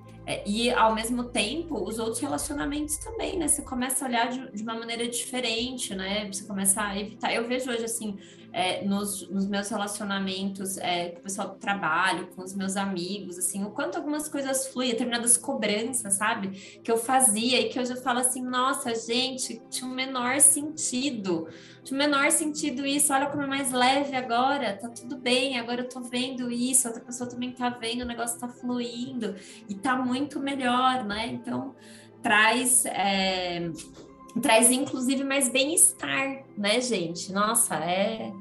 e 0.46 0.70
ao 0.70 0.94
mesmo 0.94 1.24
tempo, 1.24 1.82
os 1.82 1.98
outros 1.98 2.20
relacionamentos 2.20 2.96
também, 2.98 3.38
né? 3.38 3.48
Você 3.48 3.62
começa 3.62 4.04
a 4.04 4.08
olhar 4.08 4.28
de, 4.28 4.52
de 4.52 4.62
uma 4.62 4.74
maneira 4.74 5.08
diferente, 5.08 5.94
né? 5.94 6.26
Você 6.30 6.44
começa 6.44 6.82
a 6.82 6.98
evitar. 6.98 7.32
Eu 7.32 7.48
vejo 7.48 7.70
hoje 7.70 7.84
assim, 7.84 8.18
é, 8.52 8.84
nos, 8.84 9.28
nos, 9.28 9.46
meus 9.46 9.68
relacionamentos 9.68 10.78
é, 10.78 11.10
com 11.10 11.20
o 11.20 11.22
pessoal 11.22 11.48
do 11.48 11.56
trabalho, 11.56 12.28
com 12.28 12.42
os 12.42 12.54
meus 12.54 12.76
amigos, 12.76 13.38
assim, 13.38 13.64
o 13.64 13.70
quanto 13.70 13.96
algumas 13.96 14.28
coisas 14.28 14.68
fluem, 14.68 14.90
determinadas 14.90 15.36
cobranças, 15.36 16.14
sabe? 16.14 16.50
Que 16.82 16.90
eu 16.90 16.96
fazia 16.96 17.60
e 17.60 17.68
que 17.68 17.78
hoje 17.78 17.92
eu 17.92 17.96
falo 17.96 18.20
assim, 18.20 18.42
nossa, 18.42 18.94
gente, 18.94 19.60
tinha 19.70 19.88
um 19.88 19.94
menor 19.94 20.40
sentido, 20.40 21.48
tinha 21.84 21.96
um 21.96 21.98
menor 21.98 22.30
sentido 22.30 22.86
isso, 22.86 23.12
olha 23.12 23.26
como 23.26 23.42
é 23.42 23.46
mais 23.46 23.72
leve 23.72 24.16
agora, 24.16 24.76
tá 24.76 24.88
tudo 24.88 25.16
bem, 25.16 25.58
agora 25.58 25.82
eu 25.82 25.88
tô 25.88 26.00
vendo 26.00 26.50
isso, 26.50 26.88
outra 26.88 27.02
pessoa 27.02 27.28
também 27.28 27.52
tá 27.52 27.68
vendo, 27.68 28.02
o 28.02 28.06
negócio 28.06 28.38
tá 28.38 28.48
fluindo 28.48 29.34
e 29.68 29.74
tá 29.74 29.96
muito 29.96 30.40
melhor, 30.40 31.04
né? 31.04 31.26
Então, 31.26 31.74
traz. 32.22 32.84
É 32.86 33.70
traz 34.40 34.70
inclusive 34.70 35.24
mais 35.24 35.48
bem-estar, 35.48 36.44
né, 36.56 36.80
gente? 36.80 37.32
Nossa, 37.32 37.76
é, 37.76 38.32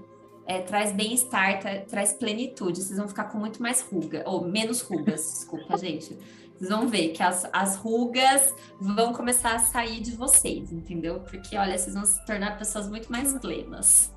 é 0.46 0.62
traz 0.62 0.92
bem-estar, 0.92 1.60
tra, 1.60 1.82
traz 1.82 2.14
plenitude. 2.14 2.82
Vocês 2.82 2.98
vão 2.98 3.08
ficar 3.08 3.26
com 3.26 3.38
muito 3.38 3.62
mais 3.62 3.82
ruga, 3.82 4.24
ou 4.26 4.48
menos 4.48 4.82
rugas, 4.82 5.22
desculpa, 5.34 5.78
gente. 5.78 6.18
Vocês 6.58 6.70
vão 6.70 6.88
ver 6.88 7.10
que 7.10 7.22
as, 7.22 7.48
as 7.54 7.76
rugas 7.76 8.54
vão 8.80 9.14
começar 9.14 9.56
a 9.56 9.60
sair 9.60 10.02
de 10.02 10.12
vocês, 10.12 10.72
entendeu? 10.72 11.20
Porque, 11.20 11.56
olha, 11.56 11.78
vocês 11.78 11.94
vão 11.94 12.06
se 12.06 12.26
tornar 12.26 12.58
pessoas 12.58 12.90
muito 12.90 13.12
mais 13.12 13.34
plenas. 13.38 14.12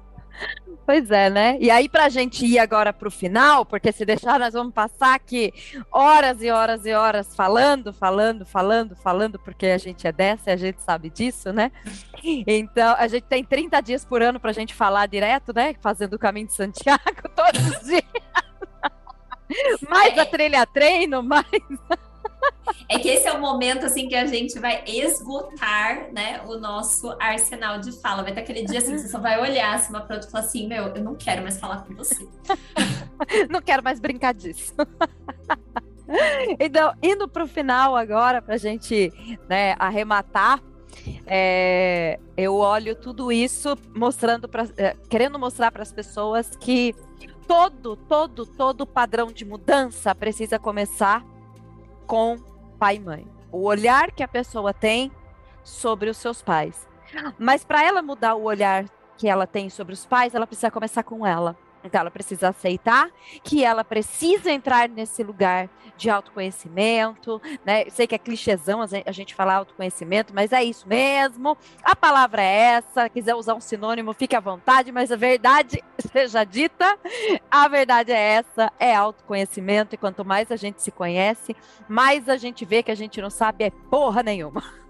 Pois 0.87 1.11
é, 1.11 1.31
né? 1.31 1.57
E 1.61 1.71
aí, 1.71 1.89
para 1.89 2.07
a 2.07 2.09
gente 2.09 2.45
ir 2.45 2.59
agora 2.59 2.93
para 2.93 3.07
o 3.07 3.11
final, 3.11 3.65
porque 3.65 3.93
se 3.93 4.05
deixar, 4.05 4.41
nós 4.41 4.55
vamos 4.55 4.75
passar 4.75 5.15
aqui 5.15 5.53
horas 5.93 6.43
e 6.43 6.51
horas 6.51 6.85
e 6.85 6.93
horas 6.93 7.35
falando, 7.35 7.93
falando, 7.93 8.45
falando, 8.45 8.97
falando, 8.97 9.39
porque 9.39 9.67
a 9.67 9.79
gente 9.79 10.07
é 10.07 10.11
dessa 10.11 10.51
e 10.51 10.53
a 10.53 10.57
gente 10.57 10.83
sabe 10.83 11.09
disso, 11.09 11.53
né? 11.53 11.71
Então, 12.25 12.97
a 12.99 13.07
gente 13.07 13.23
tem 13.25 13.45
30 13.45 13.81
dias 13.81 14.05
por 14.05 14.21
ano 14.21 14.41
para 14.41 14.51
a 14.51 14.55
gente 14.55 14.75
falar 14.75 15.07
direto, 15.07 15.53
né? 15.55 15.75
Fazendo 15.81 16.15
o 16.15 16.19
caminho 16.19 16.49
de 16.49 16.55
Santiago 16.55 17.01
todos 17.37 17.67
os 17.69 17.87
dias. 17.87 18.03
mais 19.89 20.19
a 20.19 20.27
trilha 20.27 20.67
treino, 20.67 21.23
mais. 21.23 21.47
É 22.89 22.99
que 22.99 23.09
esse 23.09 23.27
é 23.27 23.33
o 23.33 23.41
momento 23.41 23.87
assim 23.87 24.09
que 24.09 24.17
a 24.17 24.27
gente 24.27 24.59
vai 24.59 24.83
esgotar, 24.87 26.13
né, 26.13 26.43
o 26.47 26.59
nosso 26.59 27.15
arsenal 27.21 27.79
de 27.79 27.93
fala. 28.01 28.23
Vai 28.23 28.33
ter 28.33 28.41
aquele 28.41 28.65
dia 28.65 28.79
assim 28.79 28.93
que 28.93 28.99
você 28.99 29.09
só 29.09 29.21
vai 29.21 29.41
olhar 29.41 29.75
assim 29.75 29.91
uma 29.91 30.01
para 30.01 30.19
e 30.19 30.31
falar 30.31 30.45
assim: 30.45 30.67
"Meu, 30.67 30.89
eu 30.89 31.03
não 31.03 31.15
quero 31.15 31.43
mais 31.43 31.59
falar 31.59 31.85
com 31.85 31.95
você". 31.95 32.27
não 33.49 33.61
quero 33.63 33.83
mais 33.83 34.01
brincar 34.01 34.35
disso. 34.35 34.75
então, 36.59 36.93
indo 37.03 37.29
para 37.29 37.45
o 37.45 37.49
final 37.49 37.97
agora, 37.97 38.43
para 38.43 38.55
a 38.55 38.59
gente 38.59 39.13
né, 39.49 39.75
arrematar, 39.79 40.61
é, 41.27 42.19
eu 42.37 42.57
olho 42.57 42.95
tudo 42.97 43.31
isso 43.31 43.77
mostrando 43.95 44.49
para, 44.49 44.67
é, 44.77 44.97
querendo 45.09 45.39
mostrar 45.39 45.71
para 45.71 45.83
as 45.83 45.93
pessoas 45.93 46.51
que 46.57 46.95
todo, 47.47 47.97
todo, 47.97 48.47
todo 48.47 48.87
padrão 48.87 49.29
de 49.29 49.45
mudança 49.45 50.15
precisa 50.15 50.59
começar 50.59 51.25
com 52.11 52.37
pai 52.77 52.97
e 52.97 53.01
mãe. 53.01 53.25
O 53.53 53.63
olhar 53.63 54.11
que 54.11 54.25
a 54.25 54.27
pessoa 54.27 54.75
tem 54.75 55.13
sobre 55.63 56.11
os 56.11 56.17
seus 56.17 56.43
pais. 56.43 56.89
Mas 57.39 57.63
para 57.63 57.85
ela 57.85 58.03
mudar 58.03 58.35
o 58.35 58.43
olhar 58.43 58.85
que 59.17 59.29
ela 59.29 59.47
tem 59.47 59.71
sobre 59.71 59.95
os 59.95 60.05
pais, 60.05 60.35
ela 60.35 60.45
precisa 60.45 60.73
começar 60.73 61.05
com 61.05 61.25
ela. 61.25 61.57
Então, 61.83 62.01
ela 62.01 62.11
precisa 62.11 62.49
aceitar 62.49 63.11
que 63.43 63.65
ela 63.65 63.83
precisa 63.83 64.51
entrar 64.51 64.89
nesse 64.89 65.23
lugar 65.23 65.69
de 65.97 66.09
autoconhecimento, 66.09 67.41
né? 67.65 67.85
Sei 67.91 68.07
que 68.07 68.15
é 68.15 68.19
clichêzão 68.19 68.81
a 68.81 69.13
gente 69.13 69.35
falar 69.35 69.57
autoconhecimento, 69.57 70.33
mas 70.35 70.51
é 70.53 70.65
isso 70.65 70.89
mesmo. 70.89 71.57
A 71.83 71.95
palavra 71.95 72.43
é 72.43 72.55
essa. 72.77 73.09
Quiser 73.09 73.35
usar 73.35 73.55
um 73.55 73.61
sinônimo, 73.61 74.15
fique 74.15 74.35
à 74.35 74.41
vontade, 74.41 74.91
mas 74.91 75.13
a 75.13 75.17
verdade 75.17 75.83
seja 76.11 76.43
dita. 76.45 76.99
A 77.51 77.69
verdade 77.69 78.13
é 78.13 78.19
essa: 78.19 78.73
é 78.79 78.95
autoconhecimento. 78.95 79.95
E 79.95 79.99
quanto 79.99 80.25
mais 80.25 80.51
a 80.51 80.57
gente 80.57 80.83
se 80.83 80.91
conhece, 80.91 81.55
mais 81.87 82.29
a 82.29 82.37
gente 82.37 82.65
vê 82.65 82.83
que 82.83 82.91
a 82.91 82.95
gente 82.95 83.21
não 83.21 83.31
sabe 83.31 83.65
é 83.65 83.71
porra 83.71 84.23
nenhuma. 84.23 84.63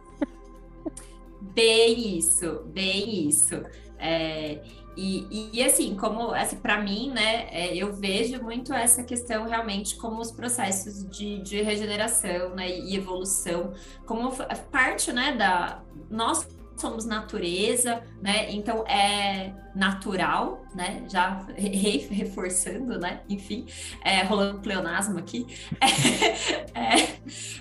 Bem 1.41 2.19
isso, 2.19 2.63
bem 2.67 3.27
isso. 3.27 3.65
É, 3.99 4.63
e, 5.03 5.51
e, 5.55 5.65
assim, 5.65 5.97
como 5.97 6.35
assim, 6.35 6.57
para 6.57 6.79
mim, 6.83 7.11
né, 7.11 7.49
é, 7.51 7.75
eu 7.75 7.91
vejo 7.91 8.43
muito 8.43 8.71
essa 8.75 9.03
questão 9.03 9.47
realmente 9.49 9.97
como 9.97 10.21
os 10.21 10.31
processos 10.31 11.09
de, 11.09 11.39
de 11.39 11.63
regeneração 11.63 12.51
né, 12.55 12.69
e 12.69 12.95
evolução, 12.95 13.73
como 14.05 14.31
parte 14.71 15.11
né, 15.11 15.35
da. 15.35 15.83
Nós 16.11 16.47
somos 16.81 17.05
natureza, 17.05 18.03
né? 18.21 18.51
Então 18.51 18.85
é 18.87 19.53
natural, 19.75 20.65
né? 20.75 21.05
Já 21.09 21.47
re 21.57 21.99
reforçando, 22.11 22.99
né? 22.99 23.21
Enfim, 23.29 23.67
é, 24.05 24.23
rolando 24.23 24.61
pleonasmo 24.61 25.19
aqui. 25.19 25.47
É, 26.73 27.19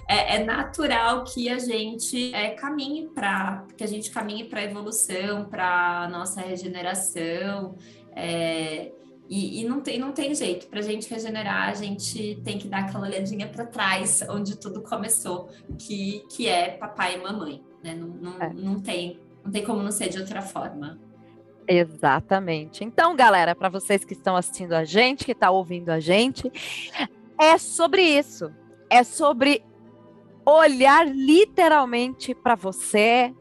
é, 0.08 0.36
é, 0.36 0.44
natural 0.44 1.24
que 1.24 1.50
a 1.50 1.58
gente 1.58 2.34
é, 2.34 2.52
caminhe 2.52 3.08
para 3.08 3.66
que 3.76 3.84
a 3.84 3.88
gente 3.88 4.12
caminhe 4.12 4.46
para 4.46 4.60
a 4.60 4.64
evolução, 4.64 5.46
para 5.46 6.08
nossa 6.12 6.42
regeneração. 6.42 7.76
É, 8.16 8.92
e, 9.30 9.62
e, 9.62 9.64
não, 9.64 9.80
tem, 9.82 10.00
não 10.00 10.12
tem 10.12 10.34
jeito, 10.34 10.68
para 10.68 10.80
a 10.80 10.84
gente 10.84 11.08
regenerar, 11.08 11.70
a 11.70 11.74
gente 11.76 12.42
tem 12.44 12.58
que 12.58 12.68
dar 12.68 12.80
aquela 12.80 13.08
olhadinha 13.08 13.48
para 13.48 13.66
trás, 13.66 14.24
onde 14.28 14.58
tudo 14.58 14.82
começou, 14.82 15.50
que, 15.78 16.26
que 16.32 16.48
é 16.48 16.72
papai 16.72 17.16
e 17.16 17.22
mamãe. 17.22 17.69
Né? 17.84 17.94
Não, 17.96 18.08
não, 18.08 18.42
é. 18.42 18.54
não, 18.54 18.80
tem, 18.80 19.20
não 19.44 19.52
tem 19.52 19.64
como 19.64 19.82
não 19.82 19.92
ser 19.92 20.10
de 20.10 20.20
outra 20.20 20.42
forma. 20.42 21.00
Exatamente. 21.68 22.84
Então, 22.84 23.16
galera, 23.16 23.54
para 23.54 23.70
vocês 23.70 24.04
que 24.04 24.14
estão 24.14 24.36
assistindo 24.36 24.74
a 24.74 24.84
gente, 24.84 25.24
que 25.24 25.34
estão 25.34 25.50
tá 25.50 25.52
ouvindo 25.52 25.90
a 25.90 26.00
gente, 26.00 26.52
é 27.40 27.58
sobre 27.58 28.02
isso. 28.02 28.52
É 28.90 29.04
sobre 29.04 29.64
olhar 30.44 31.08
literalmente 31.08 32.34
para 32.34 32.56
você, 32.56 33.34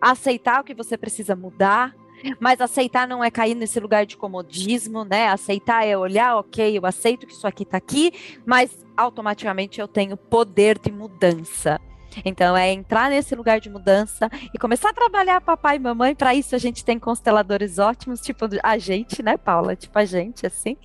aceitar 0.00 0.60
o 0.60 0.64
que 0.64 0.74
você 0.74 0.96
precisa 0.96 1.36
mudar, 1.36 1.94
mas 2.40 2.60
aceitar 2.60 3.06
não 3.06 3.22
é 3.22 3.30
cair 3.30 3.54
nesse 3.54 3.78
lugar 3.78 4.06
de 4.06 4.16
comodismo, 4.16 5.04
né? 5.04 5.28
Aceitar 5.28 5.86
é 5.86 5.96
olhar, 5.96 6.36
ok, 6.36 6.78
eu 6.78 6.86
aceito 6.86 7.26
que 7.26 7.34
isso 7.34 7.46
aqui 7.46 7.64
está 7.64 7.76
aqui, 7.76 8.12
mas 8.46 8.84
automaticamente 8.96 9.80
eu 9.80 9.86
tenho 9.86 10.16
poder 10.16 10.78
de 10.78 10.90
mudança. 10.90 11.78
Então, 12.24 12.56
é 12.56 12.70
entrar 12.70 13.10
nesse 13.10 13.34
lugar 13.34 13.60
de 13.60 13.70
mudança 13.70 14.28
e 14.52 14.58
começar 14.58 14.90
a 14.90 14.94
trabalhar 14.94 15.40
papai 15.40 15.76
e 15.76 15.80
mamãe. 15.80 16.14
Para 16.14 16.34
isso, 16.34 16.54
a 16.54 16.58
gente 16.58 16.84
tem 16.84 16.98
consteladores 16.98 17.78
ótimos, 17.78 18.20
tipo 18.20 18.46
a 18.62 18.78
gente, 18.78 19.22
né, 19.22 19.36
Paula? 19.36 19.74
Tipo 19.74 19.98
a 19.98 20.04
gente, 20.04 20.46
assim. 20.46 20.76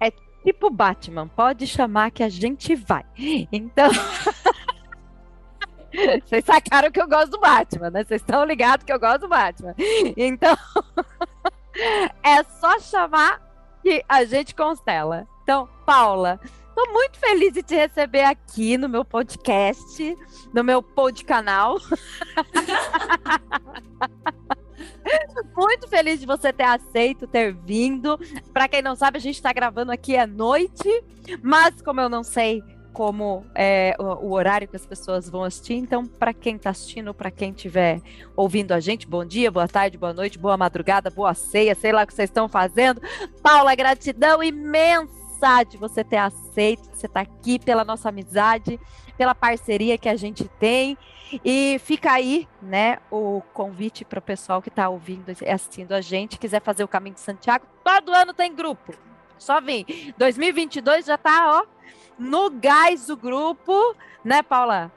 É 0.00 0.10
tipo 0.44 0.70
Batman, 0.70 1.28
pode 1.28 1.66
chamar 1.66 2.10
que 2.10 2.22
a 2.22 2.28
gente 2.28 2.74
vai. 2.74 3.04
Então. 3.50 3.90
Vocês 6.26 6.44
sacaram 6.44 6.90
que 6.90 7.00
eu 7.00 7.08
gosto 7.08 7.30
do 7.30 7.40
Batman, 7.40 7.90
né? 7.90 8.04
Vocês 8.04 8.20
estão 8.20 8.44
ligados 8.44 8.84
que 8.84 8.92
eu 8.92 9.00
gosto 9.00 9.22
do 9.22 9.28
Batman. 9.28 9.74
Então, 10.16 10.56
é 12.22 12.42
só 12.60 12.78
chamar 12.78 13.40
que 13.82 14.04
a 14.08 14.24
gente 14.24 14.54
constela. 14.54 15.26
Então, 15.42 15.68
Paula, 15.86 16.38
Estou 16.78 16.92
muito 16.92 17.18
feliz 17.18 17.54
de 17.54 17.62
te 17.62 17.74
receber 17.74 18.24
aqui 18.24 18.76
no 18.76 18.86
meu 18.86 19.02
podcast, 19.02 20.14
no 20.52 20.62
meu 20.62 20.84
canal. 21.24 21.78
muito 25.56 25.88
feliz 25.88 26.20
de 26.20 26.26
você 26.26 26.52
ter 26.52 26.64
aceito, 26.64 27.26
ter 27.26 27.54
vindo. 27.54 28.20
Para 28.52 28.68
quem 28.68 28.82
não 28.82 28.94
sabe, 28.94 29.16
a 29.16 29.20
gente 29.22 29.36
está 29.36 29.54
gravando 29.54 29.90
aqui 29.90 30.18
à 30.18 30.26
noite, 30.26 31.02
mas 31.42 31.80
como 31.80 32.02
eu 32.02 32.10
não 32.10 32.22
sei 32.22 32.62
como 32.92 33.46
é, 33.54 33.96
o, 33.98 34.26
o, 34.26 34.32
horário 34.32 34.68
que 34.68 34.76
as 34.76 34.84
pessoas 34.84 35.30
vão 35.30 35.44
assistir. 35.44 35.74
Então, 35.74 36.04
para 36.04 36.34
quem 36.34 36.56
está 36.56 36.68
assistindo, 36.68 37.14
para 37.14 37.30
quem 37.30 37.52
estiver 37.52 38.02
ouvindo 38.36 38.72
a 38.72 38.80
gente, 38.80 39.06
bom 39.06 39.24
dia, 39.24 39.50
boa 39.50 39.66
tarde, 39.66 39.96
boa 39.96 40.12
noite, 40.12 40.38
boa 40.38 40.58
madrugada, 40.58 41.08
boa 41.08 41.32
ceia, 41.32 41.74
sei 41.74 41.90
lá 41.90 42.04
o 42.04 42.06
que 42.06 42.12
vocês 42.12 42.28
estão 42.28 42.50
fazendo. 42.50 43.00
Paula, 43.42 43.74
gratidão 43.74 44.42
imensa 44.42 45.15
de 45.64 45.76
você 45.76 46.02
ter 46.02 46.16
aceito, 46.16 46.88
você 46.92 47.06
estar 47.06 47.24
tá 47.24 47.30
aqui, 47.30 47.58
pela 47.58 47.84
nossa 47.84 48.08
amizade, 48.08 48.80
pela 49.16 49.34
parceria 49.34 49.98
que 49.98 50.08
a 50.08 50.16
gente 50.16 50.48
tem. 50.58 50.96
E 51.44 51.78
fica 51.80 52.12
aí, 52.12 52.48
né, 52.62 52.98
o 53.10 53.42
convite 53.52 54.04
para 54.04 54.18
o 54.18 54.22
pessoal 54.22 54.62
que 54.62 54.68
está 54.68 54.88
ouvindo 54.88 55.30
e 55.30 55.50
assistindo 55.50 55.92
a 55.92 56.00
gente, 56.00 56.38
quiser 56.38 56.62
fazer 56.62 56.84
o 56.84 56.88
caminho 56.88 57.14
de 57.14 57.20
Santiago. 57.20 57.66
Todo 57.82 58.12
ano 58.12 58.32
tem 58.32 58.54
grupo. 58.54 58.94
Só 59.38 59.60
vem. 59.60 59.84
2022 60.16 61.06
já 61.06 61.16
está, 61.16 61.60
ó, 61.60 61.66
no 62.18 62.50
gás 62.50 63.06
do 63.06 63.16
grupo, 63.16 63.94
né, 64.24 64.42
Paula? 64.42 64.92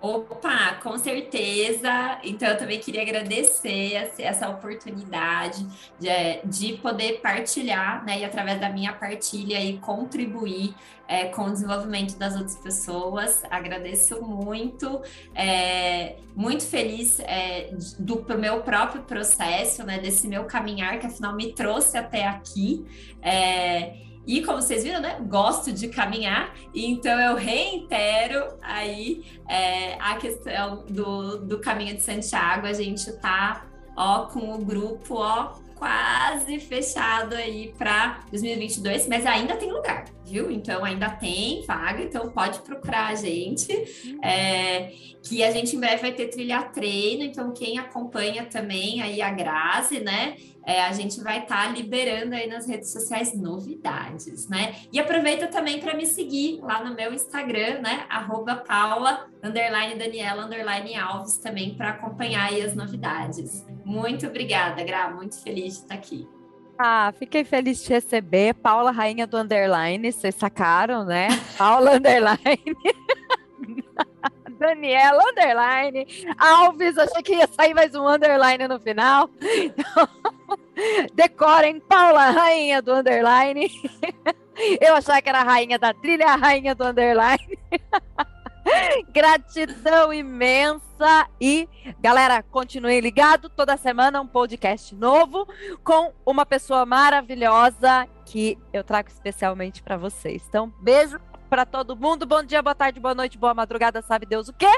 Opa, 0.00 0.74
com 0.80 0.96
certeza. 0.96 2.20
Então, 2.22 2.48
eu 2.48 2.56
também 2.56 2.78
queria 2.78 3.02
agradecer 3.02 4.12
essa 4.16 4.48
oportunidade 4.48 5.66
de, 5.98 6.08
de 6.44 6.74
poder 6.78 7.20
partilhar, 7.20 8.04
né, 8.04 8.20
e 8.20 8.24
através 8.24 8.60
da 8.60 8.68
minha 8.68 8.92
partilha 8.92 9.60
e 9.60 9.76
contribuir 9.78 10.72
é, 11.08 11.24
com 11.24 11.44
o 11.44 11.50
desenvolvimento 11.50 12.16
das 12.16 12.36
outras 12.36 12.56
pessoas. 12.56 13.42
Agradeço 13.50 14.22
muito, 14.22 15.00
é, 15.34 16.16
muito 16.36 16.64
feliz 16.66 17.18
é, 17.20 17.70
do 17.98 18.24
meu 18.38 18.60
próprio 18.60 19.02
processo, 19.02 19.82
né, 19.84 19.98
desse 19.98 20.28
meu 20.28 20.44
caminhar 20.44 20.98
que 20.98 21.06
afinal 21.06 21.34
me 21.34 21.52
trouxe 21.52 21.96
até 21.96 22.26
aqui. 22.26 22.84
É, 23.22 24.06
e 24.26 24.44
como 24.44 24.60
vocês 24.60 24.84
viram, 24.84 25.00
né? 25.00 25.16
Gosto 25.26 25.72
de 25.72 25.88
caminhar, 25.88 26.54
então 26.74 27.18
eu 27.18 27.34
reitero 27.34 28.58
aí 28.60 29.24
é, 29.48 29.94
a 29.94 30.16
questão 30.16 30.84
do, 30.86 31.38
do 31.38 31.58
caminho 31.60 31.94
de 31.94 32.02
Santiago. 32.02 32.66
A 32.66 32.74
gente 32.74 33.10
tá 33.14 33.64
ó, 33.96 34.26
com 34.26 34.52
o 34.52 34.58
grupo 34.58 35.14
ó, 35.14 35.54
quase 35.74 36.60
fechado 36.60 37.34
aí 37.34 37.72
para 37.78 38.20
2022, 38.30 39.08
mas 39.08 39.24
ainda 39.24 39.56
tem 39.56 39.72
lugar, 39.72 40.04
viu? 40.28 40.50
Então 40.50 40.84
ainda 40.84 41.10
tem 41.10 41.64
vaga, 41.66 42.02
então 42.02 42.30
pode 42.30 42.60
procurar 42.60 43.08
a 43.08 43.14
gente. 43.14 43.72
É, 44.22 44.92
que 45.22 45.42
a 45.42 45.50
gente 45.50 45.76
em 45.76 45.80
breve 45.80 46.02
vai 46.02 46.12
ter 46.12 46.28
trilha 46.28 46.62
treino, 46.62 47.22
então 47.22 47.52
quem 47.52 47.78
acompanha 47.78 48.44
também 48.46 49.02
aí 49.02 49.20
a 49.20 49.30
Grazi, 49.30 50.00
né? 50.00 50.36
é, 50.68 50.82
a 50.84 50.92
gente 50.92 51.22
vai 51.22 51.38
estar 51.38 51.64
tá 51.64 51.72
liberando 51.72 52.34
aí 52.34 52.46
nas 52.46 52.68
redes 52.68 52.92
sociais 52.92 53.34
novidades, 53.34 54.46
né? 54.50 54.74
E 54.92 55.00
aproveita 55.00 55.46
também 55.46 55.80
para 55.80 55.96
me 55.96 56.04
seguir 56.04 56.60
lá 56.60 56.84
no 56.84 56.94
meu 56.94 57.14
Instagram, 57.14 57.80
né? 57.80 58.04
Arroba 58.10 58.54
Paula, 58.54 59.30
underline 59.42 59.94
Daniela, 59.94 60.44
underline 60.44 60.94
Alves, 60.94 61.38
também 61.38 61.74
para 61.74 61.92
acompanhar 61.92 62.50
aí 62.50 62.60
as 62.60 62.74
novidades. 62.74 63.64
Muito 63.82 64.26
obrigada, 64.26 64.84
Gra, 64.84 65.10
muito 65.10 65.42
feliz 65.42 65.76
de 65.76 65.80
estar 65.80 65.94
aqui. 65.94 66.28
Ah, 66.78 67.12
fiquei 67.18 67.42
feliz 67.44 67.82
de 67.82 67.92
receber. 67.92 68.54
Paula, 68.54 68.92
rainha 68.92 69.26
do 69.26 69.36
underline, 69.36 70.12
vocês 70.12 70.34
sacaram, 70.36 71.04
né? 71.04 71.28
Paula 71.56 71.92
Underline. 71.98 72.76
Daniela 74.58 75.22
Underline. 75.30 76.06
Alves, 76.38 76.96
achei 76.96 77.22
que 77.22 77.34
ia 77.34 77.48
sair 77.48 77.74
mais 77.74 77.94
um 77.96 78.06
underline 78.06 78.68
no 78.68 78.78
final. 78.78 79.28
Então, 79.40 80.08
decorem 81.14 81.80
Paula, 81.80 82.30
rainha 82.30 82.80
do 82.80 82.94
underline. 82.94 83.70
Eu 84.80 84.94
achava 84.94 85.20
que 85.20 85.28
era 85.28 85.40
a 85.40 85.44
rainha 85.44 85.78
da 85.78 85.92
trilha, 85.92 86.26
a 86.26 86.36
rainha 86.36 86.74
do 86.74 86.84
underline. 86.84 87.58
Gratidão 89.12 90.12
imensa 90.12 91.28
e 91.40 91.68
galera, 92.00 92.42
continuem 92.42 93.00
ligado 93.00 93.48
toda 93.48 93.76
semana 93.76 94.20
um 94.20 94.26
podcast 94.26 94.94
novo 94.94 95.46
com 95.84 96.12
uma 96.24 96.44
pessoa 96.44 96.84
maravilhosa 96.84 98.08
que 98.24 98.58
eu 98.72 98.84
trago 98.84 99.08
especialmente 99.08 99.82
para 99.82 99.96
vocês. 99.96 100.44
Então, 100.48 100.72
beijo 100.80 101.20
para 101.48 101.64
todo 101.64 101.96
mundo. 101.96 102.26
Bom 102.26 102.42
dia, 102.42 102.62
boa 102.62 102.74
tarde, 102.74 103.00
boa 103.00 103.14
noite, 103.14 103.38
boa 103.38 103.54
madrugada, 103.54 104.02
sabe 104.02 104.26
Deus 104.26 104.48
o 104.48 104.52
quê? 104.52 104.70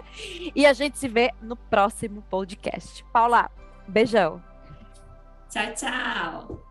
E 0.55 0.65
a 0.67 0.73
gente 0.73 0.99
se 0.99 1.09
vê 1.09 1.31
no 1.43 1.57
próximo 1.57 2.23
podcast. 2.23 3.05
Paula, 3.13 3.51
beijão. 3.89 4.43
Tchau, 5.49 5.75
tchau. 5.75 6.70